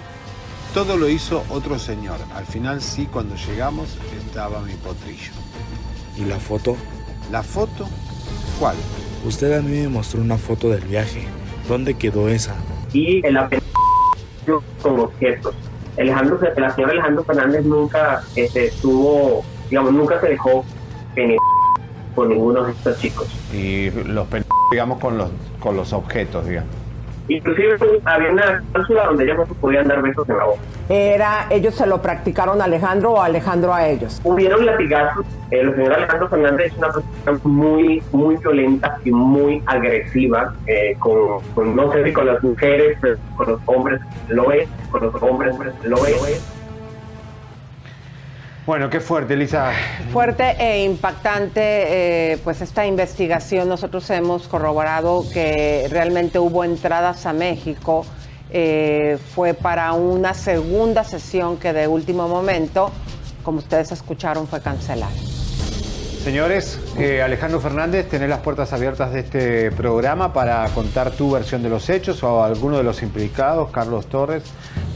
[0.74, 2.18] todo lo hizo otro señor.
[2.36, 5.32] Al final sí, cuando llegamos estaba mi potrillo.
[6.18, 6.76] ¿Y la foto?
[7.32, 7.88] ¿La foto?
[8.60, 8.76] ¿Cuál?
[9.26, 11.28] Usted a mí me mostró una foto del viaje.
[11.68, 12.56] ¿Dónde quedó esa?
[12.94, 15.56] y el apellido con objetos.
[15.98, 20.64] Alejandro, la señora Alejandro Fernández nunca este, tuvo, digamos, nunca se dejó
[21.16, 21.40] penetrar
[22.16, 23.28] por ninguno de estos chicos.
[23.54, 24.28] Y los
[24.72, 25.30] digamos con los
[25.60, 26.70] con los objetos, digamos.
[27.30, 30.60] Inclusive había una cláusula donde ellos no se podían dar besos en la boca.
[30.90, 34.22] Era, ellos se lo practicaron a Alejandro o Alejandro a ellos.
[34.24, 35.26] Hubieron latigazos.
[35.52, 41.42] El señor Alejandro Fernández es una persona muy, muy violenta y muy agresiva, eh, con,
[41.56, 45.16] con- no sé si con las mujeres, pero con los hombres lo es, con los
[45.22, 46.54] hombres lo es.
[48.68, 49.72] Bueno, qué fuerte, Elisa.
[50.12, 53.70] Fuerte e impactante, eh, pues esta investigación.
[53.70, 58.06] Nosotros hemos corroborado que realmente hubo entradas a México.
[58.50, 62.92] eh, fue para una segunda sesión que de último momento,
[63.44, 65.12] como ustedes escucharon, fue cancelado.
[66.24, 71.62] Señores, eh, Alejandro Fernández, tenés las puertas abiertas de este programa para contar tu versión
[71.62, 74.44] de los hechos o alguno de los implicados, Carlos Torres.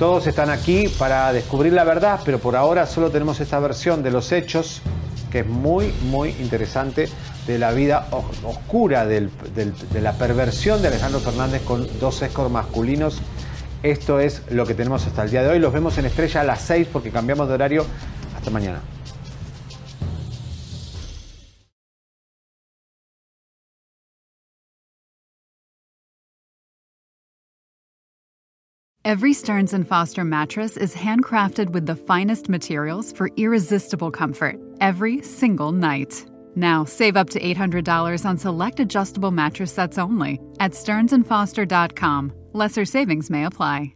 [0.01, 4.09] Todos están aquí para descubrir la verdad, pero por ahora solo tenemos esta versión de
[4.09, 4.81] los hechos,
[5.31, 7.07] que es muy, muy interesante,
[7.45, 8.07] de la vida
[8.41, 9.29] oscura, de
[10.01, 13.21] la perversión de Alejandro Fernández con dos escort masculinos.
[13.83, 15.59] Esto es lo que tenemos hasta el día de hoy.
[15.59, 17.85] Los vemos en Estrella a las 6 porque cambiamos de horario.
[18.35, 18.81] Hasta mañana.
[29.11, 35.73] Every Stearns Foster mattress is handcrafted with the finest materials for irresistible comfort every single
[35.73, 36.25] night.
[36.55, 42.31] Now, save up to $800 on select adjustable mattress sets only at stearnsandfoster.com.
[42.53, 43.95] Lesser savings may apply.